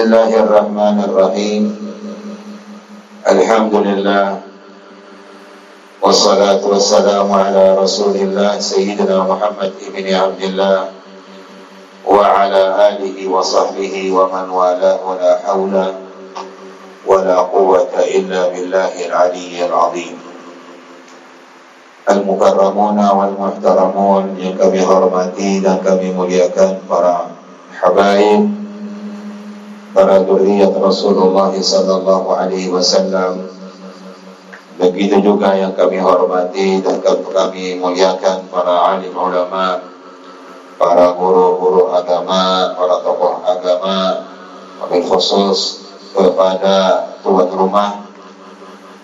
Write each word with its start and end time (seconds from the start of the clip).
الله 0.00 0.32
الرحمن 0.32 0.96
الرحيم. 1.04 1.64
الحمد 3.28 3.74
لله 3.74 4.26
والصلاة 6.00 6.62
والسلام 6.64 7.28
على 7.28 7.76
رسول 7.76 8.16
الله 8.16 8.50
سيدنا 8.64 9.28
محمد 9.28 9.72
بن 9.92 10.06
عبد 10.08 10.42
الله 10.42 10.78
وعلى 12.08 12.62
آله 12.88 13.16
وصحبه 13.28 13.94
ومن 14.08 14.46
والاه 14.48 14.98
ولا 15.04 15.32
حول 15.44 15.74
ولا 17.04 17.36
قوة 17.52 17.92
إلا 17.92 18.40
بالله 18.56 18.92
العلي 19.04 19.54
العظيم. 19.68 20.16
المكرمون 22.08 22.98
والمحترمون 22.98 24.24
yang 24.40 24.56
kami 24.56 24.80
hormati 24.80 25.60
dan 25.60 25.84
kami 25.84 26.16
habaib 27.80 28.59
para 29.90 30.22
zuriat 30.22 30.70
Rasulullah 30.74 31.50
sallallahu 31.50 32.28
alaihi 32.34 32.70
wasallam. 32.70 33.50
Begitu 34.80 35.20
juga 35.20 35.52
yang 35.52 35.76
kami 35.76 36.00
hormati 36.00 36.80
dan 36.80 37.04
kami 37.04 37.76
muliakan 37.76 38.48
para 38.48 38.96
alim 38.96 39.12
ulama 39.12 39.76
para 40.80 41.12
guru-guru 41.12 41.92
agama 41.92 42.72
para 42.72 42.96
tokoh 43.04 43.44
agama 43.44 44.24
wabil 44.80 45.04
khusus 45.04 45.84
kepada 46.16 47.04
tuan 47.20 47.52
rumah 47.52 48.08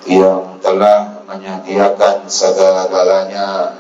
yang 0.09 0.57
telah 0.65 1.21
menyediakan 1.29 2.25
segala-galanya 2.25 3.77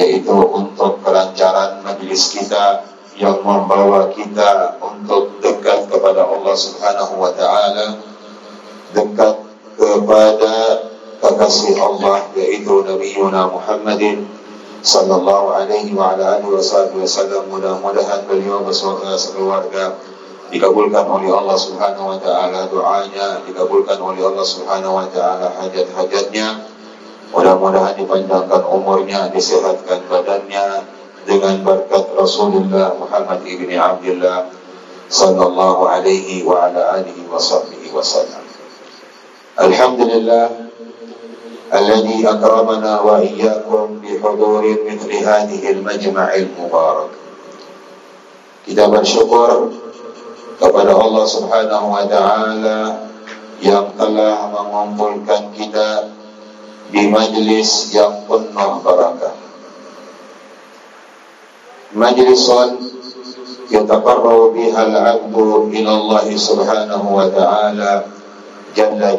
yaitu 0.00 0.32
untuk 0.32 1.04
kelancaran 1.04 1.84
majlis 1.84 2.32
kita 2.32 2.93
yang 3.14 3.38
membawa 3.46 4.10
kita 4.10 4.74
untuk 4.82 5.38
dekat 5.38 5.86
kepada 5.86 6.26
Allah 6.26 6.54
Subhanahu 6.58 7.14
wa 7.22 7.30
taala 7.30 8.02
dekat 8.90 9.34
kepada 9.78 10.54
kekasih 11.22 11.78
Allah 11.78 12.26
yaitu 12.34 12.82
Nabi 12.82 13.14
Muhammadin 13.22 14.26
sallallahu 14.84 15.56
alaihi 15.56 15.96
wa 15.96 16.12
ala 16.12 16.36
alihi 16.36 16.52
wasallam 16.52 17.48
mudah-mudahan 17.48 18.28
beliau 18.28 18.60
beserta 18.60 19.16
sekeluarga. 19.16 19.96
Dikabulkan 20.52 21.08
oleh 21.08 21.32
Allah 21.32 21.56
Subhanahu 21.56 22.14
wa 22.14 22.18
taala 22.20 22.68
doanya 22.68 23.42
dikabulkan 23.48 23.96
oleh 23.96 24.22
Allah 24.22 24.44
Subhanahu 24.44 25.00
wa 25.00 25.08
taala 25.08 25.50
hajat-hajatnya. 25.64 26.68
Mudah-mudahan 27.32 27.98
dipanjangkan 27.98 28.62
umurnya 28.62 29.32
disehatkan 29.32 30.06
badannya 30.06 30.93
dengan 31.27 31.61
berkat 31.61 32.09
Rasulullah 32.15 32.95
Muhammad 32.97 33.45
ibn 33.45 33.69
Abdullah 33.75 34.49
sallallahu 35.09 35.89
alaihi 35.89 36.45
wa 36.45 36.69
ala 36.69 37.01
alihi 37.01 37.27
wa 37.27 37.37
sahbihi 37.37 37.93
wasallam. 37.93 38.43
Alhamdulillah 39.59 40.69
الذي 41.69 42.25
أكرمنا 42.25 43.01
وإياكم 43.01 44.01
بحضور 44.01 44.63
مثل 44.89 45.11
هذه 45.13 45.61
المجمع 45.71 46.27
المبارك 46.33 47.11
Kita 48.65 48.85
bersyukur 48.85 49.73
kepada 50.61 50.93
Allah 50.93 51.25
Subhanahu 51.25 51.89
wa 51.89 52.05
taala 52.05 53.09
yang 53.65 53.89
telah 53.97 54.45
mengumpulkan 54.53 55.49
kita 55.57 56.13
di 56.93 57.09
majlis 57.09 57.89
yang 57.97 58.29
penuh 58.29 58.71
barakah. 58.85 59.42
majlisun 61.94 62.68
biha 64.54 64.80
al-'abdu 64.86 65.70
ila 65.72 65.90
Allah 65.94 66.26
subhanahu 66.34 67.06
wa 67.14 67.26
ta'ala 67.30 68.04
jalla 68.74 69.14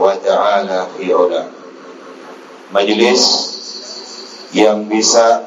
wa 0.00 0.16
ta'ala. 0.16 0.88
Majlis 2.70 3.22
yang 4.54 4.86
bisa 4.86 5.46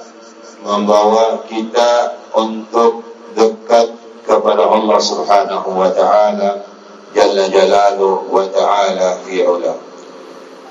membawa 0.63 1.43
kita 1.47 2.19
untuk 2.35 3.03
dekat 3.35 3.91
kepada 4.23 4.63
Allah 4.63 4.99
Subhanahu 5.03 5.75
wa 5.75 5.91
taala 5.91 6.63
jalla 7.11 7.45
Jalalu 7.51 8.31
wa 8.31 8.43
ta'ala 8.47 9.19
fi 9.27 9.43
'ula. 9.43 9.75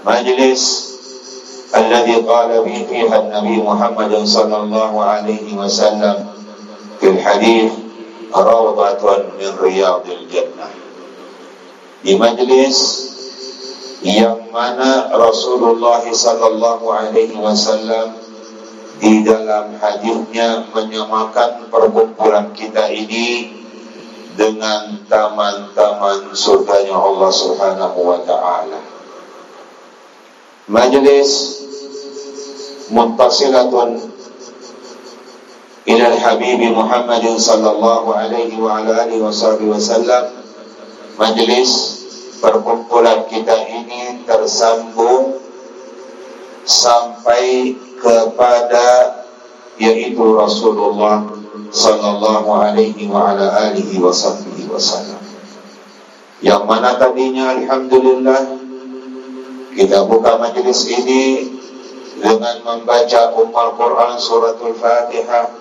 Majlis 0.05 0.92
الذي 1.76 2.16
قال 2.16 2.50
به 2.64 2.78
فيها 2.90 3.16
النبي 3.20 3.56
محمد 3.62 4.14
صلى 4.24 4.58
الله 4.58 5.04
عليه 5.04 5.48
وسلم 5.58 6.16
في 7.00 7.08
الحديث 7.08 7.72
روضة 8.36 9.04
من 9.40 9.52
رياض 9.62 10.04
الجنة 10.08 10.68
di 12.08 12.14
majlis 12.16 12.78
yang 14.06 14.48
mana 14.54 15.10
Rasulullah 15.12 16.00
sallallahu 16.06 16.86
alaihi 16.88 17.34
wasallam 17.36 18.14
di 19.02 19.26
dalam 19.26 19.76
hadisnya 19.82 20.70
menyamakan 20.72 21.68
perkumpulan 21.68 22.54
kita 22.54 22.88
ini 22.94 23.52
dengan 24.38 25.02
taman-taman 25.10 26.32
surganya 26.38 26.94
Allah 26.96 27.32
Subhanahu 27.34 28.00
wa 28.06 28.22
taala. 28.22 28.80
Majlis 30.70 31.30
متصلة 32.91 33.99
إلى 35.89 36.05
الحبيب 36.15 36.61
محمد 36.73 37.23
Muhammad 37.23 37.25
sallallahu 37.43 38.09
alaihi 38.15 38.55
وعلى 38.59 38.91
آله 39.07 39.19
وصحبه 39.19 39.67
وسلم. 39.67 39.75
wasallam 39.75 40.25
majelis 41.19 41.71
perkumpulan 42.39 43.27
kita 43.27 43.55
ini 43.71 44.23
tersambung 44.27 45.39
sampai 46.67 47.75
kepada 47.99 49.23
yaitu 49.79 50.23
Rasulullah 50.23 51.27
sallallahu 51.71 52.51
alaihi 52.51 53.11
wa 53.11 53.35
ala 53.35 53.71
alihi 53.71 53.99
wa 53.99 54.15
wasallam 54.71 55.23
yang 56.43 56.67
mana 56.67 56.99
tadinya 56.99 57.55
alhamdulillah 57.59 58.59
kita 59.73 60.05
buka 60.07 60.37
majelis 60.37 60.87
ini 60.91 61.62
dengan 62.23 62.63
membaca 62.63 63.35
Ummul 63.35 63.75
Quran 63.75 64.15
suratul 64.15 64.79
Fatihah. 64.79 65.59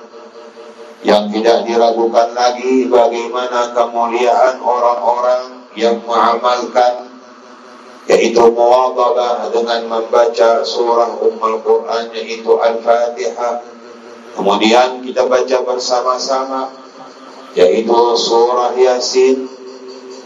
Yang 1.01 1.23
tidak 1.33 1.66
diragukan 1.66 2.29
lagi 2.38 2.85
bagaimana 2.85 3.73
kemuliaan 3.73 4.61
orang-orang 4.61 5.66
yang 5.73 5.97
mengamalkan 6.05 7.09
yaitu 8.05 8.38
muwadabah 8.53 9.49
dengan 9.49 9.89
membaca 9.89 10.61
surah 10.61 11.17
Ummul 11.17 11.57
Quran 11.66 12.13
yaitu 12.13 12.53
Al-Fatihah. 12.53 13.66
Kemudian 14.38 15.01
kita 15.01 15.25
baca 15.25 15.57
bersama-sama 15.66 16.69
yaitu 17.57 17.97
surah 18.16 18.78
Yasin 18.78 19.49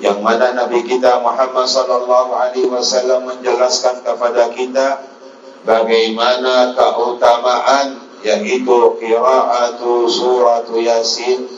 yang 0.03 0.19
mana 0.19 0.52
Nabi 0.52 0.84
kita 0.84 1.23
Muhammad 1.23 1.72
sallallahu 1.72 2.35
alaihi 2.35 2.67
wasallam 2.67 3.31
menjelaskan 3.31 4.03
kepada 4.03 4.52
kita 4.52 5.15
bagaimana 5.66 6.72
keutamaan 6.78 8.00
yaitu 8.22 8.78
qiraatu 9.02 10.08
surat 10.08 10.70
Yasin. 10.70 11.50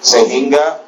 Sehingga 0.00 0.82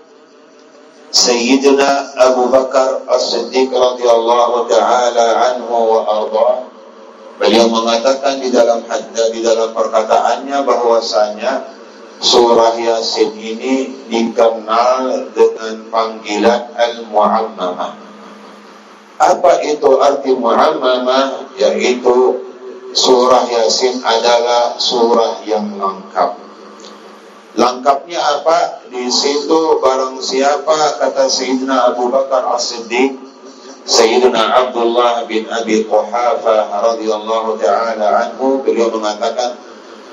Sayyidina 1.11 2.15
Abu 2.23 2.47
Bakar 2.55 3.03
As-Siddiq 3.11 3.75
radhiyallahu 3.75 4.71
taala 4.71 5.27
anhu 5.51 5.75
wa 5.75 6.01
arda. 6.07 6.51
Beliau 7.41 7.67
mengatakan 7.67 8.39
di 8.39 8.53
dalam 8.53 8.85
hadda 8.87 9.33
di 9.35 9.41
dalam 9.43 9.75
perkataannya 9.75 10.61
bahwasanya 10.63 11.75
surah 12.23 12.79
Yasin 12.79 13.33
ini 13.35 14.07
dikenal 14.07 15.35
dengan 15.35 15.89
panggilan 15.91 16.69
Al-Mu'ammamah 16.79 18.10
apa 19.21 19.53
itu 19.69 20.01
arti 20.01 20.33
mu'ammamah? 20.33 21.53
Yaitu 21.61 22.41
surah 22.97 23.45
Yasin 23.53 24.01
adalah 24.01 24.81
surah 24.81 25.45
yang 25.45 25.77
lengkap. 25.77 26.41
Lengkapnya 27.61 28.17
apa? 28.17 28.89
Di 28.89 29.13
situ 29.13 29.77
barang 29.85 30.17
siapa 30.25 30.97
kata 30.97 31.29
Sayyidina 31.29 31.93
Abu 31.93 32.09
Bakar 32.09 32.49
As-Siddiq 32.57 33.31
Sayyidina 33.85 34.39
Abdullah 34.39 35.27
bin 35.27 35.51
Abi 35.51 35.83
Quhafa 35.89 36.69
radhiyallahu 36.69 37.59
taala 37.59 38.29
anhu 38.29 38.63
beliau 38.63 38.93
mengatakan 38.93 39.59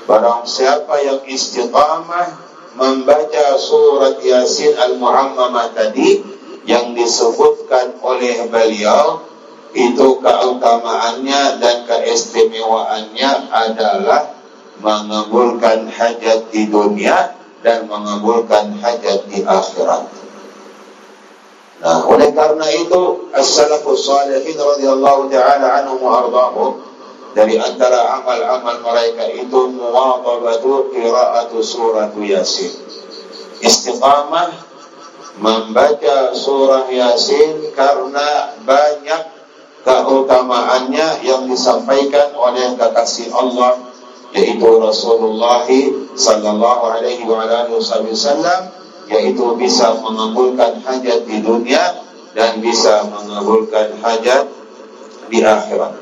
barang 0.08 0.42
siapa 0.48 0.98
yang 1.04 1.20
istiqamah 1.22 2.26
membaca 2.74 3.46
surat 3.60 4.18
Yasin 4.18 4.74
al-Mu'ammamah 4.74 5.76
tadi 5.76 6.37
yang 6.68 6.92
disebutkan 6.92 7.96
oleh 8.04 8.44
beliau 8.52 9.24
itu 9.72 10.20
keutamaannya 10.20 11.56
dan 11.64 11.88
keistimewaannya 11.88 13.30
adalah 13.48 14.36
mengabulkan 14.84 15.88
hajat 15.88 16.52
di 16.52 16.68
dunia 16.68 17.32
dan 17.64 17.88
mengabulkan 17.88 18.76
hajat 18.84 19.24
di 19.32 19.40
akhirat. 19.48 20.12
Nah, 21.78 22.04
oleh 22.04 22.36
karena 22.36 22.68
itu 22.74 23.32
as-salafus 23.32 24.04
salihin 24.04 24.58
radhiyallahu 24.58 25.32
taala 25.32 25.82
anhum 25.82 26.04
wa 26.04 26.20
ardahum 26.20 26.72
dari 27.32 27.56
antara 27.56 28.18
amal-amal 28.18 28.82
mereka 28.82 29.24
itu 29.30 29.72
muwadabatu 29.72 30.92
qiraatu 30.92 31.64
surat 31.64 32.12
Yasin. 32.18 32.76
Istiqamah 33.62 34.67
membaca 35.38 36.34
surah 36.34 36.90
Yasin 36.90 37.70
karena 37.74 38.58
banyak 38.66 39.22
keutamaannya 39.86 41.22
yang 41.22 41.46
disampaikan 41.46 42.34
oleh 42.34 42.74
kekasih 42.74 43.30
Allah 43.30 43.78
yaitu 44.34 44.66
Rasulullah 44.66 45.64
sallallahu 46.18 46.82
alaihi 46.92 47.24
wasallam 47.24 48.68
yaitu 49.08 49.56
bisa 49.56 49.96
mengabulkan 50.04 50.84
hajat 50.84 51.24
di 51.24 51.40
dunia 51.40 51.96
dan 52.36 52.60
bisa 52.60 53.08
mengabulkan 53.08 53.96
hajat 54.04 54.44
di 55.32 55.40
akhirat. 55.40 55.96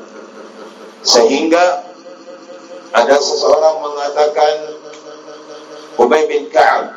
Sehingga 1.07 1.87
ada 2.91 3.15
seseorang 3.15 3.79
mengatakan 3.79 4.55
Ubay 5.95 6.27
bin 6.27 6.51
Ka'ab 6.51 6.96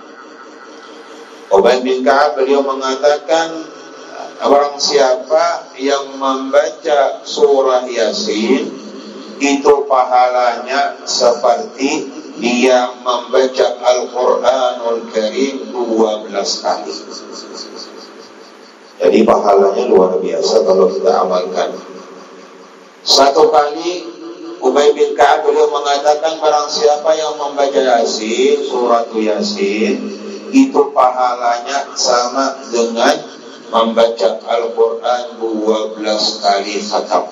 Ubay 1.50 1.82
bin 1.82 2.06
Ka'ab 2.06 2.38
beliau 2.38 2.62
mengatakan 2.62 3.66
orang 4.46 4.78
siapa 4.78 5.74
yang 5.74 6.14
membaca 6.14 7.26
surah 7.26 7.90
Yasin 7.90 8.70
itu 9.40 9.72
pahalanya 9.90 11.00
seperti 11.02 12.06
dia 12.38 12.94
membaca 13.02 13.66
Al-Quranul 13.82 15.10
Karim 15.10 15.74
12 15.74 16.32
kali. 16.38 16.94
Jadi 19.00 19.18
pahalanya 19.24 19.84
luar 19.90 20.22
biasa 20.22 20.62
kalau 20.62 20.86
kita 20.86 21.12
amalkan. 21.24 21.72
Satu 23.00 23.48
kali 23.48 24.19
Ubay 24.60 24.92
bin 24.92 25.16
Ka'ab 25.16 25.48
beliau 25.48 25.72
mengatakan 25.72 26.36
barang 26.36 26.68
siapa 26.68 27.16
yang 27.16 27.32
membaca 27.40 27.80
Yasin, 27.80 28.60
surat 28.60 29.08
Yasin, 29.08 29.96
itu 30.52 30.80
pahalanya 30.92 31.88
sama 31.96 32.60
dengan 32.68 33.16
membaca 33.72 34.28
Al-Quran 34.44 35.22
12 35.40 36.44
kali 36.44 36.74
khatam. 36.76 37.24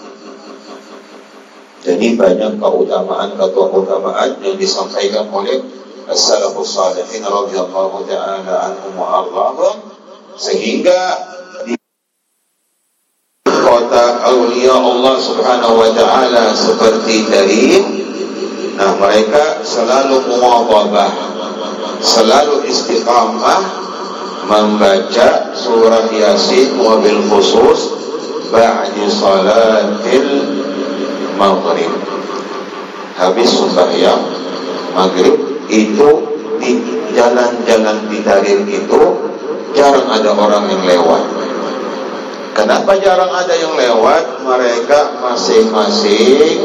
Jadi 1.84 2.16
banyak 2.16 2.58
keutamaan 2.58 3.36
keutamaan 3.38 4.30
yang 4.42 4.56
disampaikan 4.56 5.28
oleh 5.30 5.62
as-salafus 6.08 6.74
salihin 6.74 7.22
radhiyallahu 7.22 8.08
taala 8.08 8.72
anhum 8.72 8.96
wa 8.96 9.22
sehingga 10.38 11.16
kota 13.68 14.24
aulia 14.24 14.72
Allah 14.72 15.14
Subhanahu 15.20 15.76
wa 15.76 15.90
taala 15.92 16.56
seperti 16.56 17.28
tadi 17.28 17.76
nah 18.80 18.96
mereka 18.96 19.60
selalu 19.60 20.24
muwadhabah 20.32 21.12
selalu 22.00 22.64
istiqamah 22.64 23.60
membaca 24.48 25.52
surah 25.52 26.08
Yasin 26.08 26.80
wabil 26.80 27.20
khusus 27.28 27.92
ba'di 28.48 29.04
salatil 29.12 30.32
maghrib. 31.36 31.92
Habis 33.20 33.50
sembahyang 33.52 34.22
maghrib 34.96 35.36
itu 35.68 36.10
di 36.56 36.80
jalan-jalan 37.12 38.08
di 38.08 38.18
itu 38.72 39.02
jarang 39.76 40.08
ada 40.08 40.32
orang 40.32 40.64
yang 40.70 40.82
lewat 40.86 41.22
kenapa 42.58 42.98
jarang 42.98 43.30
ada 43.30 43.54
yang 43.54 43.70
lewat? 43.78 44.42
Mereka 44.42 45.22
masing-masing 45.22 46.58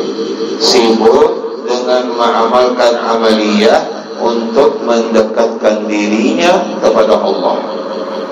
sibuk 0.57 1.61
dengan 1.69 2.09
mengamalkan 2.17 2.97
amaliyah 2.97 3.81
untuk 4.17 4.81
mendekatkan 4.81 5.85
dirinya 5.85 6.81
kepada 6.81 7.13
Allah. 7.13 7.57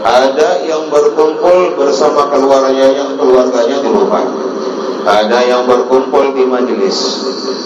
Ada 0.01 0.65
yang 0.65 0.89
berkumpul 0.89 1.77
bersama 1.77 2.25
keluarganya 2.33 2.89
yang 2.97 3.11
keluarganya 3.21 3.77
di 3.85 3.89
rumah. 3.93 4.25
Ada 5.01 5.39
yang 5.45 5.65
berkumpul 5.65 6.33
di 6.37 6.45
majlis, 6.45 6.97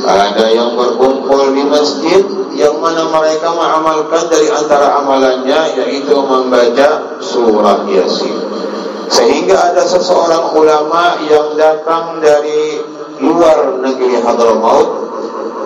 ada 0.08 0.48
yang 0.52 0.76
berkumpul 0.76 1.52
di 1.52 1.64
masjid 1.68 2.24
yang 2.56 2.80
mana 2.80 3.12
mereka 3.12 3.52
mengamalkan 3.52 4.24
dari 4.32 4.48
antara 4.48 5.04
amalannya 5.04 5.76
yaitu 5.84 6.16
membaca 6.16 7.20
surah 7.20 7.84
Yasin. 7.92 8.65
Sehingga 9.10 9.74
ada 9.74 9.84
seseorang 9.86 10.56
ulama 10.58 11.20
yang 11.30 11.54
datang 11.54 12.18
dari 12.20 12.82
luar 13.22 13.80
negeri 13.80 14.20
Hadramaut 14.20 14.90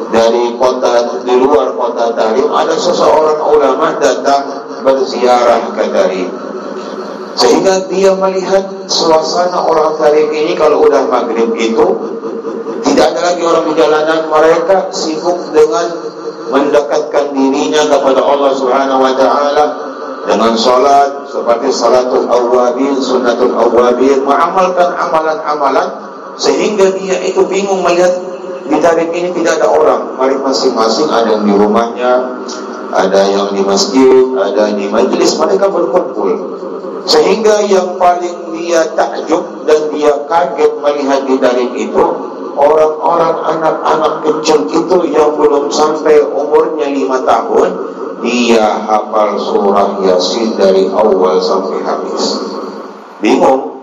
dari 0.10 0.58
kota 0.58 1.22
di 1.24 1.36
luar 1.38 1.74
kota 1.78 2.14
Tarim. 2.14 2.50
Ada 2.50 2.76
seseorang 2.76 3.40
ulama 3.46 3.96
datang 4.02 4.44
berziarah 4.84 5.72
ke 5.74 5.84
Tarim. 5.90 6.30
Sehingga 7.40 7.88
dia 7.88 8.12
melihat 8.18 8.68
suasana 8.90 9.64
orang 9.64 9.96
Tarim 9.96 10.28
ini 10.34 10.54
kalau 10.58 10.84
udah 10.84 11.08
maghrib 11.08 11.56
itu 11.56 11.88
tidak 12.84 13.16
ada 13.16 13.22
lagi 13.32 13.42
orang 13.46 13.64
di 13.70 13.74
jalanan. 13.78 14.20
Mereka 14.28 14.92
sibuk 14.92 15.56
dengan 15.56 15.88
mendekatkan 16.50 17.32
dirinya 17.32 17.86
kepada 17.88 18.22
Allah 18.26 18.52
Subhanahu 18.58 19.06
wa 19.06 19.14
taala 19.14 19.66
dengan 20.28 20.54
salat 20.58 21.30
seperti 21.30 21.70
salatul 21.72 22.28
awwabin, 22.28 22.98
sunnatul 23.00 23.56
awwabin, 23.56 24.26
mengamalkan 24.26 24.92
amalan-amalan 24.98 25.88
sehingga 26.40 26.92
dia 26.96 27.20
itu 27.24 27.44
bingung 27.48 27.84
melihat 27.84 28.12
di 28.70 28.78
tarik 28.80 29.10
ini 29.12 29.34
tidak 29.34 29.60
ada 29.60 29.68
orang, 29.72 30.02
mereka 30.16 30.52
masing-masing 30.52 31.10
ada 31.10 31.36
yang 31.36 31.44
di 31.44 31.54
rumahnya, 31.58 32.14
ada 32.94 33.22
yang 33.28 33.50
di 33.52 33.62
masjid, 33.66 34.26
ada 34.38 34.70
di 34.72 34.86
majlis, 34.88 35.36
mereka 35.42 35.68
berkumpul. 35.68 36.60
Sehingga 37.10 37.66
yang 37.66 37.98
paling 37.98 38.54
dia 38.54 38.86
takjub 38.94 39.66
dan 39.66 39.90
dia 39.90 40.14
kaget 40.30 40.72
melihat 40.78 41.26
di 41.26 41.36
dalam 41.42 41.70
itu 41.74 42.06
Orang-orang 42.60 43.40
anak-anak 43.56 44.14
kecil 44.20 44.68
itu 44.68 44.98
yang 45.16 45.32
belum 45.40 45.72
sampai 45.72 46.20
umurnya 46.28 46.92
lima 46.92 47.24
tahun 47.24 47.72
Dia 48.20 48.84
hafal 48.84 49.40
surah 49.40 50.04
Yasin 50.04 50.60
dari 50.60 50.92
awal 50.92 51.40
sampai 51.40 51.80
habis. 51.84 52.24
Bingung? 53.24 53.80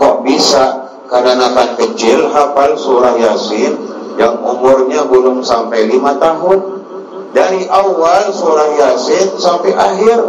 Kok 0.00 0.24
bisa? 0.24 0.88
Kanak-kanak 1.12 1.76
kecil 1.76 2.32
hafal 2.32 2.72
surah 2.72 3.20
Yasin 3.20 3.76
Yang 4.16 4.34
umurnya 4.40 5.04
belum 5.08 5.44
sampai 5.44 5.88
lima 5.88 6.16
tahun. 6.16 6.84
Dari 7.32 7.68
awal 7.68 8.32
surah 8.32 8.68
Yasin 8.76 9.36
sampai 9.36 9.72
akhir. 9.76 10.20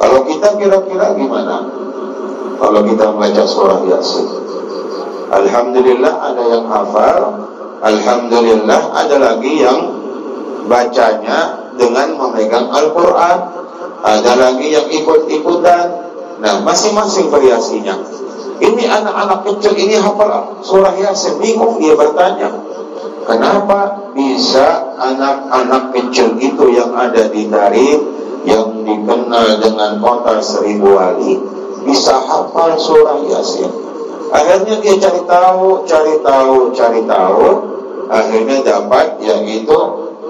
Kalau 0.00 0.20
kita 0.24 0.56
kira-kira 0.56 1.12
gimana? 1.12 1.68
Kalau 2.60 2.80
kita 2.84 3.04
membaca 3.12 3.44
surah 3.44 3.80
Yasin. 3.88 4.28
Alhamdulillah 5.30 6.14
ada 6.26 6.42
yang 6.42 6.64
hafal, 6.66 7.22
Alhamdulillah 7.80 8.80
ada 8.92 9.16
lagi 9.16 9.62
yang 9.62 9.78
bacanya 10.66 11.59
dengan 11.76 12.16
memegang 12.16 12.70
Al-Quran, 12.70 13.38
ada 14.00 14.32
lagi 14.38 14.72
yang 14.72 14.86
ikut-ikutan. 14.88 15.86
Nah, 16.40 16.64
masing-masing 16.64 17.28
variasinya. 17.28 18.00
Ini 18.60 18.84
anak-anak 18.88 19.40
kecil 19.48 19.72
ini 19.76 19.96
hafal 19.96 20.60
surah 20.60 20.92
Yasin, 20.92 21.40
bingung 21.40 21.80
dia 21.80 21.96
bertanya. 21.96 22.52
Kenapa 23.24 24.12
bisa 24.12 24.96
anak-anak 25.00 25.96
kecil 25.96 26.36
itu 26.36 26.68
yang 26.72 26.92
ada 26.92 27.28
di 27.28 27.48
Tarif 27.48 28.00
yang 28.44 28.84
dikenal 28.84 29.60
dengan 29.60 30.00
kota 30.00 30.40
seribu 30.40 30.96
wali 30.96 31.40
bisa 31.88 32.20
hafal 32.20 32.76
surah 32.76 33.20
Yasin. 33.32 33.68
Akhirnya 34.30 34.76
dia 34.80 34.94
cari 34.96 35.22
tahu, 35.24 35.84
cari 35.88 36.14
tahu, 36.20 36.56
cari 36.76 37.00
tahu, 37.08 37.48
akhirnya 38.12 38.56
dapat 38.60 39.18
yaitu 39.24 39.78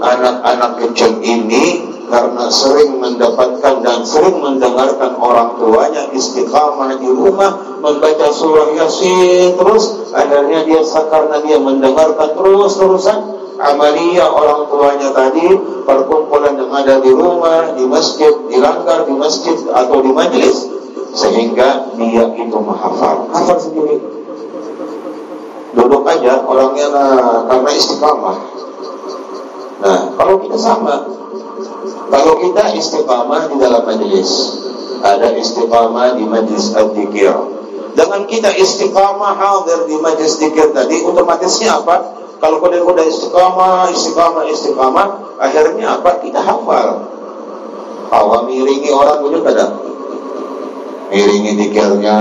anak-anak 0.00 0.80
kecil 0.80 1.20
ini 1.20 1.90
karena 2.10 2.50
sering 2.50 2.98
mendapatkan 2.98 3.74
dan 3.86 4.02
sering 4.02 4.42
mendengarkan 4.42 5.14
orang 5.22 5.54
tuanya 5.62 6.10
istiqamah 6.10 6.98
di 6.98 7.06
rumah 7.06 7.78
membaca 7.78 8.28
surah 8.34 8.74
Yasin 8.74 9.54
terus 9.54 10.10
akhirnya 10.10 10.66
dia 10.66 10.82
karena 10.82 11.38
dia 11.46 11.62
mendengarkan 11.62 12.34
terus 12.34 12.74
terusan 12.76 13.18
amalia 13.62 14.26
orang 14.26 14.66
tuanya 14.66 15.14
tadi 15.14 15.54
perkumpulan 15.86 16.58
yang 16.58 16.72
ada 16.72 16.98
di 16.98 17.12
rumah, 17.12 17.76
di 17.76 17.84
masjid, 17.86 18.32
di 18.50 18.58
langgar, 18.58 19.06
di 19.06 19.14
masjid 19.14 19.54
atau 19.70 20.00
di 20.02 20.10
majlis 20.10 20.66
sehingga 21.14 21.94
dia 21.94 22.24
itu 22.34 22.56
menghafal. 22.58 23.28
Hafal 23.30 23.58
sendiri. 23.60 23.98
Duduk 25.70 26.02
aja 26.02 26.42
orangnya 26.42 26.86
nah, 26.90 27.46
karena 27.46 27.70
istiqamah 27.70 28.59
nah 29.80 30.12
kalau 30.14 30.36
kita 30.44 30.56
sama 30.60 31.08
kalau 32.10 32.34
kita 32.42 32.74
istiqamah 32.74 33.48
di 33.48 33.56
dalam 33.56 33.82
majlis 33.86 34.60
ada 35.00 35.32
istiqamah 35.32 36.16
di 36.16 36.24
majlis 36.28 36.76
al-dikir. 36.76 37.32
Dengan 37.96 38.22
kita 38.28 38.54
istiqamah 38.54 39.34
hadir 39.34 39.88
di 39.90 39.96
majlis 39.98 40.38
dikir 40.38 40.70
tadi, 40.70 41.02
otomatisnya 41.02 41.82
apa? 41.82 42.18
Kalau 42.38 42.62
udah 42.62 43.04
istiqamah, 43.04 43.90
istiqamah, 43.92 44.44
istiqamah, 44.48 45.06
akhirnya 45.36 46.00
apa? 46.00 46.20
Kita 46.22 46.40
hafal. 46.40 46.88
Awam 48.10 48.48
miringi 48.48 48.90
orang 48.90 49.22
punya 49.22 49.38
kada? 49.44 49.66
Miringi 51.10 51.58
dikirnya, 51.58 52.18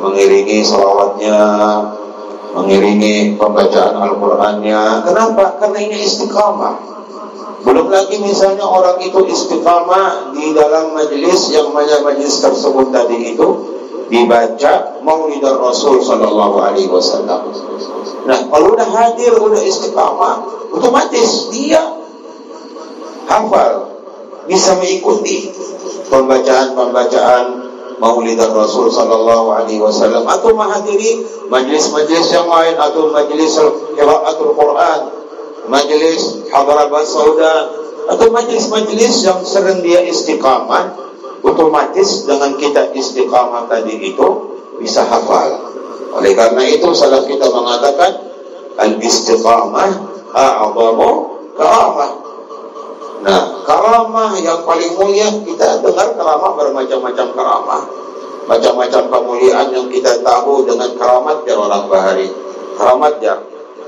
mengiringi 0.00 0.64
salawatnya, 0.64 1.40
mengiringi 2.54 3.38
pembacaan 3.38 3.94
Al-Qur'annya. 3.98 5.06
Kenapa? 5.06 5.58
Karena 5.62 5.78
ini 5.78 5.96
istiqamah. 6.02 6.74
Belum 7.60 7.92
lagi 7.92 8.16
misalnya 8.18 8.64
orang 8.64 8.96
itu 9.04 9.20
istiqamah 9.28 10.32
di 10.32 10.56
dalam 10.56 10.96
majelis 10.96 11.52
yang 11.52 11.70
mana 11.76 12.00
majelis 12.00 12.40
tersebut 12.40 12.88
tadi 12.88 13.36
itu 13.36 13.48
dibaca 14.10 14.98
Maulid 15.04 15.44
Rasul 15.44 16.00
Sallallahu 16.02 16.56
Alaihi 16.58 16.90
Wasallam. 16.90 17.52
Nah, 18.26 18.38
kalau 18.48 18.74
udah 18.74 18.88
hadir, 18.88 19.36
udah 19.36 19.60
istiqamah, 19.60 20.40
otomatis 20.72 21.52
dia 21.54 21.80
hafal, 23.30 23.92
bisa 24.50 24.74
mengikuti 24.80 25.54
pembacaan-pembacaan 26.10 27.59
Maulid 28.00 28.40
Rasul 28.40 28.88
Sallallahu 28.88 29.52
Alaihi 29.52 29.78
Wasallam. 29.78 30.24
Atau 30.24 30.56
menghadiri 30.56 31.20
majlis-majlis 31.52 32.32
yang 32.32 32.48
lain 32.48 32.74
atau 32.80 33.12
majlis 33.12 33.60
qiraatul 33.94 34.56
Quran 34.56 35.20
majlis 35.70 36.50
hadarabat 36.50 37.06
sauda 37.06 37.70
atau 38.10 38.26
majlis-majlis 38.34 39.22
yang 39.22 39.40
sering 39.46 39.84
dia 39.84 40.02
istiqamah. 40.02 41.12
Otomatis 41.40 42.28
dengan 42.28 42.52
kita 42.60 42.92
istiqamah 42.92 43.70
tadi 43.70 43.96
itu 43.96 44.28
bisa 44.76 45.06
hafal. 45.06 45.72
Oleh 46.16 46.36
karena 46.36 46.66
itu 46.68 46.90
salah 46.92 47.24
kita 47.24 47.48
mengatakan 47.48 48.12
al 48.76 48.98
istiqamah 48.98 49.90
a'zamu 50.34 51.10
karamah 51.56 52.29
nah 53.20 53.40
karamah 53.68 54.32
yang 54.40 54.64
paling 54.64 54.96
mulia 54.96 55.28
kita 55.44 55.84
dengar 55.84 56.16
karamah 56.16 56.52
bermacam-macam 56.56 57.26
karamah 57.36 57.82
macam-macam 58.48 59.02
kemuliaan 59.12 59.68
yang 59.70 59.86
kita 59.92 60.24
tahu 60.24 60.64
dengan 60.64 60.90
keramat 60.96 61.44
ya 61.44 61.54
orang 61.54 61.84
bahari 61.86 62.28
keramat 62.74 63.14
ya 63.20 63.36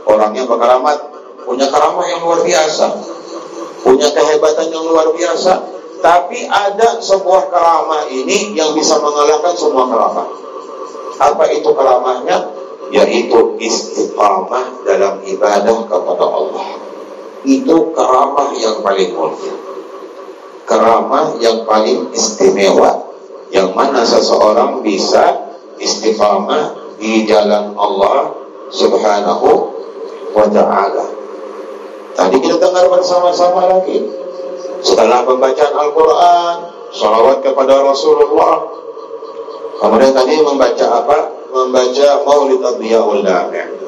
orangnya 0.07 0.45
berkeramat 0.45 1.13
punya 1.43 1.67
karamah 1.69 2.07
yang 2.07 2.23
luar 2.23 2.41
biasa, 2.47 2.87
punya 3.83 4.09
kehebatan 4.15 4.67
yang 4.71 4.85
luar 4.87 5.11
biasa. 5.13 5.53
Tapi 6.03 6.51
ada 6.51 6.99
sebuah 6.99 7.47
karamah 7.47 8.11
ini 8.11 8.59
yang 8.59 8.75
bisa 8.75 8.99
mengalahkan 8.99 9.55
semua 9.55 9.87
karamah. 9.87 10.27
Apa 11.23 11.45
itu 11.55 11.71
karamahnya? 11.71 12.59
Yaitu 12.91 13.57
istiqamah 13.63 14.83
dalam 14.83 15.23
ibadah 15.23 15.79
kepada 15.87 16.25
Allah. 16.27 16.67
Itu 17.43 17.91
karamah 17.91 18.55
yang 18.55 18.79
paling 18.81 19.11
mulia. 19.19 19.55
Karamah 20.67 21.37
yang 21.43 21.67
paling 21.67 22.15
istimewa. 22.15 23.11
Yang 23.53 23.69
mana 23.77 24.01
seseorang 24.07 24.81
bisa 24.81 25.53
istiqamah 25.77 26.97
di 26.97 27.27
jalan 27.27 27.75
Allah 27.75 28.33
subhanahu 28.73 29.49
wa 30.33 30.47
ta'ala. 30.49 31.05
Tadi 32.17 32.37
kita 32.41 32.57
dengar 32.63 32.89
bersama-sama 32.89 33.69
lagi. 33.69 34.07
Setelah 34.83 35.27
pembacaan 35.27 35.75
Al-Quran, 35.75 36.55
salawat 36.95 37.43
kepada 37.43 37.83
Rasulullah. 37.83 38.67
Kemudian 39.83 40.15
tadi 40.15 40.39
membaca 40.39 40.87
apa? 41.03 41.19
Membaca 41.51 42.09
Maulid 42.23 42.63
Abiyaul 42.63 43.21
Lami'. 43.27 43.82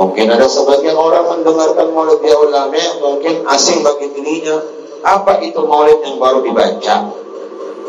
Mungkin 0.00 0.32
ada 0.32 0.48
sebagian 0.48 0.96
orang 0.96 1.28
mendengarkan 1.28 1.92
Maulid 1.92 2.24
Abiyaul 2.24 2.48
Lami' 2.48 3.04
mungkin 3.04 3.44
asing 3.52 3.84
bagi 3.84 4.08
dirinya. 4.16 4.56
Apa 5.04 5.44
itu 5.44 5.60
Maulid 5.60 6.00
yang 6.00 6.16
baru 6.16 6.40
dibaca? 6.40 7.12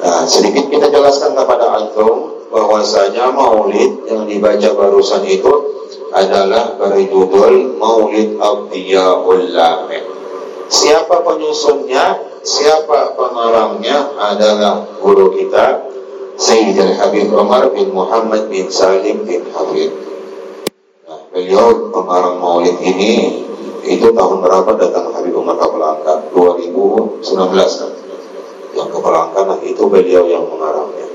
Nah, 0.04 0.24
sedikit 0.28 0.68
kita 0.68 0.92
jelaskan 0.92 1.32
kepada 1.32 1.72
antum 1.72 2.36
bahwasanya 2.52 3.32
Maulid 3.32 4.04
yang 4.12 4.28
dibaca 4.28 4.70
barusan 4.76 5.24
itu 5.24 5.56
adalah 6.12 6.76
berjudul 6.76 7.80
Maulid 7.80 8.36
Abdiyaul 8.44 9.56
Lame. 9.56 10.04
Siapa 10.68 11.24
penyusunnya, 11.24 12.20
siapa 12.44 13.16
pengarangnya 13.16 14.12
adalah 14.20 14.84
guru 15.00 15.32
kita 15.32 15.80
Sayyidil 16.36 17.00
Habib 17.00 17.32
Umar 17.32 17.72
bin 17.72 17.96
Muhammad 17.96 18.52
bin 18.52 18.68
Salim 18.68 19.24
bin 19.24 19.48
Habib. 19.56 20.11
Beliau 21.32 21.88
pengarang 21.96 22.44
Maulid 22.44 22.76
ini 22.84 23.40
itu 23.88 24.12
tahun 24.12 24.44
berapa 24.44 24.68
datang 24.76 25.16
Habib 25.16 25.32
Umar 25.32 25.56
ke 25.56 25.64
Belangka? 25.64 26.28
2019 26.36 27.24
kan? 27.56 27.92
Yang 28.76 28.88
ke 28.92 29.00
Belangka, 29.00 29.40
nah 29.48 29.60
itu 29.64 29.80
beliau 29.88 30.28
yang 30.28 30.44
mengarangnya. 30.44 31.08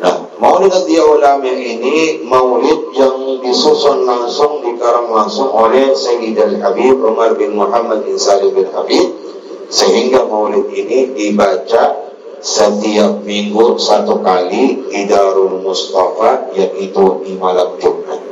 Nah, 0.00 0.24
Maulid 0.40 0.72
Dia 0.88 1.04
Ulama 1.04 1.52
ini 1.52 2.24
maulid 2.24 2.96
yang 2.96 3.44
disusun 3.44 4.08
langsung 4.08 4.64
dikarang 4.64 5.12
langsung 5.12 5.52
oleh 5.52 5.92
Sayyid 5.92 6.64
Habib 6.64 7.04
Umar 7.04 7.36
bin 7.36 7.60
Muhammad 7.60 8.08
bin 8.08 8.16
Salim 8.16 8.56
bin 8.56 8.72
Habib 8.72 9.20
sehingga 9.68 10.24
maulid 10.24 10.72
ini 10.72 11.12
dibaca 11.12 12.08
setiap 12.40 13.20
minggu 13.20 13.76
satu 13.76 14.24
kali 14.24 14.88
di 14.88 15.04
Darul 15.04 15.60
Mustafa 15.60 16.56
yaitu 16.56 17.20
di 17.20 17.36
malam 17.36 17.76
Jumat. 17.76 18.23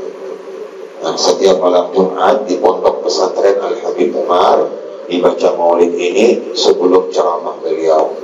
Nah, 1.02 1.18
setiap 1.18 1.58
malam 1.58 1.90
Jumat 1.90 2.46
di 2.46 2.62
pondok 2.62 3.02
pesantren 3.02 3.58
Al 3.58 3.74
Habib 3.82 4.14
Umar 4.14 4.62
dibaca 5.10 5.50
maulid 5.58 5.98
ini 5.98 6.54
sebelum 6.54 7.10
ceramah 7.10 7.58
beliau. 7.58 8.14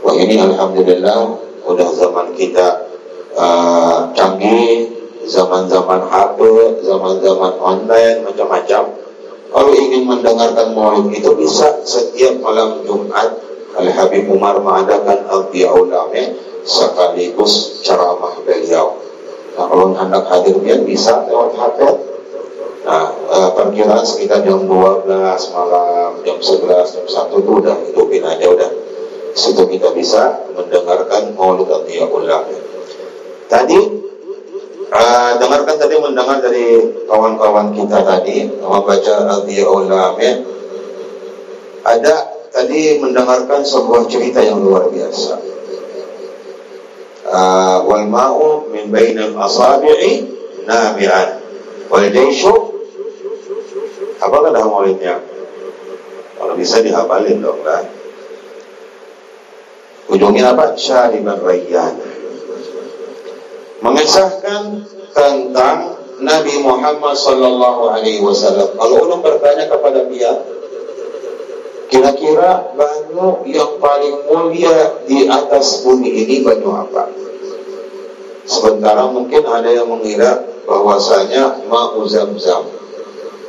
Wah 0.00 0.16
ini 0.16 0.40
alhamdulillah 0.40 1.20
udah 1.68 1.88
zaman 1.92 2.32
kita 2.32 2.88
uh, 3.36 4.08
canggih, 4.16 4.88
zaman-zaman 5.28 6.00
HP, 6.08 6.40
zaman-zaman 6.80 7.60
online, 7.60 8.24
macam-macam. 8.24 8.88
Kalau 9.52 9.72
ingin 9.76 10.08
mendengarkan 10.08 10.72
maulid 10.72 11.12
itu 11.12 11.28
bisa 11.36 11.84
setiap 11.84 12.40
malam 12.40 12.88
Jumat 12.88 13.36
Al 13.76 13.92
Habib 13.92 14.32
Umar 14.32 14.56
mengadakan 14.64 15.28
al 15.28 15.52
ulame 15.52 16.40
sekaligus 16.64 17.84
ceramah 17.84 18.32
beliau. 18.48 18.96
Nah, 19.60 19.68
kalau 19.68 19.92
hendak 19.92 20.24
hadir 20.32 20.56
dia 20.64 20.80
bisa 20.80 21.20
lewat 21.28 21.52
HP. 21.52 22.13
Nah, 22.84 23.08
uh, 23.32 23.50
perkiraan 23.56 24.04
sekitar 24.04 24.44
jam 24.44 24.68
12 24.68 25.08
malam, 25.56 26.20
jam 26.20 26.36
11, 26.36 26.68
jam 26.68 27.06
1 27.08 27.32
itu 27.32 27.50
udah 27.64 27.76
hidupin 27.80 28.20
aja 28.20 28.44
udah 28.44 28.70
situ 29.34 29.66
kita 29.66 29.90
bisa 29.90 30.46
mendengarkan 30.54 31.34
maulid 31.34 31.66
Atiyahullah. 31.66 32.46
Tadi 33.50 33.78
uh, 34.94 35.30
dengarkan 35.42 35.76
tadi 35.80 35.94
mendengar 35.98 36.38
dari 36.38 36.78
kawan-kawan 37.10 37.74
kita 37.74 37.98
tadi 38.06 38.46
membaca 38.52 39.14
Atiyahullah 39.42 40.14
ada 41.84 42.14
tadi 42.54 43.02
mendengarkan 43.02 43.60
sebuah 43.66 44.06
cerita 44.06 44.40
yang 44.40 44.62
luar 44.62 44.88
biasa. 44.88 45.56
Uh, 47.24 47.78
wal 47.88 48.06
ma'u 48.06 48.68
min 48.70 48.92
bainal 48.92 49.34
asabi'i 49.34 50.28
nabi'an 50.68 51.40
wal 51.90 52.06
jaishu 52.12 52.73
apa 54.24 54.36
kata 54.40 54.60
maulidnya? 54.64 55.20
Kalau 56.40 56.54
bisa 56.56 56.80
dihafalin 56.80 57.44
dong 57.44 57.60
kan? 57.60 57.84
Ujungnya 60.08 60.56
apa? 60.56 60.76
Syariban 60.76 61.40
Rayyan. 61.40 61.94
Mengisahkan 63.84 64.62
tentang 65.12 66.00
Nabi 66.24 66.54
Muhammad 66.64 67.16
Sallallahu 67.16 67.92
Alaihi 67.92 68.24
Wasallam. 68.24 68.72
Kalau 68.80 68.96
ulun 69.04 69.20
bertanya 69.20 69.68
kepada 69.68 70.08
dia, 70.08 70.32
kira-kira 71.92 72.72
banyu 72.72 73.44
yang 73.44 73.76
paling 73.76 74.24
mulia 74.28 75.04
di 75.04 75.28
atas 75.28 75.84
bumi 75.84 76.10
ini 76.24 76.40
banyu 76.40 76.70
apa? 76.72 77.12
Sementara 78.44 79.08
mungkin 79.08 79.44
ada 79.48 79.68
yang 79.72 79.88
mengira 79.88 80.44
bahwasanya 80.68 81.64
ma'u 81.68 82.04
zam-zam, 82.08 82.68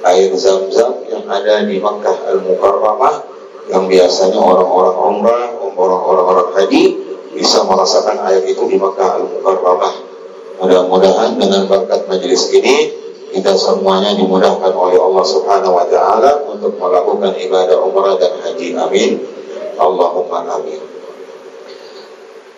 air 0.05 0.29
zam-zam 0.37 1.01
yang 1.09 1.25
ada 1.25 1.65
di 1.65 1.81
Makkah 1.81 2.29
Al-Mukarramah 2.29 3.25
yang 3.73 3.89
biasanya 3.89 4.37
orang-orang 4.37 4.95
umrah 5.01 5.49
orang-orang 5.75 6.49
haji 6.53 7.01
bisa 7.33 7.65
merasakan 7.65 8.21
air 8.29 8.45
itu 8.45 8.63
di 8.69 8.77
Makkah 8.77 9.19
Al-Mukarramah. 9.19 9.93
Mudah-mudahan 10.61 11.35
dengan 11.35 11.67
berkat 11.67 12.07
majelis 12.07 12.47
ini 12.53 12.95
kita 13.35 13.51
semuanya 13.59 14.15
dimudahkan 14.15 14.71
oleh 14.71 14.95
Allah 14.95 15.25
Subhanahu 15.27 15.75
wa 15.75 15.85
taala 15.91 16.47
untuk 16.47 16.79
melakukan 16.79 17.35
ibadah 17.35 17.75
umrah 17.83 18.15
dan 18.15 18.31
haji. 18.39 18.71
Amin. 18.79 19.19
Allahumma 19.75 20.47
amin. 20.55 20.79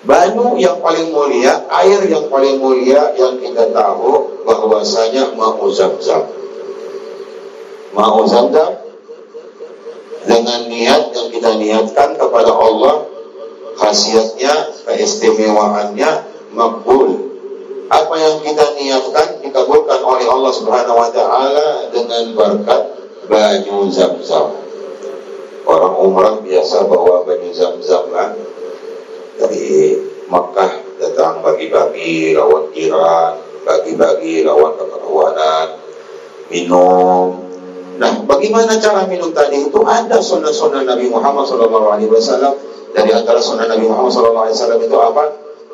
Banyu 0.05 0.55
yang 0.61 0.77
paling 0.79 1.09
mulia, 1.09 1.65
air 1.73 2.05
yang 2.05 2.29
paling 2.29 2.61
mulia 2.61 3.17
yang 3.17 3.41
kita 3.41 3.73
tahu 3.73 4.45
bahwasanya 4.45 5.33
mau 5.33 5.57
zam-zam. 5.73 6.36
Mau 7.95 8.23
zam-zam 8.27 8.87
dengan 10.27 10.67
niat 10.67 11.15
yang 11.15 11.27
kita 11.31 11.51
niatkan 11.55 12.19
kepada 12.19 12.51
Allah 12.51 13.07
khasiatnya, 13.79 14.83
keistimewaannya 14.83 16.11
makbul. 16.51 17.31
Apa 17.87 18.15
yang 18.19 18.43
kita 18.43 18.75
niatkan 18.75 19.39
dikabulkan 19.39 20.03
oleh 20.03 20.27
Allah 20.27 20.51
Subhanahu 20.51 20.99
wa 20.99 21.07
taala 21.07 21.87
dengan 21.87 22.35
berkat 22.35 22.83
banyu 23.31 23.87
zam-zam. 23.87 24.51
Orang 25.63 25.95
umrah 25.95 26.35
biasa 26.43 26.83
bawa 26.87 27.23
banyu 27.23 27.55
zam-zam 27.55 28.11
kan 28.11 28.35
dari 29.39 29.95
Makkah 30.27 30.83
datang 30.99 31.39
bagi-bagi 31.39 32.35
lawan 32.35 32.67
jiran, 32.75 33.39
bagi-bagi 33.63 34.43
lawan 34.43 34.75
kekawanan, 34.75 35.79
minum. 36.51 37.46
Nah, 37.97 38.13
bagaimana 38.29 38.77
cara 38.77 39.09
minum 39.09 39.33
tadi 39.33 39.65
itu 39.65 39.81
ada 39.81 40.21
sunnah-sunnah 40.21 40.85
Nabi 40.85 41.09
Muhammad 41.09 41.49
SAW. 41.49 42.53
Dari 42.93 43.09
antara 43.13 43.41
sunnah 43.41 43.65
Nabi 43.65 43.89
Muhammad 43.89 44.13
SAW 44.13 44.77
itu 44.77 44.97
apa? 45.01 45.23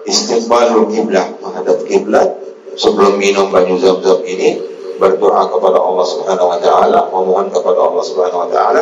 Istiqbalul 0.03 0.87
kiblat, 0.91 1.39
menghadap 1.39 1.83
kiblat 1.87 2.27
sebelum 2.75 3.19
minum 3.19 3.51
banyu 3.51 3.79
zam-zam 3.79 4.19
ini 4.23 4.59
berdoa 4.99 5.47
kepada 5.51 5.79
Allah 5.79 6.05
Subhanahu 6.07 6.51
wa 6.51 6.59
taala, 6.59 6.99
memohon 7.11 7.47
kepada 7.51 7.79
Allah 7.79 8.03
Subhanahu 8.03 8.43
wa 8.47 8.49
taala 8.51 8.81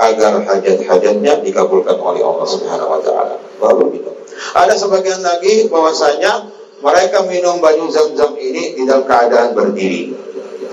agar 0.00 0.32
hajat-hajatnya 0.40 1.44
dikabulkan 1.44 1.96
oleh 2.00 2.24
Allah 2.24 2.46
Subhanahu 2.48 2.92
wa 2.92 3.00
taala. 3.04 3.34
Baru 3.60 3.88
minum. 3.88 4.16
Ada 4.56 4.76
sebagian 4.76 5.20
lagi 5.20 5.68
bahwasanya 5.68 6.48
mereka 6.80 7.24
minum 7.28 7.60
banyu 7.60 7.88
zam-zam 7.92 8.32
ini 8.36 8.76
di 8.76 8.82
dalam 8.88 9.04
keadaan 9.04 9.52
berdiri. 9.52 10.12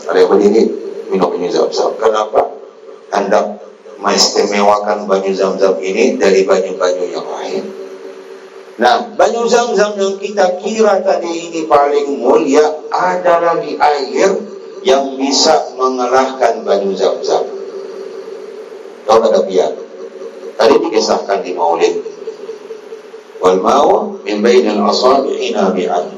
Ada 0.07 0.25
yang 0.25 0.29
berdiri 0.31 0.88
minum 1.09 1.33
banyu 1.33 1.49
zam-zam. 1.49 1.93
Kenapa? 1.97 2.53
Hendak 3.09 3.59
mengistimewakan 3.99 5.09
banyu 5.09 5.33
zam-zam 5.35 5.75
ini 5.81 6.15
dari 6.15 6.47
banyu-banyu 6.47 7.05
yang 7.11 7.27
lain. 7.27 7.63
Nah, 8.79 9.11
banyu 9.19 9.43
zam-zam 9.49 9.97
yang 9.99 10.15
kita 10.15 10.55
kira 10.63 11.03
tadi 11.03 11.51
ini 11.51 11.67
paling 11.67 12.23
mulia 12.23 12.63
ada 12.87 13.43
lagi 13.43 13.75
air 13.75 14.31
yang 14.87 15.19
bisa 15.19 15.75
mengalahkan 15.75 16.63
banyu 16.63 16.95
zam-zam. 16.95 17.43
Tahu 19.03 19.19
ada 19.19 19.43
biar. 19.43 19.73
Tadi 20.55 20.75
dikisahkan 20.79 21.43
di 21.43 21.51
maulid 21.55 21.99
wal 23.39 23.59
ma'u 23.59 24.19
min 24.27 24.43
bainal 24.43 24.91
asabi'i 24.91 25.55
nabi'an 25.55 26.11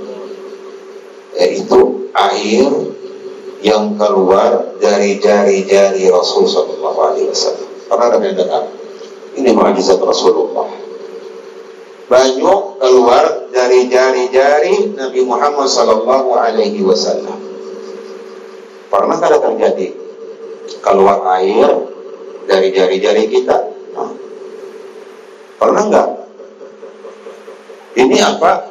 yaitu 1.38 2.10
air 2.14 2.70
yang 3.62 3.94
keluar 3.94 4.77
dari 4.82 5.22
jari-jari 5.22 6.10
Rasul 6.10 6.50
sallallahu 6.50 7.00
alaihi 7.01 7.30
wasallam. 7.30 7.70
Pernah 7.86 8.06
ada 8.10 8.18
yang? 8.18 8.65
Ini 9.38 9.50
mukjizat 9.53 10.01
Rasulullah. 10.01 10.68
Banyak 12.12 12.62
keluar 12.82 13.48
dari 13.53 13.88
jari-jari 13.88 14.98
Nabi 14.98 15.22
Muhammad 15.24 15.70
sallallahu 15.70 16.36
alaihi 16.36 16.84
wasallam. 16.84 17.39
Pernah 18.91 19.18
ada 19.22 19.39
terjadi 19.39 19.96
keluar 20.84 21.24
air 21.39 21.70
dari 22.50 22.74
jari-jari 22.75 23.29
kita? 23.31 23.72
Pernah 25.62 25.83
enggak? 25.86 26.09
Ini 27.94 28.18
apa? 28.25 28.71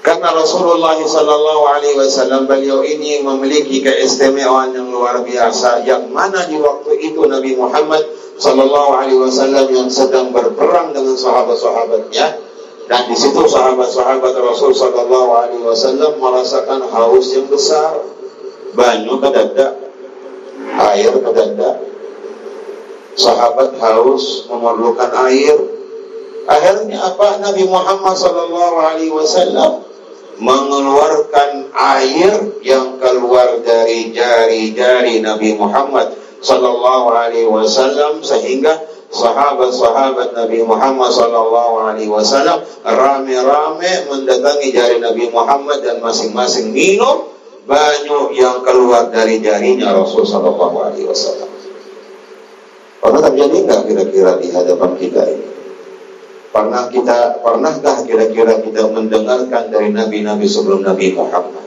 Karena 0.00 0.32
Rasulullah 0.32 0.96
Sallallahu 0.96 1.62
Alaihi 1.68 1.96
Wasallam 2.00 2.48
beliau 2.48 2.80
ini 2.80 3.20
memiliki 3.20 3.84
keistimewaan 3.84 4.72
yang 4.72 4.88
luar 4.88 5.20
biasa. 5.20 5.84
Yang 5.84 6.08
mana 6.08 6.48
di 6.48 6.56
waktu 6.56 6.92
itu 7.04 7.20
Nabi 7.28 7.52
Muhammad 7.52 8.00
Sallallahu 8.40 8.96
Alaihi 8.96 9.20
Wasallam 9.20 9.68
yang 9.68 9.88
sedang 9.92 10.32
berperang 10.32 10.96
dengan 10.96 11.12
sahabat-sahabatnya 11.20 12.26
dan 12.88 13.02
di 13.06 13.14
situ 13.14 13.44
sahabat-sahabat 13.44 14.32
Rasul 14.40 14.72
Sallallahu 14.72 15.30
Alaihi 15.36 15.62
Wasallam 15.68 16.16
merasakan 16.16 16.80
haus 16.88 17.36
yang 17.36 17.44
besar, 17.52 18.00
banyu 18.72 19.20
kedada, 19.20 19.76
air 20.90 21.12
kedada. 21.12 21.70
Sahabat 23.20 23.76
haus 23.76 24.48
memerlukan 24.48 25.12
air, 25.28 25.60
Akhirnya 26.50 26.98
apa? 26.98 27.38
Nabi 27.38 27.62
Muhammad 27.62 28.16
sallallahu 28.18 28.76
alaihi 28.82 29.14
wasallam 29.14 29.86
mengeluarkan 30.40 31.68
air 31.70 32.32
yang 32.64 32.96
keluar 32.96 33.60
dari 33.60 34.10
jari-jari 34.10 35.20
Nabi 35.20 35.54
Muhammad 35.54 36.16
sallallahu 36.40 37.12
alaihi 37.12 37.46
wasallam 37.46 38.24
sehingga 38.24 38.80
sahabat-sahabat 39.12 40.32
Nabi 40.32 40.64
Muhammad 40.64 41.12
sallallahu 41.12 41.74
alaihi 41.92 42.08
wasallam 42.08 42.64
rame-rame 42.80 44.08
mendatangi 44.08 44.72
jari 44.72 44.96
Nabi 44.96 45.28
Muhammad 45.28 45.84
dan 45.84 46.00
masing-masing 46.00 46.72
minum 46.72 47.28
banyak 47.68 48.34
yang 48.34 48.64
keluar 48.64 49.12
dari 49.12 49.38
jarinya 49.44 49.92
Rasul 49.92 50.24
sallallahu 50.24 50.76
alaihi 50.80 51.06
wasallam. 51.06 51.50
Pernah 53.00 53.20
terjadi 53.28 53.56
nggak 53.64 53.80
kira-kira 53.88 54.32
di 54.40 54.48
hadapan 54.52 54.90
kita 54.96 55.22
ini? 55.28 55.39
Pernah 56.50 56.90
kita, 56.90 57.38
pernahkah 57.46 58.02
kira-kira 58.02 58.58
kita 58.58 58.90
mendengarkan 58.90 59.70
dari 59.70 59.94
nabi-nabi 59.94 60.50
sebelum 60.50 60.82
Nabi 60.82 61.14
Muhammad? 61.14 61.62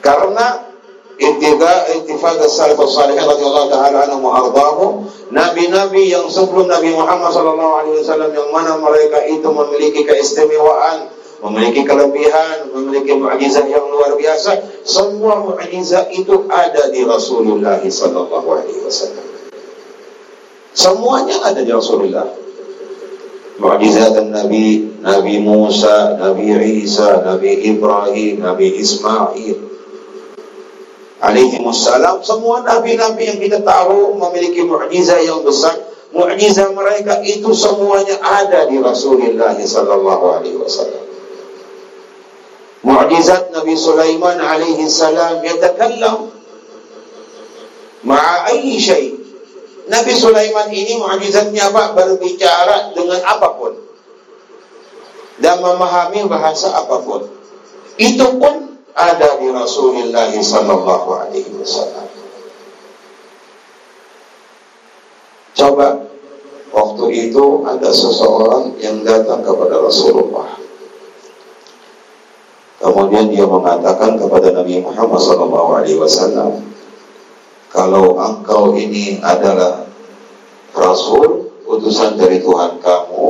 Karena 0.00 0.72
ittiba 1.20 1.92
ittifaq 2.00 2.40
as-salafus 2.40 2.96
salihin 2.96 3.20
radhiyallahu 3.20 3.68
taala 3.68 4.08
anhum 4.08 4.24
wa 4.24 4.40
nabi-nabi 5.28 6.08
yang 6.08 6.24
sebelum 6.26 6.72
Nabi 6.72 6.96
Muhammad 6.96 7.36
sallallahu 7.36 7.74
alaihi 7.84 8.00
wasallam 8.00 8.32
yang 8.32 8.48
mana 8.48 8.80
mereka 8.80 9.22
itu 9.28 9.44
memiliki 9.44 10.08
keistimewaan 10.08 11.12
memiliki 11.42 11.82
kelebihan, 11.82 12.70
memiliki 12.70 13.18
mukjizat 13.18 13.66
yang 13.66 13.82
luar 13.90 14.14
biasa. 14.14 14.62
Semua 14.86 15.42
mukjizat 15.42 16.14
itu 16.14 16.46
ada 16.46 16.86
di 16.94 17.02
Rasulullah 17.02 17.82
sallallahu 17.82 18.46
alaihi 18.46 18.80
wasallam. 18.86 19.26
Semuanya 20.72 21.36
ada 21.42 21.60
di 21.60 21.72
Rasulullah. 21.74 22.30
Mukjizat 23.62 24.18
Nabi 24.26 24.90
Nabi 25.06 25.38
Musa, 25.38 26.18
Nabi 26.18 26.50
Isa, 26.82 27.22
Nabi 27.22 27.62
Ibrahim, 27.70 28.42
Nabi 28.42 28.82
Ismail 28.82 29.72
alaihi 31.22 31.62
wassalam 31.62 32.18
semua 32.26 32.66
nabi-nabi 32.66 33.30
yang 33.30 33.38
kita 33.38 33.62
tahu 33.62 34.18
memiliki 34.18 34.66
mukjizat 34.66 35.22
yang 35.22 35.46
besar 35.46 35.78
mukjizat 36.10 36.74
mereka 36.74 37.22
itu 37.22 37.46
semuanya 37.54 38.18
ada 38.18 38.66
di 38.66 38.82
Rasulullah 38.82 39.54
sallallahu 39.54 40.24
alaihi 40.34 40.58
wasallam 40.58 41.06
mukjizat 42.82 43.54
Nabi 43.54 43.78
Sulaiman 43.78 44.42
alaihi 44.42 44.90
salam 44.90 45.38
yatakallam 45.46 46.34
ma'a 48.02 48.50
ayyi 48.50 48.82
syai' 48.82 49.21
Nabi 49.92 50.12
Sulaiman 50.16 50.72
ini 50.72 50.96
mukjizatnya 50.96 51.68
apa? 51.68 51.92
Berbicara 51.92 52.96
dengan 52.96 53.20
apa 53.28 53.52
pun 53.60 53.76
dan 55.42 55.60
memahami 55.60 56.24
bahasa 56.30 56.72
apa 56.72 56.96
pun. 57.04 57.28
Itu 58.00 58.40
pun 58.40 58.80
ada 58.96 59.36
di 59.36 59.52
Rasulullah 59.52 60.32
sallallahu 60.32 61.08
alaihi 61.12 61.52
wasallam. 61.60 62.08
Coba 65.52 66.08
waktu 66.72 67.04
itu 67.28 67.44
ada 67.68 67.92
seseorang 67.92 68.80
yang 68.80 69.04
datang 69.04 69.44
kepada 69.44 69.76
Rasulullah. 69.76 70.56
Kemudian 72.80 73.28
dia 73.28 73.44
mengatakan 73.44 74.16
kepada 74.16 74.56
Nabi 74.56 74.80
Muhammad 74.80 75.20
sallallahu 75.20 75.70
alaihi 75.76 76.00
wasallam, 76.00 76.71
kalau 77.72 78.20
engkau 78.20 78.76
ini 78.76 79.16
adalah 79.24 79.88
Rasul, 80.76 81.48
utusan 81.64 82.20
dari 82.20 82.44
Tuhan 82.44 82.84
kamu, 82.84 83.24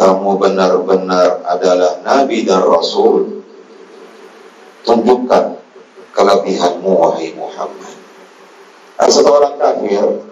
kamu 0.00 0.30
benar-benar 0.40 1.44
adalah 1.44 2.00
Nabi 2.00 2.48
dan 2.48 2.64
Rasul, 2.64 3.44
tunjukkan 4.80 5.60
kelebihanmu 6.16 6.88
wahai 6.88 7.36
Muhammad. 7.36 7.94
Ada 8.96 9.12
satu 9.12 9.28
orang 9.28 9.60
kafir, 9.60 10.24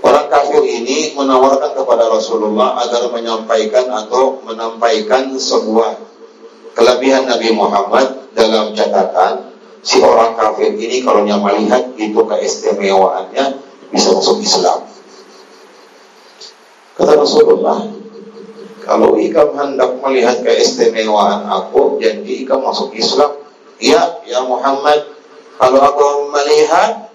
orang 0.00 0.26
kafir 0.32 0.64
ini 0.64 1.12
menawarkan 1.12 1.76
kepada 1.76 2.08
Rasulullah 2.08 2.80
agar 2.88 3.12
menyampaikan 3.12 3.84
atau 3.92 4.40
menampaikan 4.48 5.28
sebuah 5.36 6.00
kelebihan 6.72 7.28
Nabi 7.28 7.52
Muhammad 7.52 8.32
dalam 8.32 8.72
catatan 8.72 9.51
si 9.82 9.98
orang 9.98 10.38
kafir 10.38 10.72
ini 10.78 11.02
kalau 11.02 11.26
yang 11.26 11.42
melihat 11.42 11.90
itu 11.98 12.16
keistimewaannya 12.16 13.58
bisa 13.90 14.08
masuk 14.14 14.38
Islam. 14.40 14.86
Kata 16.96 17.12
Rasulullah, 17.18 17.82
Kalau 18.82 19.14
ikam 19.14 19.54
hendak 19.54 19.94
melihat 20.02 20.42
keistimewaan 20.42 21.46
aku, 21.46 22.02
jadi 22.02 22.42
ikam 22.42 22.66
masuk 22.66 22.90
Islam. 22.98 23.38
Iya, 23.78 24.26
ya 24.26 24.42
Muhammad. 24.42 25.06
Kalau 25.54 25.78
aku 25.78 26.26
melihat, 26.34 27.06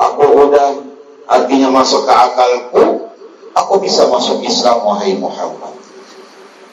aku 0.00 0.48
udah 0.48 0.80
artinya 1.28 1.68
masuk 1.68 2.08
ke 2.08 2.14
akalku, 2.16 3.12
aku 3.52 3.74
bisa 3.84 4.08
masuk 4.08 4.40
Islam, 4.40 4.80
wahai 4.80 5.12
Muhammad. 5.20 5.76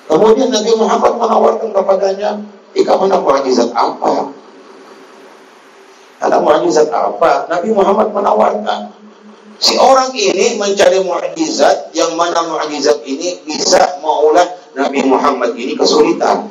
Kemudian 0.08 0.48
Nabi 0.48 0.72
Muhammad 0.80 1.14
menawarkan 1.20 1.70
kepadanya, 1.76 2.40
ikam 2.72 3.04
hendak 3.04 3.20
mukjizat 3.28 3.76
apa? 3.76 4.32
Ada 6.18 6.42
mukjizat 6.42 6.90
apa? 6.90 7.46
Nabi 7.46 7.70
Muhammad 7.74 8.10
menawarkan, 8.10 8.98
Si 9.58 9.74
orang 9.74 10.14
ini 10.14 10.54
mencari 10.62 11.02
mukjizat 11.02 11.90
yang 11.98 12.14
mana 12.14 12.46
mukjizat 12.46 13.02
ini 13.10 13.42
bisa 13.42 13.98
mengolah 14.06 14.46
Nabi 14.78 15.02
Muhammad 15.02 15.58
ini 15.58 15.74
kesulitan. 15.74 16.46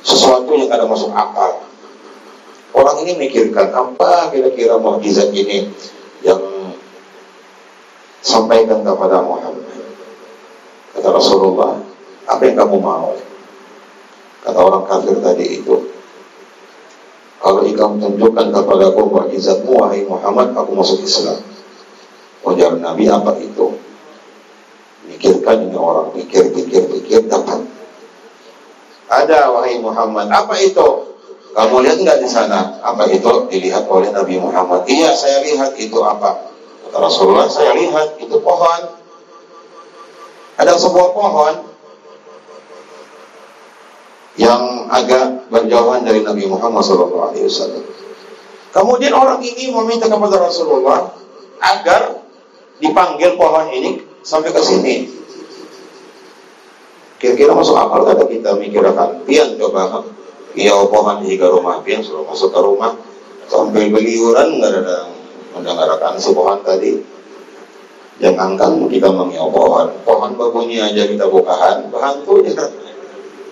Sesuatu 0.00 0.48
yang 0.56 0.72
kada 0.72 0.88
masuk 0.88 1.12
akal. 1.12 1.60
Orang 2.72 3.04
ini 3.04 3.20
mikirkan 3.20 3.68
apa 3.68 4.32
kira-kira 4.32 4.80
mukjizat 4.80 5.28
ini 5.36 5.68
yang 6.24 6.40
sampaikan 8.24 8.80
kepada 8.80 9.20
Muhammad. 9.20 9.76
Kata 10.96 11.08
Rasulullah, 11.12 11.76
apa 12.24 12.42
yang 12.48 12.56
kamu 12.56 12.76
mau? 12.80 13.12
Kata 14.40 14.56
orang 14.56 14.88
kafir 14.88 15.20
tadi 15.20 15.60
itu, 15.60 15.84
kalau 17.36 17.62
ikam 17.68 18.00
tunjukkan 18.00 18.48
kepada 18.48 18.84
aku 18.90 19.00
mukjizatmu, 19.12 19.72
wahai 19.76 20.02
Muhammad, 20.08 20.56
aku 20.56 20.72
masuk 20.72 21.04
Islam. 21.04 21.38
Ujar 22.46 22.78
Nabi 22.80 23.10
apa 23.10 23.36
itu? 23.42 23.76
Pikirkan 25.06 25.70
ini 25.70 25.78
orang 25.78 26.10
pikir, 26.16 26.50
pikir, 26.50 26.88
pikir 26.90 27.20
dapat. 27.30 27.62
Ada 29.06 29.52
wahai 29.54 29.78
Muhammad. 29.78 30.26
Apa 30.32 30.58
itu? 30.58 31.14
Kamu 31.56 31.80
lihat 31.80 32.02
nggak 32.02 32.18
di 32.20 32.28
sana? 32.28 32.82
Apa 32.82 33.08
itu? 33.08 33.48
Dilihat 33.48 33.86
oleh 33.88 34.10
Nabi 34.10 34.36
Muhammad. 34.36 34.84
Iya, 34.84 35.14
saya 35.14 35.40
lihat 35.46 35.78
itu 35.78 35.96
apa? 36.02 36.52
Kata 36.86 36.96
Rasulullah, 37.00 37.48
saya 37.48 37.72
lihat 37.76 38.18
itu 38.20 38.36
pohon. 38.42 38.82
Ada 40.56 40.72
sebuah 40.76 41.12
pohon 41.12 41.54
yang 44.36 44.88
agak 44.92 45.48
berjauhan 45.48 46.04
dari 46.04 46.20
Nabi 46.20 46.44
Muhammad 46.44 46.84
SAW. 46.84 47.32
Kemudian 48.76 49.12
orang 49.16 49.40
ini 49.40 49.72
meminta 49.72 50.04
kepada 50.04 50.36
Rasulullah 50.36 51.08
agar 51.64 52.20
dipanggil 52.76 53.40
pohon 53.40 53.72
ini 53.72 54.04
sampai 54.20 54.52
ke 54.52 54.60
sini. 54.60 54.94
Kira-kira 57.16 57.56
masuk 57.56 57.80
akal 57.80 58.04
kata 58.04 58.28
kita 58.28 58.60
mikirkan, 58.60 59.24
pian 59.24 59.56
coba 59.56 60.04
iya 60.52 60.76
pohon 60.84 61.24
ke 61.24 61.46
rumah 61.48 61.80
pian 61.80 62.04
suruh 62.04 62.28
masuk 62.28 62.52
ke 62.52 62.60
rumah 62.60 62.92
sampai 63.48 63.88
beliuran 63.88 64.60
nggak 64.60 64.84
ada 64.84 65.08
mendengarkan 65.56 66.20
si 66.20 66.36
pohon 66.36 66.60
tadi. 66.60 67.00
Jangankan 68.16 68.88
kita 68.92 69.12
mengiau 69.12 69.48
pohon, 69.48 69.92
pohon 70.04 70.32
babunyi 70.36 70.80
aja 70.80 71.04
kita 71.04 71.28
bukahan, 71.28 71.88
hantu 71.88 72.44
ya. 72.44 72.64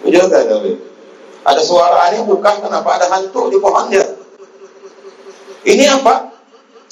Betul 0.04 0.28
tak 0.28 0.52
Ada 1.44 1.60
suara 1.64 2.08
aneh 2.08 2.24
bukan 2.24 2.60
kenapa 2.60 3.00
ada 3.00 3.08
hantu 3.08 3.48
di 3.52 3.56
pohonnya. 3.60 4.04
Ini 5.64 5.84
apa? 6.00 6.32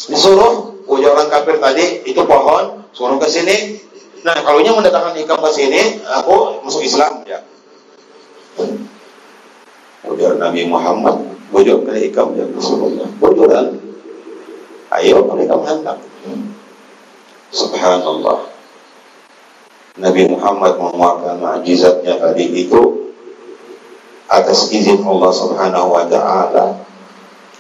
Disuruh 0.08 0.84
punya 0.88 1.12
orang 1.12 1.28
kafir 1.28 1.60
tadi 1.60 2.04
itu 2.08 2.20
pohon 2.24 2.88
suruh 2.92 3.20
ke 3.20 3.28
sini. 3.28 3.80
Nah 4.24 4.36
kalau 4.40 4.60
nya 4.60 4.72
mendatangkan 4.72 5.16
ikam 5.20 5.40
ke 5.40 5.50
sini 5.52 6.00
aku 6.04 6.64
masuk 6.64 6.84
Islam 6.84 7.24
ya. 7.28 7.40
Ujar 10.08 10.36
Nabi 10.36 10.68
Muhammad 10.68 11.16
bujur 11.52 11.84
ke 11.84 12.12
ikam 12.12 12.36
ya 12.36 12.44
Rasulullah. 12.48 13.08
Bujuran 13.20 13.76
ayo 15.00 15.24
ikam 15.36 15.60
hendak 15.64 15.96
subhanallah. 17.52 18.52
Nabi 20.00 20.24
Muhammad 20.24 20.80
menguatkan 20.80 21.36
mujizatnya 21.36 22.16
tadi 22.16 22.64
itu 22.64 23.01
atas 24.32 24.72
izin 24.72 25.04
Allah 25.04 25.28
Subhanahu 25.28 25.92
wa 25.92 26.04
taala 26.08 26.80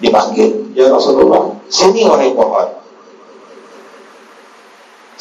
dipanggil 0.00 0.72
ya 0.72 0.88
Rasulullah 0.88 1.52
sini 1.68 2.08
wahai 2.08 2.32
pohon 2.32 2.82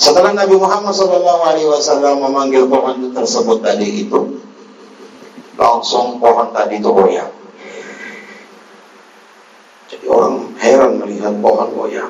setelah 0.01 0.33
Nabi 0.33 0.57
Muhammad 0.57 0.97
SAW 0.97 2.17
memanggil 2.17 2.65
pohon 2.65 3.13
tersebut 3.13 3.61
tadi 3.61 4.01
itu, 4.01 4.41
langsung 5.53 6.17
pohon 6.17 6.49
tadi 6.49 6.81
itu 6.81 6.89
goyang. 6.89 7.29
Jadi 9.93 10.05
orang 10.09 10.57
heran 10.57 10.97
melihat 10.97 11.37
pohon 11.37 11.69
goyang. 11.77 12.09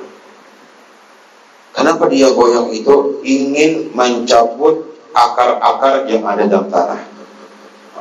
Kenapa 1.75 2.07
dia 2.07 2.31
goyang 2.31 2.71
itu? 2.71 3.19
Ingin 3.27 3.91
mencabut 3.91 4.95
akar-akar 5.11 6.07
yang 6.07 6.23
ada 6.23 6.47
dalam 6.47 6.71
tanah. 6.71 7.10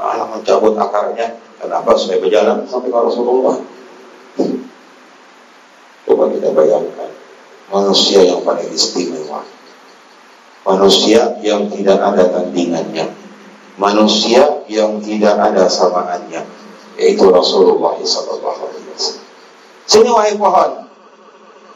Allah 0.01 0.27
mencabut 0.33 0.75
akarnya. 0.81 1.37
Kenapa? 1.61 1.93
Supaya 1.93 2.25
berjalan 2.25 2.65
sampai 2.65 2.89
ke 2.89 2.99
Rasulullah. 2.99 3.57
Coba 6.09 6.25
kita 6.33 6.49
bayangkan. 6.57 7.13
Manusia 7.69 8.25
yang 8.25 8.41
paling 8.43 8.67
istimewa 8.73 9.45
manusia 10.65 11.41
yang 11.41 11.73
tidak 11.73 11.97
ada 11.97 12.25
tandingannya 12.29 13.09
manusia 13.81 14.45
yang 14.69 15.01
tidak 15.01 15.41
ada 15.41 15.65
samaannya 15.65 16.45
yaitu 17.01 17.25
Rasulullah 17.33 17.97
sallallahu 17.97 18.61
alaihi 18.69 18.89
wasallam 18.93 19.27
sini 19.89 20.11
wahai 20.13 20.37
pohon 20.37 20.85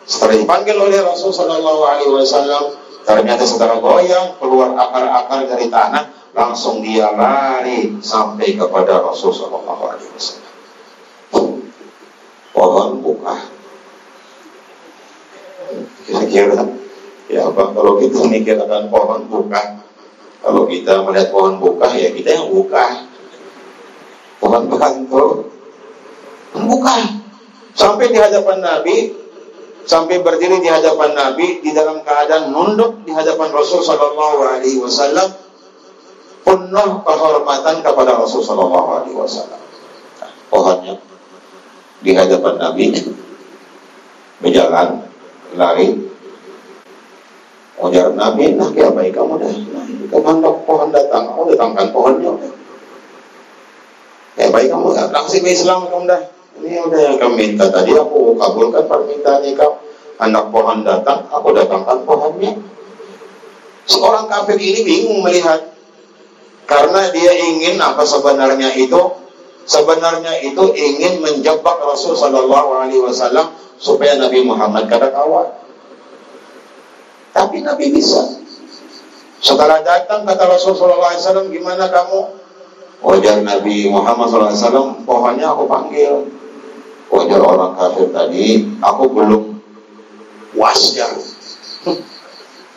setelah 0.04 0.37
dipanggil 0.37 0.76
oleh 0.76 1.00
Rasul 1.00 1.32
sallallahu 1.32 1.80
alaihi 1.80 2.12
wasallam 2.12 2.76
ternyata 3.05 3.45
setelah 3.45 3.79
goyang 3.79 4.37
keluar 4.40 4.73
akar-akar 4.75 5.45
dari 5.47 5.69
tanah 5.69 6.33
langsung 6.35 6.83
dia 6.83 7.12
lari 7.14 8.01
sampai 8.03 8.59
kepada 8.59 9.05
Rasul 9.05 9.31
sallallahu 9.31 9.83
alaihi 9.87 10.11
wasallam. 10.11 10.53
Pohon 12.55 12.90
buka. 13.03 13.37
Kira-kira 16.05 16.64
Ya 17.25 17.49
apa 17.49 17.73
kalau 17.73 17.97
kita 17.97 18.29
mikir 18.29 18.61
akan 18.61 18.93
pohon 18.93 19.25
buka, 19.33 19.81
kalau 20.45 20.69
kita 20.69 21.01
melihat 21.09 21.33
pohon 21.33 21.57
buka 21.57 21.88
ya 21.97 22.12
kita 22.12 22.37
yang 22.37 22.53
buka. 22.53 23.09
Pohon 24.38 24.69
bekanto 24.69 25.49
buka. 26.53 26.97
Sampai 27.75 28.12
di 28.12 28.21
hadapan 28.21 28.62
Nabi, 28.62 29.23
sampai 29.85 30.20
berdiri 30.25 30.61
di 30.61 30.68
hadapan 30.68 31.12
Nabi 31.12 31.61
di 31.61 31.70
dalam 31.77 32.01
keadaan 32.01 32.51
nunduk 32.51 33.05
di 33.05 33.12
hadapan 33.12 33.53
Rasul 33.53 33.85
Shallallahu 33.85 34.38
Alaihi 34.44 34.81
Wasallam 34.81 35.29
penuh 36.44 36.90
kehormatan 37.05 37.85
kepada 37.85 38.16
Rasul 38.16 38.40
Shallallahu 38.44 38.88
Alaihi 39.01 39.16
Wasallam. 39.16 39.61
Nah, 40.20 40.31
pohonnya 40.49 40.94
di 42.01 42.12
hadapan 42.16 42.55
Nabi 42.61 42.92
berjalan 44.40 45.05
lari 45.57 46.14
Ujar 47.75 48.14
Nabi, 48.14 48.55
nah 48.55 48.70
ya 48.70 48.87
baik 48.94 49.18
kamu 49.18 49.35
dah. 49.42 49.51
Ke 50.07 50.18
mana 50.23 50.47
pohon 50.62 50.94
datang, 50.94 51.27
kamu 51.27 51.53
datangkan 51.53 51.90
pohonnya. 51.90 52.33
Ya 54.38 54.47
baik 54.47 54.70
kamu 54.70 54.94
langsung 55.11 55.42
ke 55.42 55.51
Islam 55.51 55.90
kamu 55.90 56.07
dah. 56.07 56.23
Ini 56.61 56.77
udah 56.87 57.01
yang 57.01 57.17
kamu 57.19 57.35
minta 57.35 57.67
tadi, 57.71 57.95
aku 57.95 58.38
kabulkan 58.38 58.85
permintaan 58.87 59.43
kamu. 59.43 59.77
Anak 60.23 60.45
pohon 60.55 60.87
datang, 60.87 61.27
aku 61.27 61.51
datangkan 61.51 62.07
pohonnya. 62.07 62.55
Seorang 63.90 64.31
kafir 64.31 64.57
ini 64.57 64.81
bingung 64.87 65.21
melihat 65.27 65.61
karena 66.64 67.12
dia 67.12 67.33
ingin 67.35 67.77
apa 67.77 68.01
sebenarnya 68.07 68.73
itu 68.79 68.97
sebenarnya 69.69 70.40
itu 70.40 70.64
ingin 70.73 71.21
menjebak 71.21 71.77
Rasul 71.85 72.17
Shallallahu 72.17 72.81
Alaihi 72.81 73.05
Wasallam 73.05 73.53
supaya 73.77 74.17
Nabi 74.17 74.40
Muhammad 74.40 74.88
kada 74.88 75.12
kawat 75.12 75.64
tapi 77.35 77.67
Nabi 77.67 77.90
bisa. 77.90 78.23
Setelah 79.43 79.83
datang 79.83 80.25
kata 80.25 80.47
Rasulullah 80.49 81.12
SAW, 81.19 81.51
gimana 81.51 81.90
kamu? 81.90 82.40
Wajar 83.05 83.43
Nabi 83.45 83.90
Muhammad 83.90 84.31
SAW, 84.33 85.05
pohonnya 85.05 85.53
aku 85.53 85.69
panggil. 85.69 86.25
Wajar 87.14 87.38
orang 87.38 87.79
kafir 87.79 88.11
tadi, 88.11 88.66
aku 88.83 89.05
belum 89.07 89.42
puas 90.50 90.81
ya. 90.98 91.07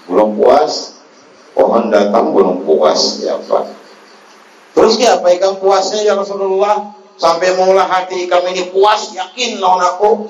belum 0.06 0.38
puas, 0.38 1.02
pohon 1.58 1.90
datang 1.90 2.38
belum 2.38 2.62
puas 2.62 3.26
ya 3.26 3.34
Pak. 3.42 3.66
Terus 4.78 4.94
ya 5.02 5.18
apa 5.18 5.34
ikan 5.42 5.58
puasnya 5.58 6.06
ya 6.06 6.14
Rasulullah? 6.14 6.94
Sampai 7.18 7.58
mula 7.58 7.82
hati 7.90 8.30
kami 8.30 8.54
ini 8.54 8.70
puas, 8.70 9.10
yakin 9.18 9.58
lawan 9.58 9.82
aku. 9.82 10.30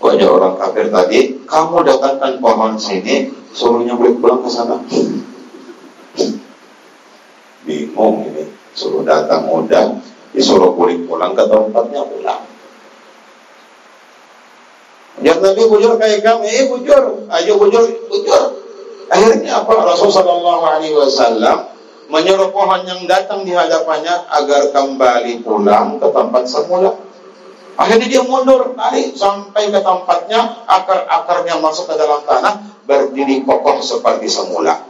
Wajar 0.00 0.32
orang 0.32 0.56
kafir 0.56 0.88
tadi, 0.88 1.36
kamu 1.44 1.84
datangkan 1.84 2.40
pohon 2.40 2.80
sini, 2.80 3.28
suruhnya 3.52 3.92
balik 3.92 4.16
pulang 4.24 4.40
ke 4.40 4.48
sana. 4.48 4.80
bingung 7.68 8.24
ini 8.24 8.48
suruh 8.72 9.04
datang 9.04 9.44
udah 9.44 10.00
disuruh 10.32 10.72
pulang 10.72 11.04
pulang 11.04 11.32
ke 11.36 11.44
tempatnya 11.44 12.00
pulang 12.00 12.42
yang 15.18 15.38
Nabi 15.42 15.62
bujur 15.66 15.98
kayak 15.98 16.22
kami, 16.22 16.46
eh 16.46 16.64
bujur, 16.70 17.26
ayo 17.26 17.52
bujur, 17.58 17.84
bujur. 18.06 18.42
Akhirnya 19.08 19.64
apa? 19.64 19.72
Rasulullah 19.72 20.20
Shallallahu 20.20 20.62
Alaihi 20.68 20.94
Wasallam 20.94 21.58
menyuruh 22.08 22.48
pohon 22.52 22.82
yang 22.88 23.04
datang 23.04 23.44
di 23.44 23.52
hadapannya 23.52 24.28
agar 24.32 24.72
kembali 24.72 25.44
pulang 25.44 26.00
ke 26.00 26.08
tempat 26.08 26.44
semula. 26.48 26.92
Akhirnya 27.78 28.10
dia 28.10 28.22
mundur, 28.26 28.74
tarik 28.74 29.14
sampai 29.14 29.70
ke 29.70 29.78
tempatnya, 29.78 30.66
akar-akarnya 30.66 31.62
masuk 31.62 31.86
ke 31.86 31.94
dalam 31.94 32.26
tanah, 32.26 32.58
berdiri 32.88 33.46
kokoh 33.46 33.78
seperti 33.78 34.26
semula. 34.26 34.82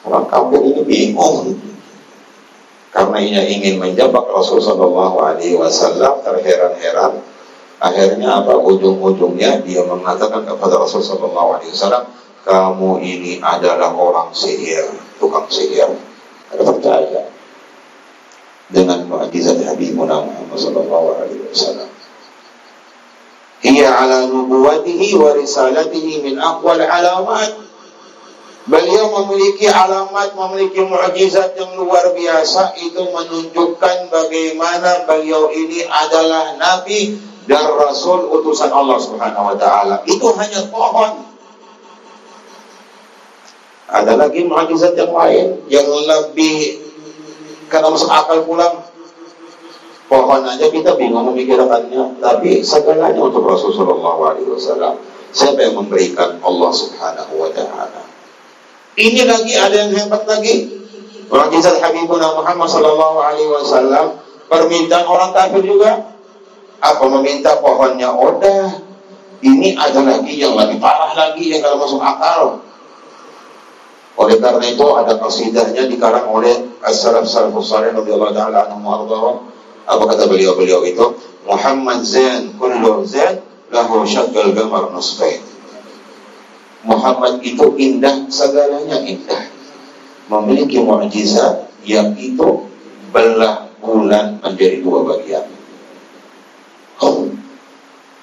Orang 0.00 0.32
kafir 0.32 0.64
ini 0.64 0.80
bingung. 0.86 1.60
Karena 2.90 3.18
ia 3.22 3.42
ingin 3.46 3.78
menjebak 3.78 4.26
Rasulullah 4.32 4.74
Shallallahu 4.74 5.16
Alaihi 5.20 5.54
Wasallam 5.60 6.24
terheran-heran 6.24 7.22
Akhirnya 7.80 8.44
apa 8.44 8.60
ujung-ujungnya 8.60 9.64
dia 9.64 9.80
mengatakan 9.88 10.44
kepada 10.44 10.76
Rasulullah 10.76 11.64
SAW, 11.64 12.12
kamu 12.44 12.90
ini 13.00 13.40
adalah 13.40 13.96
orang 13.96 14.36
sihir, 14.36 14.84
tukang 15.16 15.48
sihir. 15.48 15.88
Ada 16.52 16.62
percaya 16.66 17.24
dengan 18.68 19.08
mukjizat 19.08 19.64
Habibuna 19.64 20.20
Muhammad 20.20 20.58
sallallahu 20.60 21.06
alaihi 21.24 21.40
wasallam. 21.48 21.88
Hiya 23.64 23.88
ala 23.92 24.28
nubuwatihi 24.28 25.16
wa 25.16 25.32
risalatihi 25.36 26.20
min 26.20 26.36
aqwal 26.36 26.80
alamat. 26.80 27.64
Beliau 28.68 29.08
memiliki 29.24 29.72
alamat, 29.72 30.36
memiliki 30.36 30.84
mukjizat 30.84 31.56
yang 31.56 31.80
luar 31.80 32.12
biasa 32.12 32.76
itu 32.76 33.08
menunjukkan 33.08 34.12
bagaimana 34.12 35.08
beliau 35.08 35.48
ini 35.48 35.80
adalah 35.88 36.60
nabi 36.60 37.30
dan 37.48 37.64
Rasul 37.72 38.28
utusan 38.28 38.68
Allah 38.68 38.98
Subhanahu 39.00 39.54
wa 39.54 39.56
taala. 39.56 40.04
Itu 40.04 40.32
hanya 40.36 40.66
pohon. 40.68 41.24
Ada 43.90 44.14
lagi 44.14 44.46
mukjizat 44.46 44.94
yang 44.94 45.10
lain 45.10 45.66
yang 45.66 45.86
lebih 45.88 46.78
karena 47.72 47.88
masuk 47.90 48.10
akal 48.10 48.44
pulang. 48.44 48.86
Pohon 50.10 50.42
aja 50.42 50.66
kita 50.66 50.98
bingung 50.98 51.22
memikirkannya, 51.30 52.18
tapi 52.18 52.66
segalanya 52.66 53.22
untuk 53.22 53.46
Rasulullah 53.46 54.34
SAW. 54.34 54.98
Siapa 55.30 55.62
yang 55.62 55.78
memberikan 55.78 56.42
Allah 56.42 56.70
Subhanahu 56.74 57.38
wa 57.38 57.50
taala? 57.54 58.02
Ini 58.98 59.22
lagi 59.22 59.54
ada 59.54 59.86
yang 59.86 59.94
hebat 59.94 60.26
lagi. 60.26 60.82
Mukjizat 61.30 61.78
Habibuna 61.78 62.34
Muhammad 62.34 62.66
sallallahu 62.66 63.18
alaihi 63.22 63.46
wasallam, 63.54 64.18
permintaan 64.50 65.06
orang 65.06 65.30
kafir 65.30 65.62
juga 65.62 66.10
apa 66.80 67.04
meminta 67.06 67.60
pohonnya? 67.60 68.08
Oda 68.10 68.80
ini 69.44 69.76
ada 69.76 70.00
lagi 70.04 70.36
yang 70.40 70.56
lebih 70.56 70.80
parah 70.80 71.12
lagi 71.12 71.52
yang 71.52 71.60
kalau 71.64 71.80
masuk 71.80 72.00
akal. 72.00 72.42
Oleh 74.20 74.36
karena 74.36 74.64
itu 74.68 74.84
ada 74.96 75.16
kasidahnya 75.16 75.88
dikarang 75.88 76.28
oleh 76.28 76.76
as-salaf 76.84 77.24
salafus 77.24 77.72
salih 77.72 77.96
radhiyallahu 77.96 78.36
taala 78.36 78.68
anhum 78.68 78.84
wa 78.84 79.40
apa 79.88 80.02
kata 80.12 80.28
beliau-beliau 80.28 80.84
itu? 80.84 81.04
Muhammad 81.48 82.04
Zain 82.04 82.52
kullu 82.60 83.00
Zain 83.08 83.40
lahu 83.72 84.04
syaqqal 84.04 84.52
gamar 84.52 84.92
nusfain 84.92 85.40
Muhammad 86.84 87.40
itu 87.40 87.76
indah 87.80 88.28
segalanya 88.28 89.00
indah. 89.04 89.48
Memiliki 90.30 90.80
mukjizat 90.80 91.68
yang 91.84 92.14
itu 92.16 92.70
belah 93.10 93.66
bulan 93.82 94.38
menjadi 94.44 94.84
dua 94.84 95.02
bagian 95.02 95.59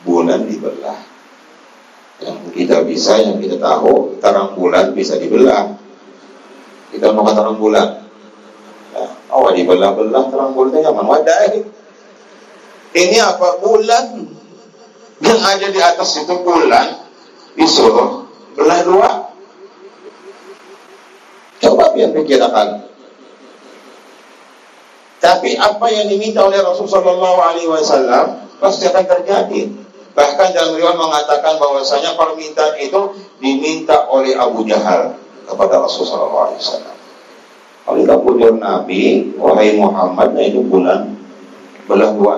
bulan 0.05 0.45
dibelah. 0.45 0.99
Yang 2.17 2.37
kita 2.53 2.81
bisa 2.81 3.21
yang 3.21 3.37
kita 3.37 3.61
tahu 3.61 4.17
terang 4.17 4.57
bulan 4.57 4.93
bisa 4.97 5.21
dibelah. 5.21 5.77
Kita 6.89 7.13
mau 7.13 7.29
terang 7.29 7.61
bulan? 7.61 8.05
Ya, 8.97 9.07
oh 9.29 9.53
dibelah-belah 9.53 10.23
terang 10.33 10.51
bulan 10.57 10.81
zaman 10.81 11.05
wadai 11.05 11.61
ini. 12.97 13.17
Apa 13.21 13.61
bulan? 13.61 14.05
Yang 15.21 15.39
ada 15.41 15.67
di 15.69 15.81
atas 15.81 16.09
itu 16.17 16.35
bulan. 16.41 17.05
Disuruh 17.57 18.25
belah 18.57 18.81
dua. 18.85 19.09
Coba 21.57 21.93
biar 21.93 22.13
pikirkan. 22.13 22.85
Tapi 25.17 25.57
apa 25.57 25.85
yang 25.89 26.05
diminta 26.05 26.45
oleh 26.45 26.61
Rasulullah 26.61 27.57
SAW 27.57 28.25
pasti 28.61 28.85
akan 28.85 29.05
terjadi. 29.05 29.86
Bahkan 30.17 30.47
dalam 30.49 30.73
riwayat 30.73 30.97
mengatakan 30.97 31.61
bahwasanya 31.61 32.17
permintaan 32.17 32.73
itu 32.81 33.13
diminta 33.37 34.09
oleh 34.09 34.33
Abu 34.33 34.65
Jahal 34.65 35.13
kepada 35.45 35.77
Rasulullah 35.77 36.49
SAW. 36.57 36.97
Kalau 37.85 38.19
punya 38.25 38.49
Nabi, 38.51 39.31
wahai 39.37 39.77
Muhammad, 39.77 40.33
nah 40.33 40.43
itu 40.43 40.59
bulan 40.65 41.13
belah 41.85 42.11
dua. 42.17 42.35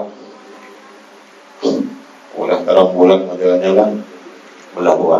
Udah 2.38 2.60
terang 2.68 2.92
bulan 2.94 3.26
modelnya 3.26 3.72
kan 3.74 3.89
belah 4.76 4.96
dua. 5.00 5.20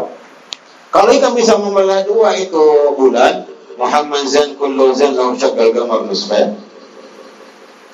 Kalau 0.91 1.10
kita 1.15 1.32
bisa 1.34 1.56
membelah 1.58 2.04
dua 2.04 2.36
itu 2.38 2.93
bulan, 2.93 3.48
Muhammad 3.80 4.28
zan 4.28 4.54
kullu 4.60 4.91
zan 4.93 5.15
lahu 5.15 5.34
syakal 5.34 5.72
gamar 5.72 6.06
nusfah 6.06 6.60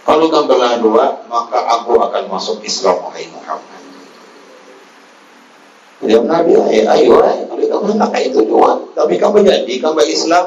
kalau 0.06 0.30
kamu 0.30 0.46
belah 0.46 0.78
dua, 0.78 1.06
maka 1.26 1.66
aku 1.66 1.98
akan 1.98 2.30
masuk 2.30 2.62
Islam 2.62 3.02
wahai 3.02 3.26
Muhammad. 3.34 3.75
Dia 6.06 6.22
Nabi, 6.22 6.54
ayo, 6.54 6.86
ayo, 6.86 7.16
kalau 7.50 7.66
kamu 7.66 7.86
hendak 7.98 8.14
itu 8.22 8.40
juga, 8.46 8.78
tapi 8.94 9.18
kamu 9.18 9.42
jadi 9.42 9.74
kamu 9.82 10.02
Islam. 10.06 10.46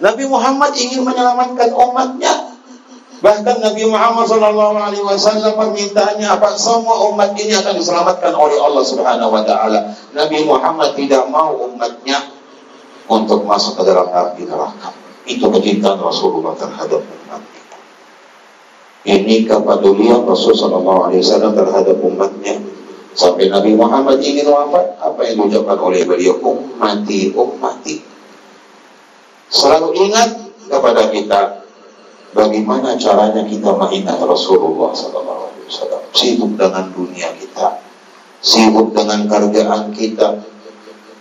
Nabi 0.00 0.24
Muhammad 0.24 0.72
ingin 0.72 1.04
menyelamatkan 1.04 1.70
umatnya. 1.76 2.56
Bahkan 3.20 3.60
Nabi 3.60 3.84
Muhammad 3.84 4.24
SAW 4.24 5.52
permintaannya 5.52 6.24
apa? 6.24 6.56
Semua 6.56 7.04
umat 7.12 7.36
ini 7.36 7.52
akan 7.52 7.76
diselamatkan 7.76 8.32
oleh 8.32 8.56
Allah 8.56 8.80
Subhanahu 8.80 9.36
Wa 9.36 9.44
Taala. 9.44 9.92
Nabi 10.16 10.40
Muhammad 10.48 10.96
tidak 10.96 11.28
mau 11.28 11.52
umatnya 11.68 12.16
untuk 13.12 13.44
masuk 13.44 13.76
ke 13.76 13.82
dalam 13.84 14.08
neraka. 14.08 14.88
Itu 15.28 15.52
kecintaan 15.52 16.00
Rasulullah 16.00 16.56
terhadap 16.56 17.04
umat. 17.04 17.42
Ini 19.04 19.44
kepedulian 19.44 20.24
Rasul 20.24 20.56
Sallallahu 20.56 21.12
Alaihi 21.12 21.20
Wasallam 21.20 21.52
terhadap 21.52 21.96
umatnya. 22.00 22.56
Sampai 23.10 23.50
Nabi 23.50 23.74
Muhammad 23.74 24.22
ingin 24.22 24.46
wafat, 24.46 24.96
apa 25.02 25.20
yang 25.26 25.44
diucapkan 25.46 25.78
oleh 25.82 26.06
beliau? 26.06 26.38
Ummati, 26.38 27.34
ummati. 27.34 27.96
Selalu 29.50 29.88
ingat 29.98 30.30
kepada 30.70 31.10
kita 31.10 31.66
bagaimana 32.30 32.94
caranya 32.94 33.42
kita 33.42 33.74
mengingat 33.74 34.22
Rasulullah 34.22 34.94
Wasallam. 34.94 35.50
Sibuk 36.10 36.58
dengan 36.58 36.90
dunia 36.90 37.30
kita, 37.38 37.78
sibuk 38.42 38.90
dengan 38.90 39.30
kerjaan 39.30 39.94
kita, 39.94 40.42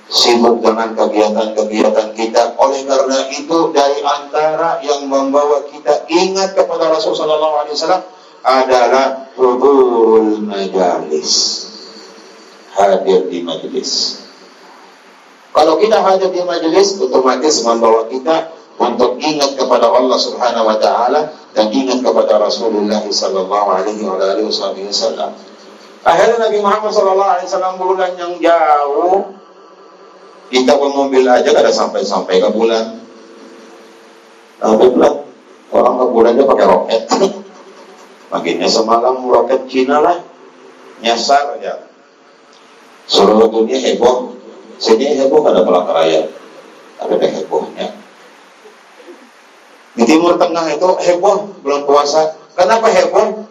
sibuk 0.09 0.65
dengan 0.65 0.97
kegiatan-kegiatan 0.97 2.09
kita. 2.17 2.57
Oleh 2.57 2.81
karena 2.89 3.29
itu 3.29 3.69
dari 3.69 4.01
antara 4.01 4.81
yang 4.81 5.05
membawa 5.05 5.61
kita 5.69 6.09
ingat 6.09 6.57
kepada 6.57 6.89
Rasulullah 6.89 7.61
SAW 7.69 8.01
adalah 8.41 9.29
hudurul 9.37 10.41
majalis. 10.41 11.68
Hadir 12.79 13.27
di 13.27 13.43
majelis. 13.43 14.23
Kalau 15.51 15.75
kita 15.75 15.99
hadir 15.99 16.31
di 16.31 16.39
majelis, 16.47 16.95
otomatis 16.95 17.59
membawa 17.67 18.07
kita 18.07 18.55
untuk 18.79 19.19
ingat 19.19 19.59
kepada 19.59 19.91
Allah 19.91 20.15
Subhanahu 20.15 20.71
wa 20.71 20.77
taala 20.79 21.35
dan 21.51 21.67
ingat 21.67 21.99
kepada 21.99 22.39
Rasulullah 22.39 23.03
sallallahu 23.03 23.67
alaihi 23.67 24.07
wasallam. 24.07 25.35
Akhirnya 26.07 26.47
Nabi 26.47 26.63
Muhammad 26.63 26.95
sallallahu 26.95 27.31
alaihi 27.35 27.47
wasallam 27.51 27.75
bulan 27.75 28.11
yang 28.15 28.33
jauh 28.39 29.35
kita 30.49 30.73
pun 30.79 30.91
mobil 30.95 31.27
aja 31.27 31.51
kada 31.51 31.69
sampai-sampai 31.69 32.39
ke 32.39 32.49
bulan. 32.55 33.03
Sampai 34.57 34.87
bulan. 34.89 35.13
Orang 35.69 35.95
ke 35.99 36.05
bulan 36.09 36.31
aja 36.39 36.45
pakai 36.47 36.65
roket. 36.65 37.03
Makinnya 38.33 38.69
semalam 38.71 39.27
roket 39.27 39.69
Cina 39.69 40.01
lah. 40.01 40.17
Nyasar 41.05 41.59
ya. 41.61 41.88
Seluruh 43.09 43.49
dunia 43.49 43.81
heboh. 43.81 44.37
Sini 44.77 45.17
heboh 45.17 45.41
kada 45.41 45.65
pulang 45.65 45.89
raya. 45.89 46.29
Tapi 47.01 47.17
ada 47.17 47.27
hebohnya. 47.27 47.87
Di 49.97 50.03
Timur 50.05 50.37
Tengah 50.37 50.69
itu 50.69 50.89
heboh 51.09 51.57
bulan 51.65 51.83
puasa. 51.89 52.37
Kenapa 52.53 52.87
heboh? 52.93 53.49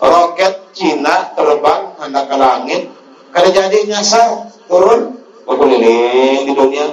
Roket 0.00 0.72
Cina 0.76 1.32
terbang 1.32 1.96
hendak 1.96 2.28
ke 2.28 2.36
langit. 2.36 2.82
Kada 3.32 3.48
jadi 3.48 3.88
nyasar 3.88 4.52
turun 4.68 5.16
berkeliling 5.48 6.44
di 6.44 6.52
dunia. 6.52 6.86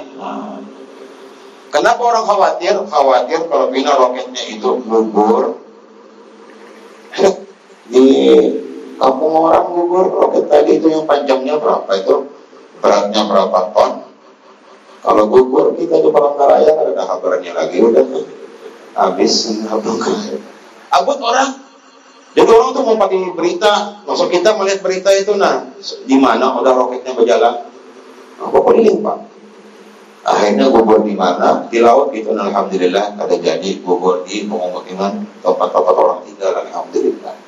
Kenapa 1.68 2.00
orang 2.00 2.24
khawatir? 2.24 2.74
Khawatir 2.88 3.44
kalau 3.52 3.68
bina 3.68 3.92
roketnya 3.92 4.42
itu 4.48 4.80
gugur. 4.88 5.60
Di 7.92 8.04
kampung 8.98 9.32
orang 9.46 9.70
gugur 9.72 10.06
roket 10.10 10.50
tadi 10.50 10.82
itu 10.82 10.90
yang 10.90 11.06
panjangnya 11.06 11.56
berapa 11.56 11.88
itu? 11.94 12.28
Beratnya 12.82 13.22
berapa 13.24 13.58
ton? 13.72 13.92
Kalau 14.98 15.24
gugur 15.30 15.72
kita 15.78 16.02
di 16.02 16.10
Palangkaraya 16.10 16.72
ada 16.74 17.02
kabarnya 17.06 17.54
lagi 17.54 17.78
udah 17.80 18.04
habis 18.98 19.62
Abut 20.88 21.18
orang 21.22 21.68
jadi 22.38 22.54
orang 22.54 22.70
tuh 22.70 22.86
mau 22.86 22.94
pakai 23.02 23.34
berita, 23.34 24.04
masuk 24.06 24.30
kita 24.30 24.54
melihat 24.54 24.78
berita 24.84 25.10
itu, 25.10 25.34
nah 25.34 25.64
di 26.06 26.16
mana 26.20 26.54
udah 26.60 26.70
roketnya 26.70 27.10
berjalan, 27.16 27.66
nah, 28.38 28.46
pokoknya 28.46 28.94
pak. 29.00 29.18
Akhirnya 30.22 30.70
gugur 30.70 31.02
di 31.02 31.18
mana? 31.18 31.66
Di 31.66 31.82
laut 31.82 32.14
itu, 32.14 32.30
alhamdulillah 32.30 33.18
ada 33.18 33.34
jadi 33.34 33.80
gugur 33.80 34.22
di 34.22 34.44
pemukiman 34.44 35.24
tempat-tempat 35.42 35.94
orang 35.98 36.20
tinggal, 36.28 36.52
alhamdulillah. 36.62 37.47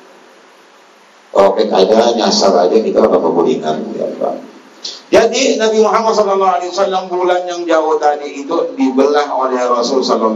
Roket 1.31 1.71
aja 1.71 2.11
nyasar 2.11 2.51
aja 2.67 2.75
kita 2.75 2.99
udah 2.99 3.19
kebulingan, 3.23 3.95
ya 3.95 4.07
pak. 4.19 4.35
Jadi 5.11 5.59
Nabi 5.59 5.83
Muhammad 5.83 6.15
SAW 6.15 7.07
bulan 7.11 7.43
yang 7.43 7.67
jauh 7.67 7.99
tadi 7.99 8.43
itu 8.43 8.55
dibelah 8.79 9.27
oleh 9.31 9.59
Rasul 9.67 9.99
SAW. 9.99 10.35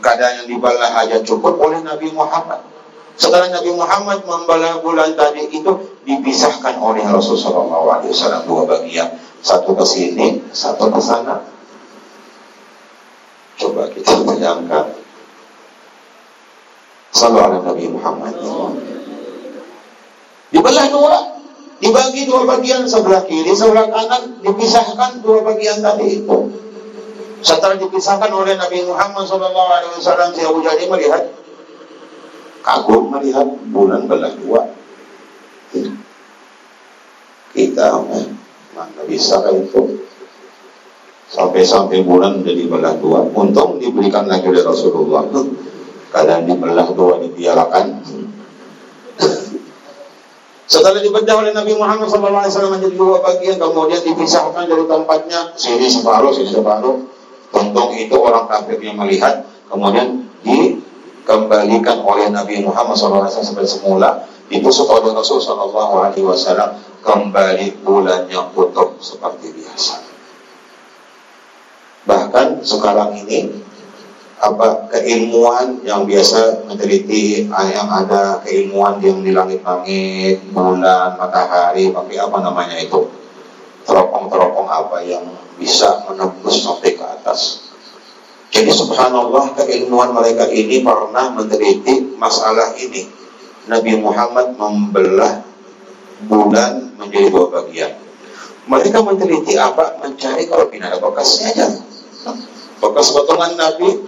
Kadang 0.00 0.32
yang 0.42 0.46
dibelah 0.50 0.92
aja 0.98 1.22
cukup 1.22 1.58
oleh 1.62 1.78
Nabi 1.82 2.10
Muhammad. 2.10 2.62
Setelah 3.14 3.52
Nabi 3.52 3.70
Muhammad 3.76 4.24
membelah 4.24 4.80
bulan 4.82 5.14
tadi 5.14 5.46
itu 5.46 5.70
dipisahkan 6.08 6.80
oleh 6.80 7.04
Rasulullah 7.06 8.00
SAW 8.02 8.48
dua 8.48 8.62
bagian, 8.66 9.14
satu 9.44 9.76
ke 9.76 9.84
sini, 9.84 10.40
satu 10.50 10.88
ke 10.88 11.00
sana. 11.02 11.44
Coba 13.60 13.92
kita 13.92 14.24
bayangkan. 14.24 14.96
Salam 17.12 17.60
Nabi 17.60 17.92
Muhammad. 17.92 18.34
Dibelah 20.50 20.86
dua, 20.90 21.16
dibagi 21.78 22.26
dua 22.26 22.42
bagian 22.42 22.82
sebelah 22.82 23.22
kiri, 23.22 23.54
sebelah 23.54 23.86
kanan, 23.86 24.42
dipisahkan 24.42 25.22
dua 25.22 25.46
bagian 25.46 25.78
tadi 25.78 26.22
itu. 26.22 26.38
Setelah 27.40 27.78
dipisahkan 27.78 28.28
oleh 28.34 28.58
Nabi 28.58 28.84
Muhammad 28.84 29.24
SAW, 29.24 30.34
si 30.34 30.42
Abu 30.44 30.60
melihat 30.60 31.30
kagum 32.60 33.08
melihat 33.08 33.48
bulan 33.72 34.04
belah 34.04 34.34
dua. 34.36 34.62
Kita 37.50 37.86
eh, 38.14 38.26
mana 38.76 39.02
bisa 39.08 39.40
itu? 39.54 40.06
Sampai-sampai 41.30 42.02
bulan 42.02 42.42
jadi 42.42 42.66
belah 42.66 42.98
dua. 42.98 43.22
Untung 43.32 43.78
diberikan 43.78 44.26
lagi 44.26 44.50
oleh 44.50 44.66
Rasulullah. 44.66 45.24
Kadang 46.10 46.42
dibelah 46.42 46.90
dua 46.90 47.22
dibiarkan 47.22 47.86
setelah 50.70 51.02
dibedah 51.02 51.34
oleh 51.42 51.50
Nabi 51.50 51.74
Muhammad 51.74 52.06
SAW 52.06 52.78
menjadi 52.78 52.94
dua 52.94 53.18
bagian, 53.26 53.58
kemudian 53.58 54.06
dipisahkan 54.06 54.70
dari 54.70 54.86
tempatnya, 54.86 55.50
sini 55.58 55.90
separuh, 55.90 56.30
sini 56.30 56.54
separuh. 56.54 57.10
Untung 57.50 57.90
itu 57.98 58.14
orang 58.14 58.46
kafir 58.46 58.78
yang 58.78 58.94
melihat, 58.94 59.42
kemudian 59.66 60.30
di 60.46 60.78
dikembalikan 61.30 62.02
oleh 62.02 62.26
Nabi 62.32 62.58
Muhammad 62.66 62.98
SAW 62.98 63.30
seperti 63.30 63.78
semula 63.78 64.26
dibusuk 64.50 64.90
oleh 64.90 65.14
Rasul 65.14 65.38
Wasallam 65.38 66.70
kembali 67.06 67.86
bulannya 67.86 68.50
utuh 68.50 68.98
seperti 68.98 69.54
biasa. 69.54 70.02
Bahkan 72.02 72.66
sekarang 72.66 73.14
ini 73.14 73.62
apa 74.40 74.88
keilmuan 74.88 75.84
yang 75.84 76.08
biasa 76.08 76.64
meneliti 76.64 77.44
yang 77.52 77.88
ada 77.92 78.40
keilmuan 78.40 78.96
yang 79.04 79.20
di 79.20 79.36
langit-langit, 79.36 80.40
bulan, 80.48 81.20
matahari, 81.20 81.92
tapi 81.92 82.16
apa 82.16 82.36
namanya 82.40 82.80
itu 82.80 83.04
teropong-teropong 83.84 84.68
apa 84.68 85.04
yang 85.04 85.24
bisa 85.60 86.08
menembus 86.08 86.64
sampai 86.64 86.96
ke 86.96 87.04
atas 87.04 87.70
jadi 88.50 88.70
subhanallah 88.74 89.54
keilmuan 89.54 90.10
mereka 90.10 90.50
ini 90.50 90.82
pernah 90.82 91.30
meneliti 91.30 92.18
masalah 92.18 92.74
ini. 92.74 93.06
Nabi 93.70 93.94
Muhammad 94.02 94.58
membelah 94.58 95.46
bulan 96.26 96.90
menjadi 96.98 97.30
dua 97.30 97.46
bagian. 97.46 97.94
Mereka 98.66 98.98
meneliti 99.06 99.54
apa? 99.54 100.02
Mencari 100.02 100.50
kalau 100.50 100.66
tidak 100.66 100.90
ada 100.90 100.98
bekasnya 100.98 101.46
aja. 101.54 101.66
Bekas 102.82 103.14
potongan 103.14 103.54
Nabi 103.54 104.02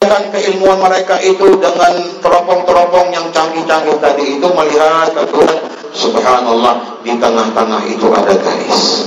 dengan 0.00 0.32
keilmuan 0.32 0.80
mereka 0.80 1.20
itu 1.20 1.60
dengan 1.60 1.92
teropong-teropong 2.24 3.12
yang 3.12 3.28
canggih-canggih 3.36 4.00
tadi 4.00 4.40
itu 4.40 4.48
melihat 4.48 5.12
kebetulan 5.12 5.60
subhanallah 5.92 7.04
di 7.04 7.20
tengah-tengah 7.20 7.84
itu 7.84 8.08
ada 8.08 8.32
garis 8.32 9.04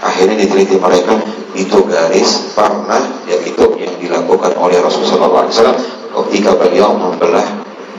akhirnya 0.00 0.40
diteliti 0.40 0.80
mereka 0.80 1.20
itu 1.52 1.78
garis 1.84 2.48
pernah 2.56 3.04
yaitu 3.28 3.76
yang 3.76 3.92
dilakukan 4.00 4.56
oleh 4.56 4.80
Rasulullah 4.80 5.44
SAW 5.52 5.84
ketika 6.32 6.56
beliau 6.56 6.96
membelah 6.96 7.44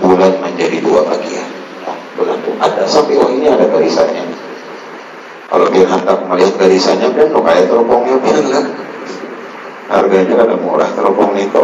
bulan 0.02 0.41
menjadi 0.41 0.82
dua 0.82 1.06
bagian. 1.06 1.45
bulan 2.17 2.41
itu 2.41 2.50
ada 2.58 2.82
sampai 2.89 3.13
oh 3.21 3.30
ini 3.30 3.45
ada 3.45 3.69
garisannya. 3.69 4.26
Kalau 5.54 5.69
dia 5.69 5.86
hendak 5.86 6.26
melihat 6.26 6.54
garisannya, 6.58 7.13
kan 7.13 7.30
kayak 7.30 7.69
teropongnya 7.69 8.17
lah. 8.50 8.87
Harganya 9.88 10.36
ada 10.43 10.56
murah 10.60 10.89
teropong 10.91 11.36
itu. 11.39 11.63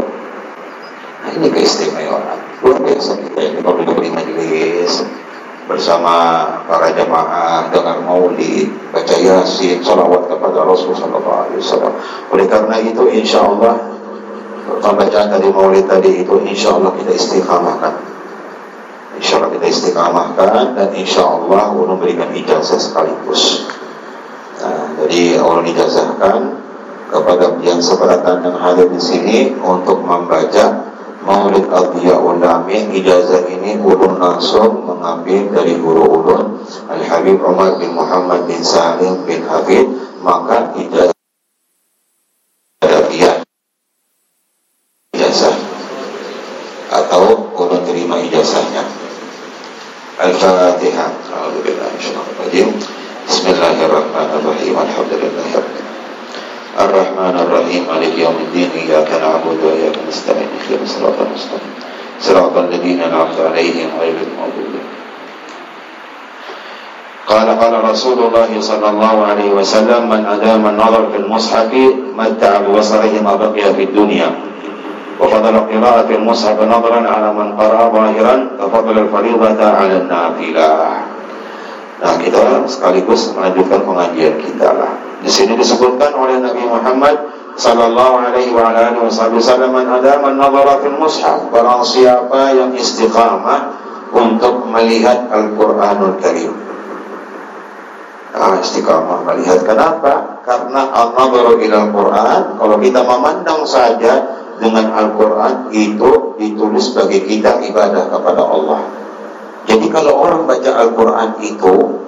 Nah 1.24 1.30
ini 1.36 1.48
keistimewaan 1.52 2.40
luar 2.64 2.80
biasa 2.80 3.20
kita 3.20 3.40
ini 3.40 3.60
kalau 3.60 3.80
duduk 3.84 4.00
di 4.00 4.12
majelis 4.12 5.04
bersama 5.64 6.44
para 6.68 6.92
jamaah 6.92 7.72
dengan 7.72 8.04
maulid, 8.04 8.68
baca 8.92 9.16
yasin, 9.16 9.80
salawat 9.80 10.28
kepada 10.28 10.68
Rasulullah 10.68 11.08
SAW. 11.08 11.96
Oleh 12.36 12.46
karena 12.52 12.76
itu, 12.84 13.08
insya 13.08 13.48
Allah 13.48 13.80
pembacaan 14.84 15.32
dari 15.32 15.48
maulid 15.52 15.88
tadi 15.88 16.24
itu 16.24 16.36
insya 16.44 16.76
Allah 16.76 16.92
kita 17.00 17.12
istiqamahkan. 17.16 17.94
Insya 19.20 19.40
Allah 19.40 19.52
kita 19.56 19.68
istiqamahkan 19.72 20.76
dan 20.76 20.90
insya 20.96 21.24
Allah 21.24 21.72
Allah 21.72 21.96
memberikan 21.96 22.32
ijazah 22.36 22.80
sekaligus. 22.80 23.68
Nah, 24.60 25.00
jadi 25.04 25.40
Allah 25.40 25.64
ijazahkan 25.64 26.40
kepada 27.14 27.62
yang 27.62 27.78
seberatan 27.78 28.42
yang 28.42 28.58
hadir 28.58 28.90
di 28.90 28.98
sini 28.98 29.54
untuk 29.62 30.02
membaca 30.02 30.90
Maulid 31.24 31.70
Adhiya 31.72 32.20
Ulami 32.20 32.90
ijazah 33.00 33.48
ini 33.48 33.80
ulun 33.80 34.20
langsung 34.20 34.84
mengambil 34.84 35.56
dari 35.56 35.80
guru 35.80 36.04
ulun 36.04 36.60
Al 36.92 37.00
Habib 37.06 37.40
Umar 37.40 37.80
bin 37.80 37.96
Muhammad 37.96 38.44
bin 38.50 38.60
Salim 38.60 39.24
bin 39.24 39.46
Hafid. 39.48 39.88
Maka 40.20 40.76
ijazah 40.76 41.16
ijazah. 45.16 45.56
Atau 46.92 47.56
ulun 47.56 47.88
terima 47.88 48.20
ijazahnya. 48.20 48.84
Al-Fatihah. 50.20 51.10
Bismillahirrahmanirrahim. 53.24 54.76
Alhamdulillahirrahmanirrahim 54.76 55.93
الرحمن 56.79 57.35
الرحيم 57.43 57.83
مالك 57.91 58.15
يوم 58.19 58.37
الدين 58.47 58.71
إياك 58.71 59.11
نعبد 59.23 59.59
وإياك 59.65 59.97
نستعين 60.09 60.49
اهدنا 60.55 60.83
الصراط 60.83 61.19
المستقيم 61.27 61.75
صراط 62.21 62.55
الذين 62.57 63.01
أنعمت 63.01 63.39
عليهم 63.41 63.89
غير 64.01 64.17
المغضوب 64.27 64.73
قال 67.29 67.49
قال 67.61 67.75
رسول 67.91 68.19
الله 68.19 68.51
صلى 68.61 68.89
الله 68.89 69.15
عليه 69.27 69.51
وسلم 69.53 70.09
من 70.09 70.27
أدام 70.27 70.67
النظر 70.67 71.03
في 71.13 71.17
المصحف 71.17 71.71
متع 72.19 72.53
ببصره 72.61 73.15
ما 73.25 73.35
بقي 73.37 73.75
في 73.75 73.83
الدنيا 73.83 74.31
وفضل 75.21 75.55
قراءة 75.59 76.09
المصحف 76.15 76.63
نظرا 76.63 77.01
على 77.09 77.29
من 77.35 77.53
قرأ 77.59 77.81
ظاهرا 77.93 78.37
كفضل 78.59 78.99
الفريضة 78.99 79.61
على 79.65 79.97
النافلة 79.97 80.71
Nah 81.99 82.15
kita 82.15 82.63
sekaligus 82.71 83.35
melanjutkan 83.35 83.83
pengajian 83.83 84.39
kita 84.39 84.71
lah. 84.71 84.95
Di 85.24 85.32
sini 85.32 85.56
disebutkan 85.56 86.12
oleh 86.20 86.44
Nabi 86.44 86.68
Muhammad 86.68 87.16
Sallallahu 87.56 88.28
alaihi 88.28 88.52
wa 88.52 88.76
alihi 88.76 89.08
wasallam 89.08 89.72
ada 89.72 90.20
man 90.20 90.36
nazara 90.36 90.84
fil 90.84 91.00
mushaf 91.00 91.48
Barang 91.48 91.80
siapa 91.80 92.52
yang 92.52 92.76
istiqamah 92.76 93.72
Untuk 94.12 94.68
melihat 94.68 95.32
Al-Quranul 95.32 96.20
Karim 96.20 96.52
Nah 98.36 98.60
istiqamah 98.60 99.24
melihat 99.24 99.64
Kenapa? 99.64 100.44
Karena 100.44 100.92
al-nazaru 100.92 101.56
ila 101.62 101.76
Al-Quran 101.88 102.42
Kalau 102.60 102.76
kita 102.84 103.00
memandang 103.08 103.64
saja 103.64 104.14
Dengan 104.60 104.92
Al-Quran 104.92 105.72
Itu 105.72 106.36
ditulis 106.36 106.92
bagi 106.92 107.24
kita 107.24 107.64
ibadah 107.64 108.12
kepada 108.12 108.44
Allah 108.44 108.82
Jadi 109.72 109.88
kalau 109.88 110.20
orang 110.20 110.44
baca 110.44 110.84
Al-Quran 110.84 111.30
itu 111.40 112.04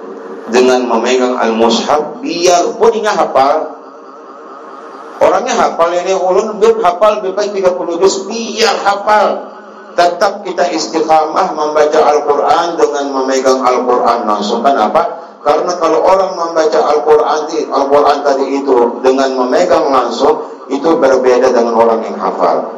dengan 0.50 0.86
memegang 0.86 1.34
al-mushaf 1.38 2.22
biarpun 2.22 3.02
dia 3.02 3.12
hafal 3.12 3.76
Orangnya 5.16 5.56
hafal 5.56 5.96
ini 5.96 6.12
ulun 6.12 6.60
bir 6.60 6.76
hafal 6.84 7.24
lebih 7.24 7.32
baik 7.32 7.56
30 7.56 8.00
juz 8.04 8.28
biar 8.28 8.76
hafal. 8.84 9.28
Tetap 9.96 10.44
kita 10.44 10.68
istiqamah 10.76 11.56
membaca 11.56 12.00
Al-Quran 12.04 12.76
dengan 12.76 13.04
memegang 13.16 13.64
Al-Quran 13.64 14.28
langsung 14.28 14.60
kan 14.60 14.76
apa? 14.76 15.24
Karena 15.40 15.72
kalau 15.80 16.04
orang 16.04 16.36
membaca 16.36 16.80
Al-Quran 16.92 17.48
Al-Quran 17.48 18.18
tadi 18.20 18.60
itu 18.60 19.00
dengan 19.00 19.32
memegang 19.40 19.88
langsung 19.88 20.52
itu 20.68 21.00
berbeda 21.00 21.48
dengan 21.48 21.80
orang 21.80 22.04
yang 22.04 22.20
hafal. 22.20 22.75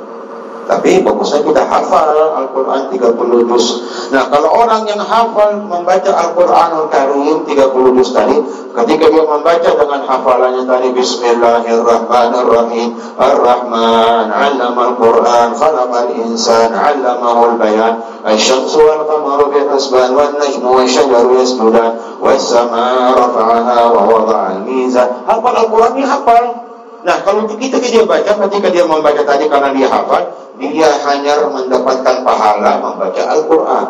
Tapi 0.68 1.00
bagusnya 1.00 1.40
kita 1.48 1.64
hafal 1.64 2.12
Al-Quran 2.12 2.92
30 2.92 3.48
juz. 3.48 3.88
Nah 4.12 4.28
kalau 4.28 4.52
orang 4.52 4.84
yang 4.84 5.00
hafal 5.00 5.64
membaca 5.64 6.12
Al-Quran 6.12 6.84
Al-Karim 6.84 7.48
30 7.48 7.96
juz 7.96 8.12
tadi, 8.12 8.36
ketika 8.76 9.08
dia 9.08 9.24
membaca 9.24 9.64
dengan 9.64 10.04
hafalannya 10.04 10.68
tadi 10.68 10.92
Bismillahirrahmanirrahim 10.92 13.00
Ar-Rahman, 13.16 14.28
Allama 14.28 14.92
Al-Quran, 14.92 15.56
Khalaqal 15.56 16.12
Insan, 16.20 16.76
Allamahu 16.76 17.56
Al-Bayan, 17.56 18.04
Al-Syamsu 18.28 18.84
wal-Qamaru 18.84 19.48
bi-Hasban, 19.48 20.12
Wal-Najmu 20.12 20.68
wa-Syajaru 20.68 21.32
yasmudan, 21.40 21.96
Was-Sama 22.20 23.16
rafa'aha 23.16 23.88
wa 23.88 24.04
wada'al 24.04 24.68
mizan. 24.68 25.24
Hafal 25.24 25.64
Al-Quran 25.64 25.96
ini 25.96 26.04
hafal. 26.04 26.67
Nah, 27.08 27.24
kalau 27.24 27.48
begitu 27.48 27.80
dia 27.80 28.04
baca, 28.04 28.36
ketika 28.36 28.68
dia 28.68 28.84
membaca 28.84 29.24
tadi 29.24 29.48
karena 29.48 29.72
dia 29.72 29.88
hafal, 29.88 30.28
dia 30.60 30.92
hanya 31.08 31.40
mendapatkan 31.48 32.20
pahala 32.20 32.84
membaca 32.84 33.22
Al-Quran. 33.32 33.86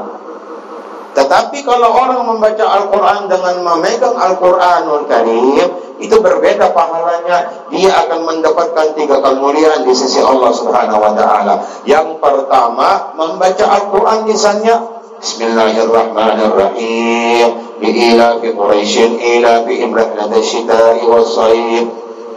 Tetapi 1.18 1.66
kalau 1.66 1.98
orang 1.98 2.22
membaca 2.22 2.62
Al-Quran 2.62 3.26
dengan 3.26 3.58
memegang 3.66 4.14
Al-Quranul 4.14 5.10
Karim, 5.10 5.66
itu 5.98 6.14
berbeda 6.22 6.70
pahalanya. 6.70 7.66
Dia 7.74 8.06
akan 8.06 8.22
mendapatkan 8.22 8.94
tiga 8.94 9.18
kemuliaan 9.18 9.82
di 9.82 9.98
sisi 9.98 10.22
Allah 10.22 10.54
Subhanahu 10.54 11.02
wa 11.02 11.10
taala. 11.18 11.58
Yang 11.82 12.22
pertama, 12.22 13.18
membaca 13.18 13.66
Al-Quran 13.66 14.30
misalnya 14.30 14.78
Bismillahirrahmanirrahim. 15.18 17.82
Ila 17.82 18.38
fi 18.38 18.54
Quraisyin 18.54 19.18
ila 19.18 19.66
fi 19.66 19.82
imrahlat 19.82 20.30
syita'i 20.38 21.02
was 21.10 21.34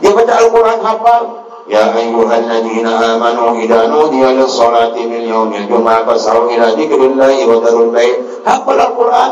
dia 0.02 0.12
baca 0.12 0.34
Al-Quran 0.42 0.80
hafal. 0.82 1.24
Ya 1.70 1.94
ayuhal 1.94 2.50
ladhina 2.50 3.16
amanu 3.16 3.56
idha 3.62 3.86
nudiya 3.88 4.34
lissalati 4.34 5.06
min 5.08 5.30
yawmi 5.30 5.70
jum'ah 5.70 6.04
fas'au 6.04 6.50
ila 6.50 6.74
dzikrillahi 6.74 7.46
wa 7.48 7.62
darul 7.62 7.94
bayi 7.94 8.18
Hafal 8.42 8.82
Al-Quran, 8.82 9.32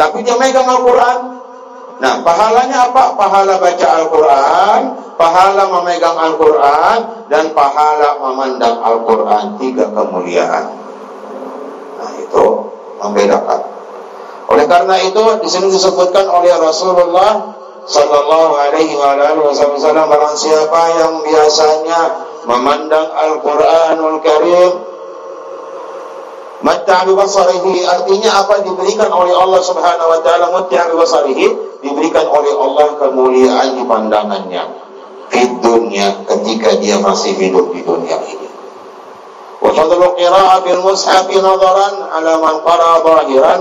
tapi 0.00 0.24
dia 0.24 0.34
megang 0.40 0.64
Al-Quran. 0.64 1.18
Nah, 1.98 2.22
pahalanya 2.22 2.88
apa? 2.88 3.18
Pahala 3.18 3.58
baca 3.58 3.86
Al-Quran, 3.98 4.80
pahala 5.18 5.62
memegang 5.66 6.14
Al-Quran, 6.14 6.98
dan 7.26 7.50
pahala 7.52 8.22
memandang 8.22 8.78
Al-Quran. 8.78 9.58
Tiga 9.58 9.90
kemuliaan. 9.90 10.64
Nah, 11.98 12.10
itu 12.16 12.44
membedakan. 13.02 13.60
Oleh 14.48 14.64
karena 14.70 14.96
itu, 15.02 15.22
di 15.42 15.48
sini 15.50 15.68
disebutkan 15.68 16.24
oleh 16.30 16.54
Rasulullah 16.56 17.57
Sallallahu 17.88 18.52
alaihi 18.52 18.92
wa 19.00 19.16
alihi 19.16 19.48
wasallam 19.48 20.12
barang 20.12 20.36
siapa 20.36 20.80
yang 21.00 21.24
biasanya 21.24 22.00
memandang 22.44 23.08
Al-Qur'anul 23.16 24.20
Karim 24.20 24.72
Matta 26.58 27.06
basarihi 27.06 27.86
artinya 27.86 28.42
apa 28.42 28.66
diberikan 28.66 29.08
oleh 29.14 29.30
Allah 29.30 29.62
Subhanahu 29.62 30.10
wa 30.10 30.18
taala 30.26 30.50
matta 30.50 30.90
basarihi 30.90 31.78
diberikan 31.78 32.26
oleh 32.26 32.50
Allah 32.50 32.98
kemuliaan 32.98 33.78
di 33.78 33.86
pandangannya 33.86 34.66
di 35.30 35.42
dunia 35.62 36.26
ketika 36.26 36.74
dia 36.82 36.98
masih 36.98 37.38
hidup 37.38 37.70
di 37.70 37.86
dunia 37.86 38.18
ini. 38.26 38.48
Wa 39.62 39.70
fadlu 39.70 40.18
qira'atil 40.18 40.82
mushaf 40.82 41.30
nadaran 41.30 41.94
ala 42.10 42.32
man 42.42 42.56
qara 42.66 43.06
zahiran 43.06 43.60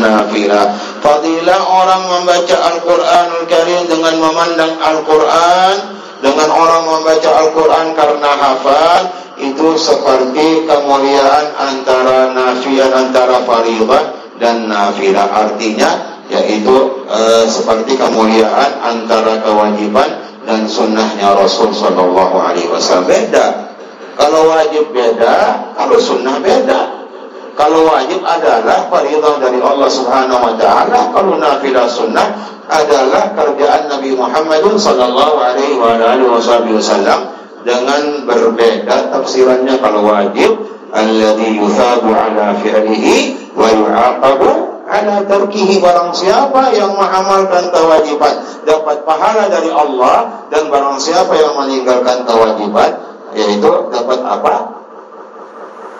nafilah. 0.00 0.91
Fadilah 1.02 1.60
orang 1.66 2.02
membaca 2.06 2.56
Al-Quranul 2.70 3.50
Karim 3.50 3.90
dengan 3.90 4.22
memandang 4.22 4.78
Al-Quran, 4.78 5.74
dengan 6.22 6.48
orang 6.54 6.86
membaca 6.86 7.30
Al-Quran 7.42 7.86
karena 7.98 8.30
hafal, 8.38 9.02
itu 9.42 9.74
seperti 9.74 10.62
kemuliaan 10.62 11.58
antara 11.58 12.30
nafilah 12.30 12.94
antara 12.94 13.42
faridah 13.42 14.14
dan 14.38 14.70
nafilah. 14.70 15.26
Artinya, 15.26 16.22
yaitu 16.30 17.02
e, 17.10 17.50
seperti 17.50 17.98
kemuliaan 17.98 18.70
antara 18.78 19.42
kewajiban 19.42 20.06
dan 20.46 20.70
sunnahnya 20.70 21.34
Rasul 21.34 21.74
Wasallam 21.74 23.10
beda. 23.10 23.74
Kalau 24.14 24.54
wajib 24.54 24.94
beda, 24.94 25.66
kalau 25.74 25.98
sunnah 25.98 26.38
beda. 26.38 27.01
Kalau 27.52 27.84
wajib 27.84 28.24
adalah 28.24 28.88
faridah 28.88 29.36
dari 29.36 29.60
Allah 29.60 29.90
Subhanahu 29.92 30.40
wa 30.40 30.54
taala, 30.56 31.12
kalau 31.12 31.36
nafilah 31.36 31.84
sunnah 31.84 32.52
adalah 32.72 33.36
kerjaan 33.36 33.92
Nabi 33.92 34.16
Muhammad 34.16 34.64
sallallahu 34.64 35.36
alaihi 35.36 35.76
wasallam 36.32 37.20
dengan 37.62 38.24
berbeda 38.24 39.12
tafsirannya 39.12 39.76
kalau 39.78 40.08
wajib 40.08 40.56
alladhi 40.90 41.60
yuthabu 41.60 42.16
ala 42.16 42.56
fi'lihi 42.58 43.52
wa 43.52 43.68
yu'aqabu 43.68 44.50
ala 44.88 45.24
tarkihi 45.24 45.80
barang 45.80 46.12
siapa 46.12 46.72
yang 46.74 46.92
mengamalkan 46.96 47.68
kewajiban 47.72 48.34
dapat 48.64 49.04
pahala 49.04 49.48
dari 49.48 49.70
Allah 49.72 50.48
dan 50.48 50.68
barang 50.68 50.98
siapa 51.00 51.32
yang 51.36 51.54
meninggalkan 51.56 52.24
kewajiban 52.24 52.90
yaitu 53.32 53.70
dapat 53.88 54.20
apa? 54.20 54.54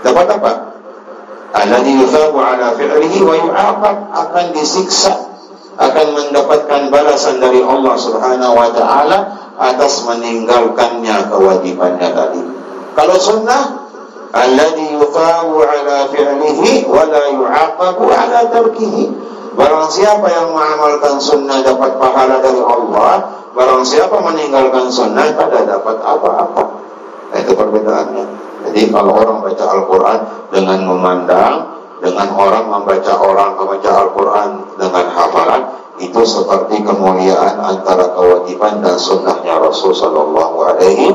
Dapat 0.03 0.27
apa? 0.41 0.72
Alladhi 1.53 2.01
yuthabu 2.01 2.41
ala 2.41 2.73
fi'lihi 2.75 3.21
wa 3.21 3.37
yu'aqab 3.37 3.97
akan 4.13 4.47
disiksa 4.57 5.33
akan 5.77 6.07
mendapatkan 6.13 6.93
balasan 6.93 7.41
dari 7.41 7.65
Allah 7.65 7.97
Subhanahu 7.97 8.55
wa 8.57 8.69
taala 8.73 9.19
atas 9.57 10.05
meninggalkannya 10.09 11.33
kewajibannya 11.33 12.09
tadi. 12.13 12.43
Kalau 12.93 13.17
sunnah 13.17 13.89
alladhi 14.33 14.97
yuthabu 14.97 15.61
ala 15.65 16.09
fi'lihi 16.09 16.89
wa 16.89 17.05
la 17.09 17.25
yu'aqabu 17.33 18.05
ala 18.09 18.49
tarkihi. 18.49 19.31
Barang 19.53 19.85
siapa 19.85 20.33
yang 20.33 20.49
mengamalkan 20.57 21.21
sunnah 21.21 21.61
dapat 21.61 22.01
pahala 22.01 22.41
dari 22.41 22.65
Allah, 22.65 23.37
barang 23.53 23.85
siapa 23.85 24.17
meninggalkan 24.17 24.89
sunnah 24.89 25.29
tidak 25.29 25.69
dapat 25.69 26.01
apa-apa. 26.01 26.81
Itu 27.37 27.53
perbedaannya. 27.53 28.42
Jadi 28.69 28.91
kalau 28.95 29.13
orang 29.19 29.39
baca 29.43 29.65
Al-Quran 29.67 30.19
dengan 30.53 30.79
memandang, 30.87 31.55
dengan 32.03 32.29
orang 32.35 32.67
membaca 32.67 33.15
orang 33.19 33.55
membaca 33.55 33.91
Al-Quran 33.91 34.51
dengan 34.79 35.07
hafalan, 35.15 35.63
itu 36.03 36.23
seperti 36.27 36.83
kemuliaan 36.83 37.63
antara 37.63 38.11
kewajiban 38.17 38.83
dan 38.83 38.99
sunnahnya 38.99 39.61
Rasul 39.63 39.95
Sallallahu 39.95 40.57
Alaihi 40.67 41.15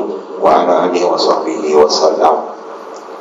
Wasallam. 1.76 2.36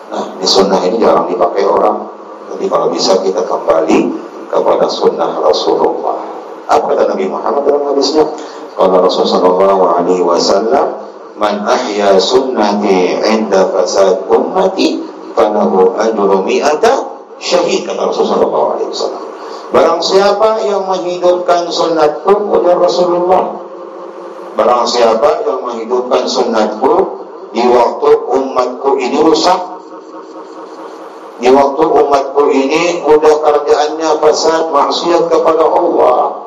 Nah, 0.07 0.25
di 0.39 0.47
sunnah 0.47 0.79
ini 0.87 1.03
jarang 1.03 1.27
dipakai 1.27 1.67
orang. 1.67 2.07
Jadi 2.55 2.71
kalau 2.71 2.87
bisa 2.95 3.19
kita 3.19 3.43
kembali 3.43 3.99
kepada 4.47 4.87
sunnah 4.87 5.43
Rasulullah. 5.43 6.23
Apa 6.67 6.83
kata 6.95 7.15
Nabi 7.15 7.27
Muhammad 7.31 7.63
dalam 7.67 7.83
hadisnya? 7.95 8.27
Kalau 8.79 9.03
Rasul 9.03 9.27
Sallallahu 9.27 9.83
Alaihi 9.87 10.23
Wasallam 10.23 11.06
man 11.37 11.69
ahya 11.69 12.17
sunnati 12.17 13.21
inda 13.21 13.69
fasad 13.69 14.25
ummati 14.25 15.05
falahu 15.37 15.93
ajru 16.01 16.41
mi'ata 16.41 17.05
syahid 17.37 17.85
kata 17.85 18.09
Rasulullah 18.09 18.81
SAW. 18.81 19.25
Barang 19.69 20.01
siapa 20.01 20.65
yang 20.65 20.89
menghidupkan 20.89 21.69
sunnatku 21.69 22.33
oleh 22.33 22.73
Rasulullah. 22.73 23.61
Barang 24.57 24.89
siapa 24.89 25.45
yang 25.45 25.61
menghidupkan 25.61 26.25
sunnatku 26.25 26.95
di 27.53 27.65
waktu 27.69 28.11
umatku 28.33 28.97
ini 28.97 29.21
rusak. 29.21 29.61
Di 31.37 31.53
waktu 31.53 31.85
umatku 31.85 32.49
ini 32.49 33.05
udah 33.05 33.35
kerjaannya 33.45 34.11
fasad 34.25 34.73
maksiat 34.73 35.29
kepada 35.29 35.69
Allah 35.69 36.46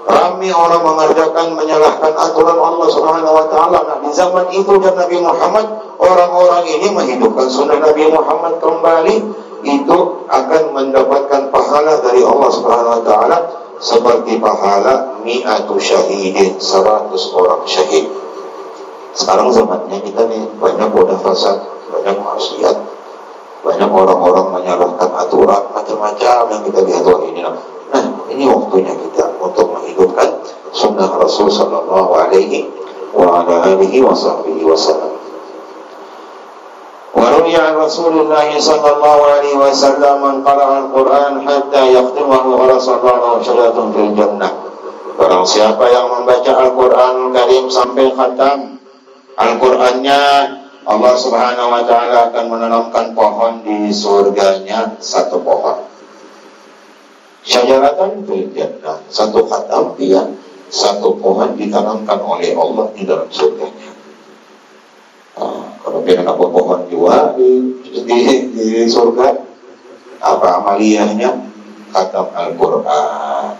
Rami 0.00 0.48
orang 0.48 0.80
mengerjakan 0.80 1.52
menyalahkan 1.52 2.12
aturan 2.16 2.56
Allah 2.56 2.88
Subhanahu 2.88 3.36
wa 3.36 3.46
taala. 3.52 3.78
Nah, 3.84 3.98
di 4.00 4.10
zaman 4.16 4.48
itu 4.48 4.72
dan 4.80 4.96
Nabi 4.96 5.20
Muhammad, 5.20 5.66
orang-orang 6.00 6.64
ini 6.64 6.88
menghidupkan 6.88 7.46
sunnah 7.52 7.76
Nabi 7.76 8.08
Muhammad 8.08 8.56
kembali 8.64 9.16
itu 9.60 9.98
akan 10.24 10.62
mendapatkan 10.72 11.52
pahala 11.52 12.00
dari 12.00 12.24
Allah 12.24 12.48
Subhanahu 12.48 12.96
wa 12.96 13.02
taala 13.04 13.38
seperti 13.80 14.40
pahala 14.40 15.20
mi'atu 15.20 15.76
syahidin, 15.76 16.56
100 16.56 17.12
orang 17.36 17.64
syahid. 17.68 18.08
Sekarang 19.12 19.52
zamannya 19.52 20.00
kita 20.00 20.24
nih 20.28 20.48
banyak 20.56 20.88
udah 20.96 21.18
fasad, 21.20 21.60
banyak 21.92 22.16
maksiat, 22.20 22.76
banyak 23.60 23.90
orang-orang 23.90 24.46
menyalahkan 24.60 25.10
aturan 25.12 25.62
macam-macam 25.76 26.40
yang 26.48 26.62
kita 26.64 26.80
lihat 26.88 27.04
ini. 27.28 27.40
Nah, 27.93 28.05
ini 28.31 28.49
waktunya 28.49 28.93
kita 28.93 29.37
untuk 29.39 29.71
menghidupkan 29.75 30.41
sunnah 30.73 31.09
Rasul 31.21 31.47
Sallallahu 31.47 32.11
Alaihi 32.15 32.85
وعلى 33.15 33.53
آله 33.73 33.93
وصحبه 34.07 34.59
وسلم 34.59 35.11
وروي 37.15 37.55
عن 37.55 37.73
رسول 37.79 38.13
الله 38.19 38.47
صلى 38.59 38.89
الله 38.95 39.17
عليه 39.33 39.55
وسلم 39.55 40.15
من 40.21 40.35
قرأ 40.43 40.69
القرآن 40.79 41.33
حتى 41.47 41.81
يختمه 41.95 42.43
ورسول 42.59 42.99
الله 42.99 43.33
شجرة 43.43 43.77
في 43.95 44.01
الجنة 44.11 44.49
Barang 45.15 45.47
siapa 45.47 45.87
yang 45.95 46.11
membaca 46.11 46.51
Al-Quran 46.59 47.31
Karim 47.31 47.71
sampai 47.71 48.11
khatam 48.11 48.83
Al-Qurannya 49.39 50.23
Allah 50.83 51.13
subhanahu 51.15 51.71
wa 51.71 51.87
ta'ala 51.87 52.35
akan 52.35 52.45
menanamkan 52.51 53.15
pohon 53.15 53.63
di 53.63 53.95
surganya 53.95 54.91
Satu 54.99 55.39
pohon 55.39 55.88
Syajaratan 57.40 58.24
fil 58.28 58.52
jannah 58.52 59.00
Satu 59.08 59.48
khatam 59.48 59.96
dia 59.96 60.20
Satu 60.70 61.16
pohon 61.18 61.56
ditanamkan 61.58 62.22
oleh 62.22 62.54
Allah 62.54 62.86
di 62.94 63.02
dalam 63.02 63.26
surganya. 63.26 63.90
Nah, 65.34 65.74
Kalau 65.82 65.98
dia 66.06 66.22
apa 66.22 66.44
pohon 66.46 66.80
juga 66.86 67.34
di, 67.34 67.74
di, 67.82 68.18
di 68.54 68.86
surga? 68.86 69.34
Apa 70.22 70.62
amaliyahnya? 70.62 71.50
Khatam 71.90 72.30
Al-Quran. 72.30 73.50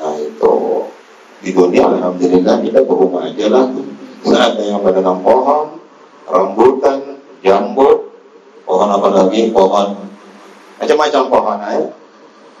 Nah 0.00 0.14
itu 0.18 0.54
di 1.44 1.50
dunia 1.54 1.86
alhamdulillah 1.86 2.56
kita 2.66 2.80
berumah 2.82 3.30
aja 3.30 3.46
lah. 3.52 3.70
Saat 4.26 4.58
ada 4.58 4.62
yang 4.66 4.82
menanam 4.82 5.22
pohon, 5.22 5.78
rambutan, 6.26 7.22
jambu, 7.44 8.10
pohon 8.66 8.88
apa 8.90 9.08
lagi, 9.14 9.54
pohon 9.54 10.10
macam-macam 10.80 11.22
pohon 11.28 11.60
aja. 11.60 11.88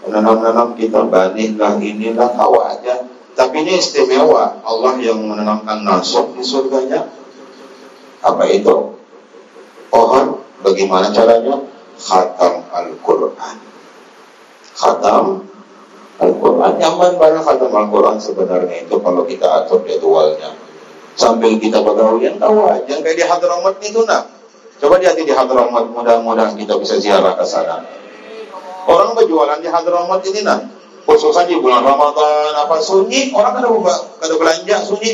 Menanam-nanam 0.00 0.68
kita 0.76 1.08
banih 1.08 1.56
lah 1.56 1.80
inilah 1.80 2.30
aja. 2.36 2.94
Tapi 3.32 3.64
ini 3.64 3.80
istimewa 3.80 4.60
Allah 4.60 4.94
yang 5.00 5.24
menanamkan 5.24 5.80
nasab 5.80 6.36
di 6.36 6.44
surganya. 6.44 7.08
Apa 8.20 8.44
itu? 8.52 9.00
Pohon 9.88 10.44
bagaimana 10.60 11.08
caranya? 11.08 11.56
Khatam 11.96 12.68
Al-Quran. 12.68 13.56
Khatam 14.76 15.50
Al-Quran 16.20 16.72
nyaman 16.76 17.16
banget 17.16 17.42
khatam 17.48 17.72
Al-Quran 17.72 18.20
sebenarnya 18.20 18.84
itu 18.84 18.96
kalau 19.00 19.24
kita 19.24 19.64
atur 19.64 19.80
jadwalnya 19.88 20.52
sambil 21.16 21.56
kita 21.56 21.80
yang 22.20 22.36
tahu 22.36 22.68
aja 22.68 22.94
kayak 23.00 23.16
di 23.16 23.24
Hadramaut 23.24 23.80
itu 23.80 24.04
nak 24.04 24.28
coba 24.76 25.00
lihat 25.00 25.16
di 25.16 25.32
Hadramaut 25.32 25.88
mudah-mudahan 25.88 26.52
kita 26.60 26.76
bisa 26.76 27.00
ziarah 27.00 27.40
ke 27.40 27.44
sana 27.48 27.80
orang 28.86 29.12
berjualan 29.16 29.58
di 29.60 29.68
Hadramaut 29.68 30.22
ini 30.24 30.40
nak 30.46 30.64
khususnya 31.04 31.48
di 31.48 31.58
bulan 31.58 31.82
Ramadan 31.82 32.54
apa 32.54 32.78
sunyi 32.78 33.34
orang 33.34 33.58
kada 33.58 33.68
buka 33.68 33.94
kada 34.22 34.34
belanja 34.38 34.76
sunyi. 34.84 35.12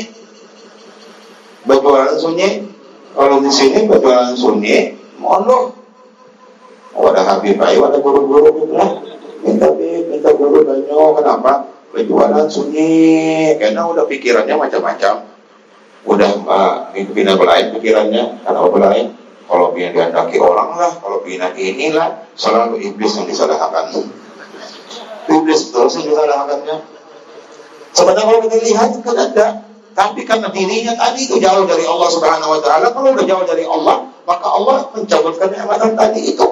Berjualan 1.67 2.15
sunyi 2.15 2.69
kalau 3.17 3.43
di 3.43 3.51
sini 3.51 3.89
berjualan 3.89 4.37
sunyi 4.37 4.95
mohon 5.17 5.73
oh, 6.93 7.05
ada 7.09 7.25
Habib 7.25 7.57
Ayo 7.57 7.89
ada 7.89 7.97
guru-guru 7.97 8.63
gitu 8.63 8.73
lah 8.77 9.03
minta 9.41 9.67
minta 10.07 10.29
guru 10.33 10.63
danyo 10.67 11.17
kenapa? 11.17 11.65
Penjualan 11.95 12.47
sunyi. 12.51 13.55
Karena 13.57 13.87
udah 13.87 14.05
pikirannya 14.05 14.53
macam-macam. 14.59 15.23
Udah 16.07 16.31
uh, 16.45 16.75
bina 16.93 17.35
lain 17.35 17.65
pikirannya 17.75 18.23
karena 18.43 18.59
apa 18.63 18.77
lain 18.79 19.05
kalau 19.47 19.71
bina 19.71 19.89
diandaki 19.95 20.37
orang 20.43 20.75
lah 20.75 20.91
kalau 20.99 21.23
bina 21.23 21.55
inilah 21.55 22.27
selalu 22.35 22.83
iblis 22.83 23.15
yang 23.15 23.27
disalahkan. 23.31 23.95
Iblis 25.27 25.71
terus 25.71 25.93
yang 25.99 26.11
disalahkannya 26.11 26.75
sebenarnya 27.95 28.25
kalau 28.27 28.39
kita 28.45 28.57
lihat 28.61 28.89
kan 29.01 29.17
ada. 29.17 29.47
Tapi 29.97 30.29
karena 30.29 30.53
dirinya 30.53 30.93
tadi 30.93 31.25
itu 31.25 31.41
jauh 31.41 31.65
dari 31.65 31.81
Allah 31.81 32.09
Subhanahu 32.13 32.53
Wa 32.53 32.61
Taala 32.61 32.93
kalau 32.93 33.17
udah 33.17 33.25
jauh 33.25 33.45
dari 33.49 33.65
Allah 33.65 34.05
maka 34.29 34.45
Allah 34.45 34.93
mencabutkan 34.93 35.49
nikmat 35.49 35.81
tadi 35.97 36.21
itu. 36.37 36.47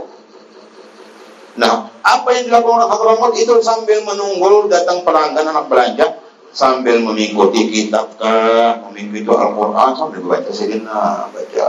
Nah, 1.56 1.88
apa 2.04 2.30
yang 2.36 2.52
dilakukan 2.52 2.84
orang 2.84 2.90
Hadramaut 2.92 3.36
itu 3.38 3.54
sambil 3.64 4.04
menunggu 4.04 4.68
datang 4.68 5.08
pelanggan 5.08 5.46
anak 5.46 5.72
belanja, 5.72 6.20
sambil 6.52 7.00
mengikuti 7.00 7.72
kitab 7.72 8.12
kah, 8.20 8.82
mengikuti 8.92 9.24
Al-Quran, 9.24 9.92
sambil 9.96 10.20
baca 10.26 10.52
sidina, 10.52 11.32
baca 11.32 11.68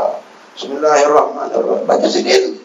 Bismillahirrahmanirrahim, 0.56 1.84
baca 1.84 2.08
sidin. 2.08 2.56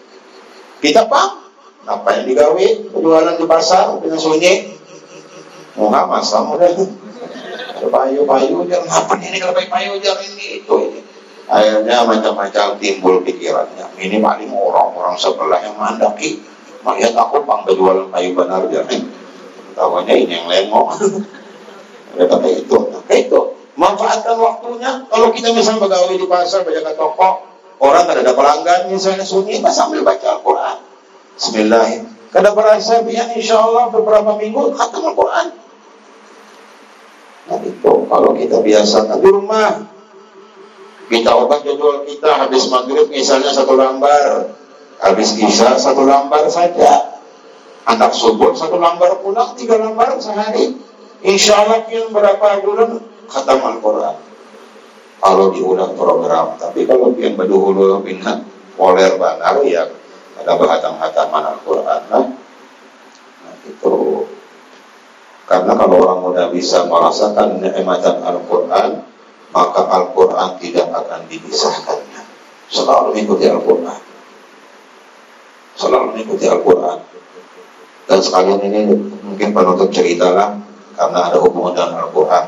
Kita 0.79 1.11
pang, 1.11 1.43
apa 1.83 2.07
yang 2.15 2.23
digawe, 2.23 2.67
jualan 2.95 3.35
di 3.35 3.43
pasar, 3.43 3.99
dengan 3.99 4.15
sunyi, 4.15 4.79
Muhammad 5.75 6.23
sama 6.23 6.55
deh. 6.55 6.71
Payu-payu, 7.83 8.63
jangan 8.71 8.87
apa 8.87 9.19
ini 9.19 9.43
kalau 9.43 9.51
payu 9.51 9.99
jangan 9.99 10.23
ini 10.23 10.63
itu 10.63 10.75
ini. 10.87 11.01
Akhirnya 11.51 12.07
macam-macam 12.07 12.79
timbul 12.79 13.27
pikirannya. 13.27 13.83
Ini 13.99 14.23
paling 14.23 14.47
orang-orang 14.55 15.19
sebelah 15.19 15.59
yang 15.59 15.75
mandaki 15.75 16.39
Mayat 16.87 17.11
aku 17.13 17.43
pang 17.43 17.67
berjualan 17.67 18.07
kayu 18.07 18.31
benar 18.33 18.65
nih. 18.71 19.03
Tahunya 19.75 20.13
ini 20.15 20.33
yang 20.33 20.47
lengok. 20.47 20.97
Kata 22.17 22.47
itu. 22.47 22.77
Nah, 22.87 23.03
itu. 23.11 23.39
Manfaatkan 23.75 24.39
waktunya. 24.39 25.05
Kalau 25.11 25.27
kita 25.35 25.53
misalnya 25.53 25.85
pegawai 25.85 26.15
di 26.17 26.25
pasar, 26.25 26.65
baca 26.65 26.81
ke 26.81 26.93
toko, 26.97 27.50
orang 27.82 28.05
tidak 28.05 28.23
ada 28.29 28.34
pelanggan, 28.38 28.82
misalnya 28.93 29.25
sunyi, 29.25 29.59
pas 29.59 29.73
sambil 29.73 30.05
baca 30.05 30.39
Al-Quran. 30.39 30.77
Bismillahirrahmanirrahim. 31.36 32.03
Kada 32.32 32.55
berasa 32.55 33.03
biar 33.03 33.36
insya 33.36 33.59
Allah 33.59 33.91
beberapa 33.91 34.39
minggu 34.39 34.71
khatam 34.77 35.03
Al-Quran. 35.11 35.47
Nah 37.51 37.59
itu 37.65 37.93
kalau 38.07 38.32
kita 38.38 38.63
biasa 38.63 39.11
di 39.19 39.27
rumah 39.27 39.84
kita 41.11 41.36
obat 41.36 41.67
jadwal 41.67 42.07
kita 42.07 42.39
habis 42.39 42.71
maghrib 42.71 43.11
misalnya 43.11 43.51
satu 43.51 43.75
lembar 43.75 44.55
Habis 45.01 45.34
Isya 45.34 45.82
satu 45.82 46.05
lembar 46.05 46.45
saja. 46.45 47.17
Anak 47.89 48.13
subuh 48.13 48.53
satu 48.53 48.77
lembar 48.77 49.17
pulang, 49.25 49.57
tiga 49.57 49.82
lembar 49.82 50.13
sehari. 50.21 50.77
Insya 51.25 51.65
Allah 51.65 51.89
yang 51.89 52.13
berapa 52.13 52.61
bulan 52.61 53.01
khatam 53.25 53.65
Al-Quran. 53.65 54.30
Kalau 55.22 55.53
diulang 55.53 55.93
program. 55.93 56.57
Tapi 56.57 56.89
kalau 56.89 57.13
yang 57.15 57.38
berdahulu 57.38 58.01
pindah 58.01 58.41
poler 58.74 59.13
banar 59.22 59.61
ya 59.61 59.86
ada 60.41 60.57
bahatam-hataman 60.57 61.43
Al-Quran. 61.53 62.01
Nah, 62.09 62.26
itu 63.69 63.93
karena 65.45 65.78
kalau 65.78 65.95
orang 66.01 66.19
muda 66.26 66.43
bisa 66.49 66.89
merasakan 66.89 67.61
nikmatan 67.61 68.26
Al-Quran, 68.26 69.05
maka 69.53 69.82
Al-Quran 69.86 70.57
tidak 70.57 70.89
akan 70.89 71.30
dipisahkannya. 71.30 72.22
Selalu 72.74 73.13
mengikuti 73.13 73.45
Al-Quran 73.45 74.11
selalu 75.82 76.05
mengikuti 76.13 76.45
Al-Quran 76.45 76.99
dan 78.05 78.19
sekalian 78.19 78.61
ini 78.61 78.80
mungkin 79.24 79.49
penutup 79.55 79.89
cerita 79.89 80.30
karena 80.93 81.19
ada 81.32 81.38
hubungan 81.41 81.74
dengan 81.74 82.05
Al-Quran 82.05 82.45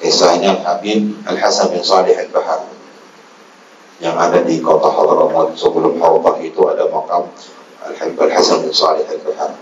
kisahnya 0.00 0.64
Habib 0.64 1.14
Al-Hasan 1.28 1.76
bin 1.76 1.84
Salih 1.84 2.16
Al-Bahar 2.16 2.64
yang 4.00 4.16
ada 4.16 4.40
di 4.40 4.58
kota 4.64 4.88
Hadramaut 4.88 5.52
sebelum 5.60 6.00
Hawbah 6.00 6.40
itu 6.40 6.58
ada 6.66 6.88
makam 6.88 7.28
Al-Habib 7.84 8.16
Al-Hasan 8.16 8.64
bin 8.64 8.72
Salih 8.72 9.04
Al-Bahar 9.04 9.52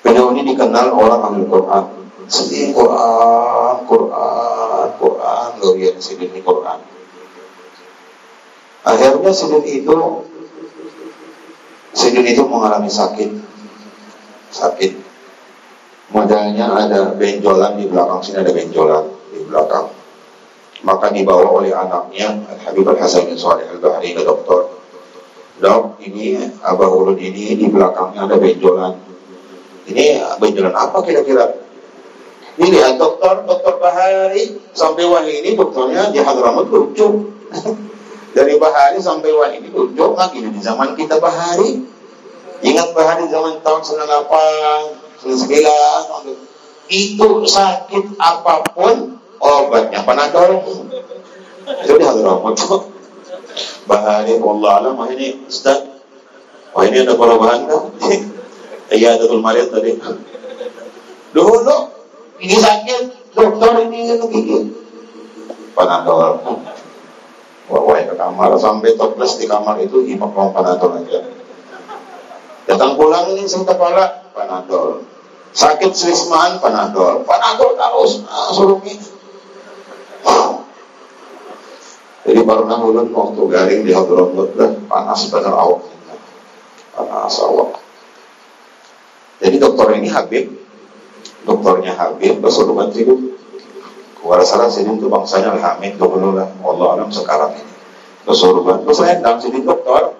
beliau 0.00 0.32
ini 0.32 0.48
dikenal 0.48 0.96
orang 0.96 1.22
Al-Quran 1.36 2.06
sedih 2.26 2.74
Quran, 2.74 3.86
Quran, 3.86 4.86
Quran, 4.98 5.48
Dorian 5.62 5.96
Sidin 6.02 6.34
Quran. 6.42 6.78
Akhirnya 8.82 9.30
Sidin 9.30 9.62
itu 9.62 9.96
Sidin 11.94 12.26
itu 12.26 12.42
mengalami 12.44 12.90
sakit. 12.90 13.30
Sakit 14.50 15.05
Modalnya 16.06 16.70
ada 16.70 17.10
benjolan 17.18 17.74
di 17.74 17.90
belakang 17.90 18.22
Sini 18.22 18.38
ada 18.38 18.52
benjolan 18.54 19.04
di 19.34 19.42
belakang. 19.42 19.86
Maka 20.86 21.10
dibawa 21.10 21.50
oleh 21.50 21.74
anaknya 21.74 22.46
Habib 22.62 22.86
Al-Hasan 22.86 23.26
bin 23.26 23.34
Salih 23.34 23.66
Al-Bahri 23.74 24.14
ke 24.14 24.22
dokter 24.22 24.76
Dok, 25.56 25.96
ini 26.04 26.36
Abah 26.60 26.90
Ulun 26.92 27.16
ini 27.16 27.56
di 27.56 27.66
belakangnya 27.72 28.28
ada 28.28 28.36
benjolan. 28.36 28.92
Ini 29.88 30.20
benjolan 30.36 30.76
apa 30.76 31.00
kira-kira? 31.00 31.48
Ini 32.60 32.76
lihat 32.76 33.00
dokter, 33.00 33.40
dokter 33.48 33.80
Bahari. 33.80 34.60
Sampai 34.76 35.08
wah 35.08 35.24
ini 35.24 35.56
dokternya 35.56 36.12
di 36.12 36.20
Hadramaut 36.20 36.68
lucu. 36.68 37.32
Dari 38.36 38.52
Bahari 38.60 39.00
sampai 39.00 39.32
wah 39.32 39.48
ini 39.48 39.72
ujuk 39.72 40.12
lagi 40.12 40.44
di 40.44 40.60
zaman 40.60 40.92
kita 40.92 41.16
Bahari. 41.16 41.80
Ingat 42.60 42.92
Bahari 42.92 43.24
zaman 43.32 43.64
tahun 43.64 43.80
98, 43.80 44.95
99, 45.34 46.92
itu 46.92 47.28
sakit 47.48 48.04
apa 48.20 48.62
pun 48.70 49.18
obatnya 49.42 50.06
panadol. 50.06 50.62
Itu 51.82 51.98
di 51.98 52.04
Hadramaut. 52.06 52.58
Bahari 53.88 54.38
Allah 54.38 54.72
alam 54.82 54.98
ini 55.10 55.46
Ustaz. 55.50 55.82
Wah 56.76 56.84
ini 56.84 57.02
ada 57.02 57.16
perubahan 57.16 57.66
kan? 57.66 57.82
Iya 58.92 59.18
ada 59.18 59.26
marid 59.34 59.72
tadi. 59.72 59.98
Dulu 61.34 61.96
ini 62.40 62.56
sakit 62.56 63.32
dokter 63.32 63.72
ini 63.88 64.16
gigit 64.28 64.64
panadol 65.76 66.40
bawa 67.66 67.98
ke 67.98 68.14
kamar 68.14 68.50
sampai 68.56 68.96
toples 68.96 69.36
di 69.36 69.44
kamar 69.44 69.76
itu 69.82 70.04
imak 70.16 70.32
panadol 70.32 70.96
aja 70.96 71.20
datang 72.64 72.96
pulang 72.96 73.28
ini 73.36 73.44
sakit 73.44 73.68
kepala 73.68 74.32
panadol 74.32 75.04
sakit 75.56 75.96
selismaan 75.96 76.60
panadol. 76.60 77.24
Panadol 77.24 77.72
terus 77.80 78.20
nah, 78.28 78.52
suruh 78.52 78.78
jadi 82.26 82.42
baru 82.42 82.66
ulun 82.66 83.14
waktu 83.14 83.42
garing 83.46 83.80
di 83.86 83.94
Hadramut 83.94 84.50
lah 84.58 84.74
panas 84.90 85.30
benar 85.30 85.54
awak. 85.54 85.86
Panas 86.90 87.38
awak. 87.38 87.78
Jadi 89.38 89.56
dokter 89.62 89.94
ini 89.94 90.10
Habib. 90.10 90.50
Dokternya 91.46 91.94
Habib 91.94 92.42
Rasulullah 92.42 92.90
itu 92.90 93.38
Wala 94.26 94.42
salah 94.42 94.66
sini 94.66 94.98
itu 94.98 95.06
bangsanya 95.06 95.54
Al-Hamid 95.54 96.02
dulu 96.02 96.34
lah. 96.34 96.50
Allah 96.66 96.86
alam 96.98 97.14
sekarang 97.14 97.54
ini. 97.54 97.74
Rasulullah 98.26 98.82
terus 98.82 98.98
saya 98.98 99.22
endang 99.22 99.38
sini 99.38 99.62
dokter 99.62 100.18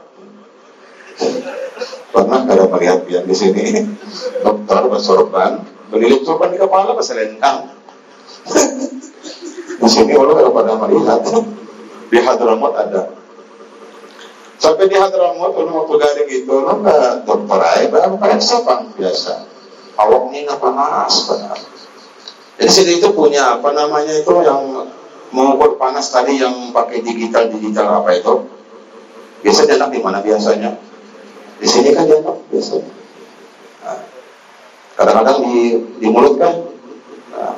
pernah 2.10 2.42
ada 2.46 2.64
melihat 2.70 3.02
yang 3.10 3.26
di 3.26 3.36
sini 3.36 3.64
dokter 4.42 4.86
bersorban 4.86 5.66
beli 5.90 6.22
sorban 6.26 6.50
di 6.54 6.58
kepala 6.58 6.94
pas 6.94 7.10
lentang. 7.14 7.58
Di 9.76 9.88
sini 9.92 10.18
Allah 10.18 10.34
kalau 10.34 10.50
pada 10.50 10.72
melihat 10.82 11.20
di 12.10 12.18
Hadramut 12.18 12.74
ada. 12.74 13.12
Sampai 14.58 14.90
di 14.90 14.96
Hadramut 14.98 15.52
kalau 15.54 15.84
waktu 15.84 15.94
garing 16.00 16.30
itu 16.42 16.54
nggak 16.58 17.22
dokter 17.22 17.60
aja 17.60 18.08
bukan 18.10 18.40
siapa? 18.42 18.82
Biasa. 18.98 19.46
Awak 19.94 20.22
ini 20.32 20.48
panas 20.48 21.14
panas 21.28 21.60
jadi 22.56 22.72
sini 22.72 22.92
itu 23.04 23.12
punya 23.12 23.60
apa 23.60 23.68
namanya 23.76 24.16
itu 24.16 24.32
yang 24.40 24.88
mengukur 25.28 25.76
panas 25.76 26.08
tadi 26.08 26.40
yang 26.40 26.72
pakai 26.72 27.04
digital 27.04 27.52
digital 27.52 28.00
apa 28.00 28.16
itu? 28.16 28.48
Biasa 29.44 29.68
enak 29.68 29.92
di 29.92 30.00
mana 30.00 30.24
biasanya 30.24 30.72
di 31.56 31.66
sini 31.66 31.90
kan 31.96 32.04
enak 32.08 32.36
biasanya 32.52 32.90
nah, 33.84 34.00
kadang-kadang 34.96 35.38
di 35.44 35.56
di 36.00 36.06
mulut 36.08 36.36
kan 36.36 36.54
nah, 37.32 37.56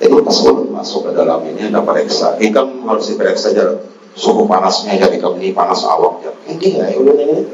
jadi 0.00 0.16
pas 0.24 0.38
masuk 0.80 1.00
ke 1.04 1.10
dalam 1.12 1.44
ini 1.44 1.68
ada 1.68 1.84
periksa. 1.84 2.40
Ikan 2.40 2.88
harus 2.88 3.12
diperiksa 3.12 3.52
aja 3.52 3.84
suhu 4.16 4.48
panasnya 4.48 4.96
jadi 4.96 5.20
ini 5.20 5.52
panas 5.52 5.84
awak 5.84 6.24
ya. 6.24 6.32
Ini 6.48 6.66
ya 6.80 6.84
ulun 6.96 7.20
ini. 7.20 7.44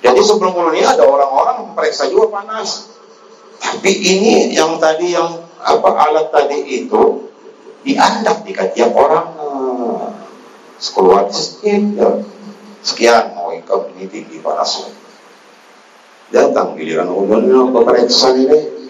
Jadi 0.00 0.20
sebelum 0.24 0.56
ulun 0.56 0.72
ini 0.72 0.88
ada 0.88 1.04
orang-orang 1.04 1.76
periksa 1.76 2.08
juga 2.08 2.40
panas. 2.40 2.96
Tapi 3.60 3.92
ini 3.92 4.56
yang 4.56 4.80
tadi 4.80 5.12
yang 5.12 5.44
apa 5.60 5.88
alat 6.08 6.32
tadi 6.32 6.64
itu 6.64 7.28
diandak 7.84 8.40
di 8.48 8.56
tiap 8.56 8.96
orang 8.96 9.36
uh, 9.36 10.08
sekeluar 10.80 11.28
ya. 11.28 12.24
sekian 12.80 13.33
ikan 13.64 13.88
ini 13.96 14.04
tinggi 14.06 14.38
panasnya 14.44 14.92
datang 16.30 16.76
giliran 16.76 17.08
ulun 17.08 17.72
ke 17.72 17.80
periksa 17.82 18.36
ini 18.36 18.84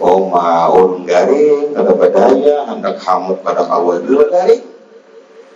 Oh 0.00 0.32
maun 0.32 1.04
garing 1.04 1.76
kada 1.76 1.92
badaya 1.92 2.64
hendak 2.72 2.96
hamut 3.04 3.44
pada 3.44 3.68
awal 3.68 4.00
dulu 4.00 4.32
garing. 4.32 4.64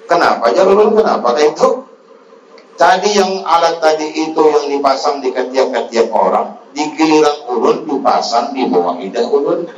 Kenapa 0.05 0.53
jalurun 0.53 0.93
kenapa 0.93 1.33
nah, 1.33 1.41
itu? 1.41 1.69
Tadi 2.77 3.17
yang 3.17 3.41
alat 3.41 3.81
tadi 3.81 4.05
itu 4.13 4.43
yang 4.45 4.69
dipasang 4.69 5.25
di 5.25 5.33
ketiak-ketiak 5.33 6.13
orang, 6.13 6.61
di 6.77 6.85
giliran 6.93 7.49
ulun 7.49 7.89
dipasang 7.89 8.53
di 8.53 8.69
bawah 8.69 9.01
lidah 9.01 9.25
ulun. 9.25 9.65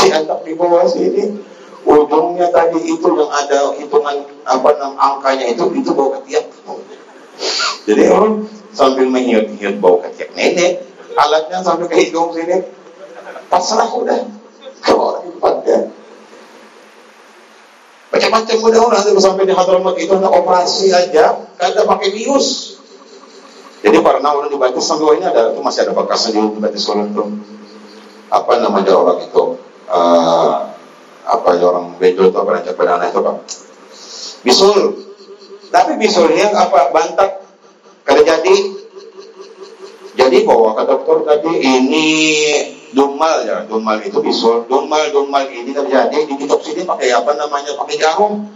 Dianggap 0.00 0.48
di 0.48 0.56
bawah 0.56 0.88
sini. 0.88 1.44
Ujungnya 1.86 2.50
tadi 2.50 2.82
itu 2.82 3.08
yang 3.14 3.30
ada 3.30 3.70
hitungan 3.78 4.26
apa 4.42 4.68
nam 4.74 4.98
angkanya 4.98 5.46
itu 5.54 5.70
itu 5.70 5.94
bau 5.94 6.10
ketiak. 6.18 6.50
Jadi 7.86 8.02
orang 8.10 8.50
sambil 8.74 9.06
menghiyut-hiyut 9.06 9.78
bau 9.78 10.02
ketiak. 10.02 10.34
Nenek, 10.34 10.82
alatnya 11.14 11.62
sampai 11.62 11.86
ke 11.86 12.10
hidung 12.10 12.34
sini. 12.34 12.66
Pasrah 13.46 13.86
udah. 13.86 14.26
Kalau 14.82 15.22
orang 15.38 15.62
ya 15.62 15.78
macam-macam 18.10 18.56
udah 18.58 18.80
orang 18.82 19.02
sampai 19.22 19.44
di 19.46 19.54
Hadramaut 19.54 19.94
itu 19.94 20.10
ada 20.10 20.26
operasi 20.26 20.90
aja. 20.90 21.38
Kada 21.54 21.86
pakai 21.86 22.10
bius. 22.10 22.78
Jadi 23.86 24.02
pernah 24.02 24.34
orang 24.34 24.50
dibaca 24.50 24.80
sampai 24.82 25.22
ini 25.22 25.26
ada 25.30 25.54
itu 25.54 25.62
masih 25.62 25.86
ada 25.86 25.94
bekasnya 25.94 26.42
di 26.42 26.58
batis 26.58 26.82
sekolah 26.82 27.06
itu. 27.06 27.24
Apa 28.34 28.58
namanya 28.58 28.90
orang 28.98 29.22
itu 29.22 29.42
uh, 29.86 30.74
apa 31.26 31.58
ya 31.58 31.66
orang 31.74 31.98
bejo 31.98 32.30
itu 32.30 32.36
apa 32.38 32.50
rancak 32.54 32.78
banana 32.78 33.10
itu 33.10 33.18
pak? 33.18 33.36
Bisul. 34.46 34.78
Tapi 35.74 35.98
bisulnya 35.98 36.54
apa? 36.54 36.94
Bantak. 36.94 37.42
Kada 38.06 38.22
jadi. 38.22 38.56
Jadi 40.16 40.48
bahwa 40.48 40.72
kata 40.72 40.96
dokter 40.96 41.18
tadi 41.28 41.52
ini 41.60 42.08
dumal 42.96 43.44
ya, 43.44 43.68
dumal 43.68 44.00
itu 44.00 44.16
bisul, 44.24 44.64
dumal 44.64 45.12
dumal 45.12 45.44
ini 45.44 45.76
terjadi 45.76 46.24
di 46.24 46.34
kitab 46.40 46.64
sini 46.64 46.88
pakai 46.88 47.12
apa 47.12 47.36
namanya? 47.36 47.76
Pakai 47.76 48.00
jarum. 48.00 48.48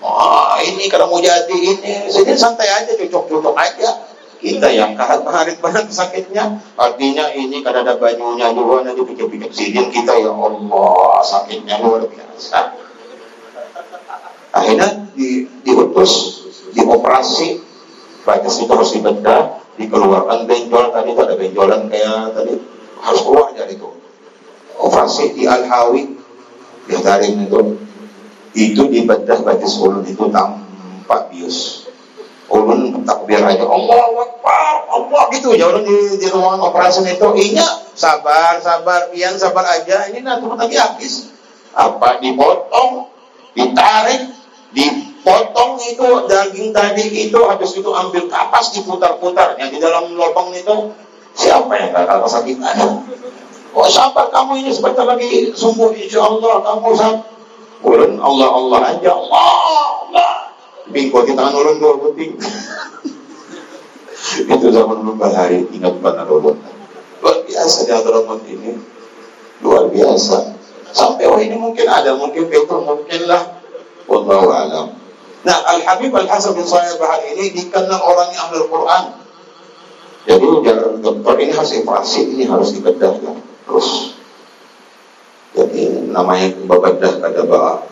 Wah 0.00 0.60
ini 0.60 0.88
kalau 0.92 1.08
mau 1.12 1.20
jadi 1.20 1.52
ini, 1.56 2.08
sini 2.08 2.36
santai 2.36 2.68
aja, 2.68 2.92
cocok-cocok 2.96 3.56
aja. 3.56 4.09
Kita 4.40 4.72
yang 4.72 4.96
kahat 4.96 5.20
harit 5.28 5.60
banget 5.60 5.92
sakitnya. 5.92 6.64
Artinya 6.80 7.28
ini 7.36 7.60
kada 7.60 7.84
ada 7.84 8.00
banyunya 8.00 8.48
juga 8.56 8.88
nanti 8.88 9.04
pikir-pikir 9.04 9.52
sidin 9.52 9.92
kita 9.92 10.16
ya 10.16 10.32
Allah 10.32 11.20
sakitnya 11.20 11.76
luar 11.84 12.08
biasa. 12.08 12.58
Akhirnya 14.50 15.12
di, 15.12 15.44
diutus, 15.62 16.42
dioperasi, 16.72 17.60
baca 18.24 18.48
itu 18.48 18.72
harus 18.72 18.90
dibedah, 18.96 19.60
dikeluarkan 19.80 20.44
benjol 20.44 20.92
tadi 20.92 21.08
itu 21.12 21.20
ada 21.20 21.34
benjolan 21.36 21.80
kayak 21.88 22.36
tadi 22.36 22.52
harus 23.00 23.20
keluar 23.24 23.48
dari 23.56 23.76
itu 23.80 23.88
operasi 24.80 25.36
di 25.36 25.44
Al-Hawi 25.48 26.02
di 26.88 26.96
taring 27.00 27.36
itu 27.48 27.60
itu 28.56 28.82
dibedah 28.88 29.40
batis 29.40 29.80
ulun 29.80 30.04
itu 30.04 30.28
tanpa 30.28 31.30
bius 31.32 31.88
ulun 32.50 33.06
takbir 33.06 33.38
aja 33.40 33.64
Allah 33.64 34.26
Akbar 34.26 34.74
Allah 34.90 35.22
gitu. 35.32 35.54
Ya 35.54 35.70
ulun 35.70 35.86
di, 35.86 36.18
di 36.18 36.26
ruangan 36.26 36.60
operasi 36.70 37.06
itu 37.06 37.28
iya 37.38 37.66
sabar 37.94 38.58
sabar 38.58 39.08
pian 39.14 39.38
sabar 39.38 39.64
aja. 39.64 40.10
Ini 40.10 40.20
nanti 40.26 40.46
lagi 40.50 40.76
habis. 40.76 41.30
Apa? 41.70 42.18
Dipotong 42.18 43.06
ditarik 43.54 44.34
di 44.74 44.86
potong 45.22 45.78
itu 45.78 46.06
daging 46.26 46.74
tadi 46.74 47.30
itu 47.30 47.38
habis 47.46 47.70
itu 47.78 47.90
ambil 47.94 48.26
kapas 48.26 48.74
diputar-putar. 48.74 49.54
Yang 49.56 49.78
di 49.78 49.78
dalam 49.78 50.10
lubang 50.12 50.50
itu 50.50 50.90
siapa 51.38 51.70
yang 51.78 51.94
bakal 51.94 52.26
kesakitan 52.26 53.06
oh 53.70 53.86
sabar 53.86 54.26
kamu 54.34 54.66
ini? 54.66 54.70
Sebentar 54.74 55.06
lagi 55.06 55.54
sembuh 55.54 55.94
insya 55.94 56.26
Allah 56.26 56.58
kamu 56.66 56.88
sabar 56.98 57.30
ulun 57.80 58.20
Allah 58.20 58.48
Allah 58.50 58.80
aja 58.92 59.10
Allah 59.14 59.50
Allah 60.04 60.32
bingko 60.90 61.24
kita 61.26 61.40
kan 61.40 61.54
ulun 61.54 61.76
dua 61.78 61.94
penting 62.10 62.36
itu 64.52 64.66
zaman 64.70 64.96
ulun 65.00 65.16
bahari 65.16 65.64
ingat 65.74 65.94
pada 65.98 66.26
ulun 66.26 66.58
luar 67.20 67.38
biasa 67.46 67.78
di 67.88 67.92
Adramat 67.92 68.40
ini 68.46 68.72
luar 69.64 69.88
biasa 69.88 70.58
sampai 70.90 71.24
wah 71.30 71.40
ini 71.40 71.56
mungkin 71.56 71.86
ada 71.86 72.14
mungkin 72.18 72.50
itu 72.50 72.76
mungkin 72.76 73.20
lah 73.30 73.62
Wallahu 74.10 74.50
alam 74.50 75.00
Nah, 75.40 75.56
Al-Habib 75.56 76.12
Al-Hasan 76.12 76.52
bin 76.52 76.68
Shalih 76.68 77.00
Bahar 77.00 77.24
ini 77.24 77.48
dikenal 77.56 77.96
orang 77.96 78.28
yang 78.28 78.52
ahli 78.52 78.60
Quran. 78.68 79.04
Jadi 80.28 80.46
dokter 81.00 81.34
ini 81.40 81.52
harus 81.56 81.72
operasi, 81.80 82.20
ini 82.36 82.44
harus 82.44 82.76
dibedah 82.76 83.16
ya. 83.24 83.32
Terus 83.64 84.20
jadi 85.56 86.12
namanya 86.12 86.52
bebedah 86.68 87.24
pada 87.24 87.42
bah 87.48 87.88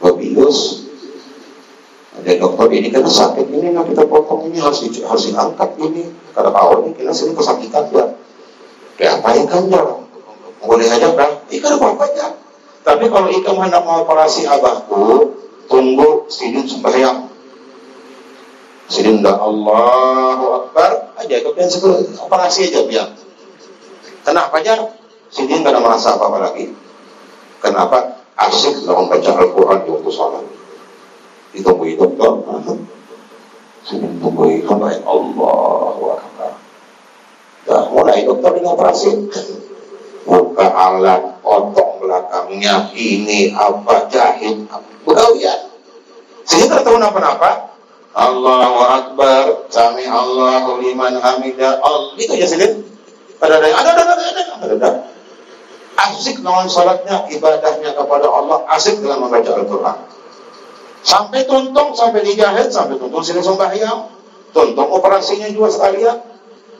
babius. 0.00 0.83
Ada 2.24 2.40
dokter 2.40 2.72
ini 2.72 2.88
kan 2.88 3.04
sakit 3.04 3.52
ini 3.52 3.76
nah 3.76 3.84
kita 3.84 4.08
potong 4.08 4.48
ini 4.48 4.56
harus 4.56 4.88
di, 4.88 5.04
harus 5.04 5.28
diangkat 5.28 5.76
ini. 5.76 6.08
Karena 6.32 6.56
ini 6.80 6.90
kita 6.96 7.12
sering 7.12 7.36
kesakitan 7.36 7.84
ya. 7.92 8.04
Kayak 8.96 9.12
apa 9.20 9.28
ya 9.36 9.44
kan 9.44 9.62
ya? 9.68 9.82
Boleh 10.64 10.88
aja 10.88 11.12
kan? 11.12 11.30
Ikan 11.52 11.76
apa 11.76 12.04
aja. 12.08 12.26
Tapi 12.80 13.04
kalau 13.12 13.28
ikan 13.28 13.56
hendak 13.60 13.84
mau 13.84 14.00
operasi 14.08 14.48
abahku, 14.48 15.36
tunggu 15.68 16.28
sidin 16.28 16.64
sembahyang 16.64 17.28
sidin 18.88 19.24
dah 19.24 19.40
Allahu 19.40 20.46
Akbar 20.60 21.16
aja 21.16 21.40
kemudian 21.40 21.68
sebelum 21.68 22.04
operasi 22.20 22.68
aja 22.68 22.84
biar 22.84 23.08
kenapa 24.24 24.60
aja 24.60 24.92
sidin 25.32 25.64
gak 25.64 25.72
ada 25.72 25.80
merasa 25.80 26.14
apa-apa 26.16 26.52
lagi 26.52 26.70
kenapa 27.64 28.22
asik 28.36 28.84
dalam 28.84 29.08
baca 29.08 29.30
Al-Quran 29.40 29.78
di 29.82 29.88
waktu 29.88 30.10
sholat 30.12 30.44
itu 31.54 32.04
dong 32.18 32.38
sidin 33.84 34.16
tunggu 34.16 34.48
itu 34.48 34.72
baik 34.72 35.04
Allahu 35.04 36.16
Akbar. 36.16 36.52
Dah 37.68 37.84
mulai 37.92 38.24
dokter 38.24 38.56
ini 38.56 38.68
operasi 38.68 39.28
buka 40.24 40.66
alat 40.72 41.20
otong 41.44 42.00
belakangnya, 42.00 42.88
ini 42.96 43.52
apa, 43.52 44.08
jahit, 44.08 44.64
begawian. 45.04 45.68
Sehingga 46.44 46.80
tahu 46.80 46.96
apa-apa, 46.96 47.76
Allahu 48.16 48.80
Akbar, 48.84 49.68
sami 49.68 50.08
Allahu 50.08 50.80
liman 50.80 51.20
hamidah, 51.20 51.80
Allah, 51.80 52.16
itu 52.16 52.32
ya. 52.36 52.48
Ada 53.44 53.60
ada 53.60 53.68
ada 53.68 53.90
ada 53.92 54.00
ada 54.00 54.24
ada 54.24 54.42
ada 54.64 54.74
ada. 54.80 54.90
Asik 55.94 56.40
dengan 56.40 56.68
salatnya, 56.68 57.28
ibadahnya 57.28 57.92
kepada 57.92 58.26
Allah, 58.28 58.64
asik 58.72 59.04
dengan 59.04 59.28
membaca 59.28 59.50
Al-Quran. 59.52 59.98
Sampai 61.04 61.44
tuntung, 61.44 61.92
sampai 61.92 62.24
dijahit, 62.24 62.72
sampai 62.72 62.96
tuntung 62.96 63.20
sini 63.20 63.44
sembahyang, 63.44 64.08
tuntung 64.56 64.88
operasinya 64.88 65.44
juga 65.52 65.68
sekalian. 65.68 66.16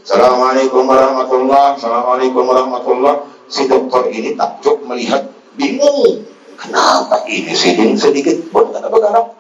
Assalamualaikum 0.04 0.84
warahmatullahi 0.84 1.80
Assalamualaikum 1.80 2.44
warahmatullahi 2.44 3.24
Si 3.48 3.68
dokter 3.68 4.08
ini 4.08 4.32
takjub 4.32 4.80
melihat 4.88 5.28
bingung. 5.60 6.24
Kenapa 6.56 7.20
ini 7.28 7.52
sidin 7.52 7.92
sedikit 7.92 8.48
pun 8.48 8.72
tidak 8.72 8.88
bergerak? 8.88 9.36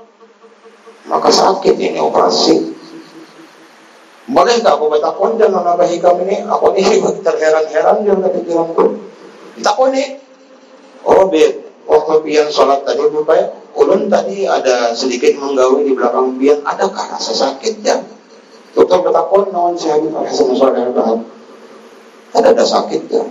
Maka 1.08 1.32
sakit 1.32 1.80
ini 1.80 1.96
operasi. 1.96 2.76
Boleh 4.28 4.60
aku 4.60 4.84
bertakon 4.92 5.40
dan 5.40 5.52
menabahi 5.52 5.96
kami 6.00 6.28
ini? 6.28 6.36
Aku 6.44 6.76
ini 6.76 7.00
terheran-heran 7.24 8.04
dia 8.04 8.12
nggak 8.12 8.32
pikiranku. 8.36 9.00
Takon 9.64 9.96
nih. 9.96 10.20
Oh, 11.08 11.28
bet. 11.32 11.64
Waktu 11.88 12.20
pian 12.24 12.48
sholat 12.52 12.84
tadi 12.84 13.04
ya. 13.08 13.63
Ulun 13.74 14.06
tadi 14.06 14.46
ada 14.46 14.94
sedikit 14.94 15.34
menggawi 15.34 15.90
di 15.90 15.92
belakang 15.98 16.38
pian. 16.38 16.62
Adakah 16.62 17.18
rasa 17.18 17.34
sakit 17.34 17.82
ya? 17.82 17.98
Dokter 18.74 19.02
bertakon 19.02 19.50
nawan 19.50 19.74
si 19.74 19.90
Habib 19.90 20.14
Hasan 20.14 20.54
Saleh 20.54 20.94
Bahab. 20.94 21.26
Ada 22.34 22.54
ada 22.54 22.64
sakit 22.66 23.02
ya. 23.10 23.22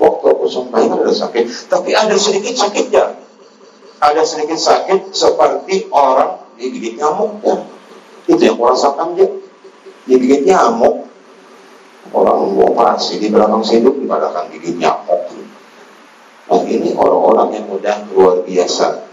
Waktu 0.00 0.24
aku 0.32 0.48
sampaikan 0.48 1.00
ada 1.00 1.12
sakit, 1.12 1.68
tapi 1.68 1.92
ada 1.92 2.16
sedikit 2.16 2.56
sakit 2.56 2.86
ya. 2.88 3.12
Ada 4.00 4.24
sedikit 4.24 4.56
sakit 4.56 5.12
seperti 5.12 5.92
orang 5.92 6.40
digigit 6.56 6.96
nyamuk 6.96 7.40
ya. 7.44 7.60
Itu 8.24 8.40
yang 8.40 8.56
kurasakan 8.56 9.16
dia. 9.16 9.28
Digigit 10.08 10.48
nyamuk. 10.48 11.08
Orang 12.16 12.56
mau 12.56 12.72
operasi 12.72 13.20
di 13.20 13.28
belakang 13.28 13.60
hidup 13.64 13.96
dibadakan 13.96 14.48
gigit 14.52 14.80
nyamuk. 14.80 15.28
Nah 16.48 16.64
ini 16.64 16.96
orang-orang 16.96 17.60
yang 17.60 17.64
mudah 17.68 17.96
luar 18.10 18.42
biasa 18.42 19.09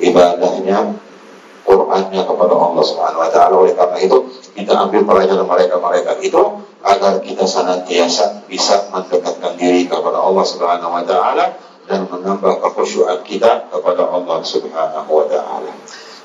ibadahnya 0.00 0.96
Qurannya 1.60 2.22
kepada 2.24 2.54
Allah 2.56 2.82
Subhanahu 2.82 3.22
wa 3.22 3.30
taala. 3.30 3.54
Oleh 3.54 3.76
karena 3.78 3.98
itu, 4.00 4.18
kita 4.56 4.74
ambil 4.74 5.06
pelajaran 5.06 5.46
mereka-mereka 5.46 6.18
itu 6.18 6.42
agar 6.82 7.20
kita 7.22 7.44
senantiasa 7.44 8.48
bisa 8.48 8.88
mendekatkan 8.90 9.54
diri 9.60 9.86
kepada 9.86 10.18
Allah 10.18 10.42
Subhanahu 10.42 10.90
wa 10.90 11.04
taala 11.04 11.54
dan 11.86 12.08
menambah 12.08 12.58
kekhusyuan 12.64 13.20
kita 13.22 13.68
kepada 13.68 14.02
Allah 14.08 14.40
Subhanahu 14.42 15.10
wa 15.10 15.26
taala. 15.28 15.70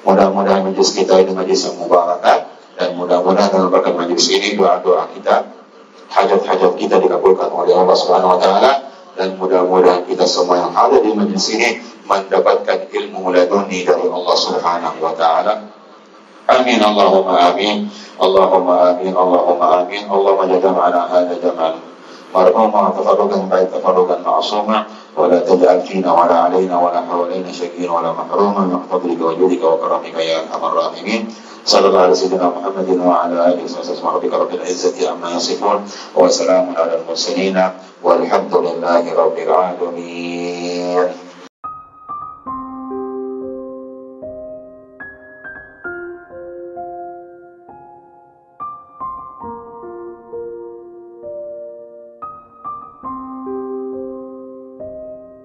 Mudah-mudahan 0.05 0.61
majlis 0.65 0.95
kita 0.95 1.21
ini 1.21 1.33
majlis 1.33 1.65
yang 1.69 1.81
mubarakah 1.81 2.45
dan 2.77 2.89
mudah-mudahan 2.93 3.49
dalam 3.49 3.69
berkat 3.73 3.93
majlis 3.97 4.29
ini 4.31 4.53
doa-doa 4.53 5.09
kita 5.13 5.49
hajat-hajat 6.13 6.71
kita 6.77 6.95
dikabulkan 7.01 7.49
oleh 7.51 7.73
Allah 7.73 7.97
Subhanahu 7.97 8.37
wa 8.37 8.39
taala 8.39 8.71
dan 9.15 9.39
mudah-mudahan 9.39 10.03
kita 10.03 10.27
semua 10.27 10.59
yang 10.59 10.71
ada 10.75 10.99
di 10.99 11.11
majlis 11.15 11.47
ini 11.55 11.79
mendapatkan 12.05 12.91
ilmu 12.91 13.31
laduni 13.31 13.87
dari 13.87 14.05
Allah 14.11 14.35
Subhanahu 14.37 14.97
wa 14.99 15.13
taala. 15.15 15.71
Amin 16.45 16.77
Allahumma 16.77 17.55
amin. 17.55 17.89
Allahumma 18.21 18.93
amin 18.93 19.15
Allahumma 19.15 19.81
amin. 19.81 20.03
Allahumma 20.05 20.45
jadana 20.45 20.79
ala 20.91 21.01
hada 21.09 21.35
jamal. 21.41 21.73
Marhumah 22.29 22.91
tafarrukan 22.93 23.47
baik 23.49 23.71
tafarukan 23.73 24.19
ma'asumah. 24.21 24.85
ولا 25.17 25.39
تجعل 25.39 25.81
فينا 25.81 26.13
ولا 26.13 26.35
علينا 26.35 26.75
ولا 26.79 27.01
حوالينا 27.01 27.51
شقيا 27.51 27.91
ولا 27.91 28.11
محروما 28.11 28.59
من 28.59 28.79
فضلك 28.91 29.21
وجودك 29.21 29.63
وكرمك 29.63 30.13
يا 30.13 30.39
أرحم 30.39 30.65
الراحمين. 30.65 31.35
صلى 31.65 31.87
الله 31.87 32.01
على 32.01 32.15
سيدنا 32.15 32.45
محمد 32.45 32.89
وعلى 33.05 33.33
آله 33.47 33.63
وصحبه 33.63 33.89
وسلم. 33.89 34.07
ربك 34.07 34.33
رب 34.33 34.53
العزة 34.53 35.09
عما 35.09 35.31
يصفون 35.31 35.77
وسلام 36.15 36.65
على 36.77 37.01
المرسلين 37.01 37.57
والحمد 38.03 38.53
لله 38.55 39.03
رب 39.13 39.37
العالمين. 39.37 41.24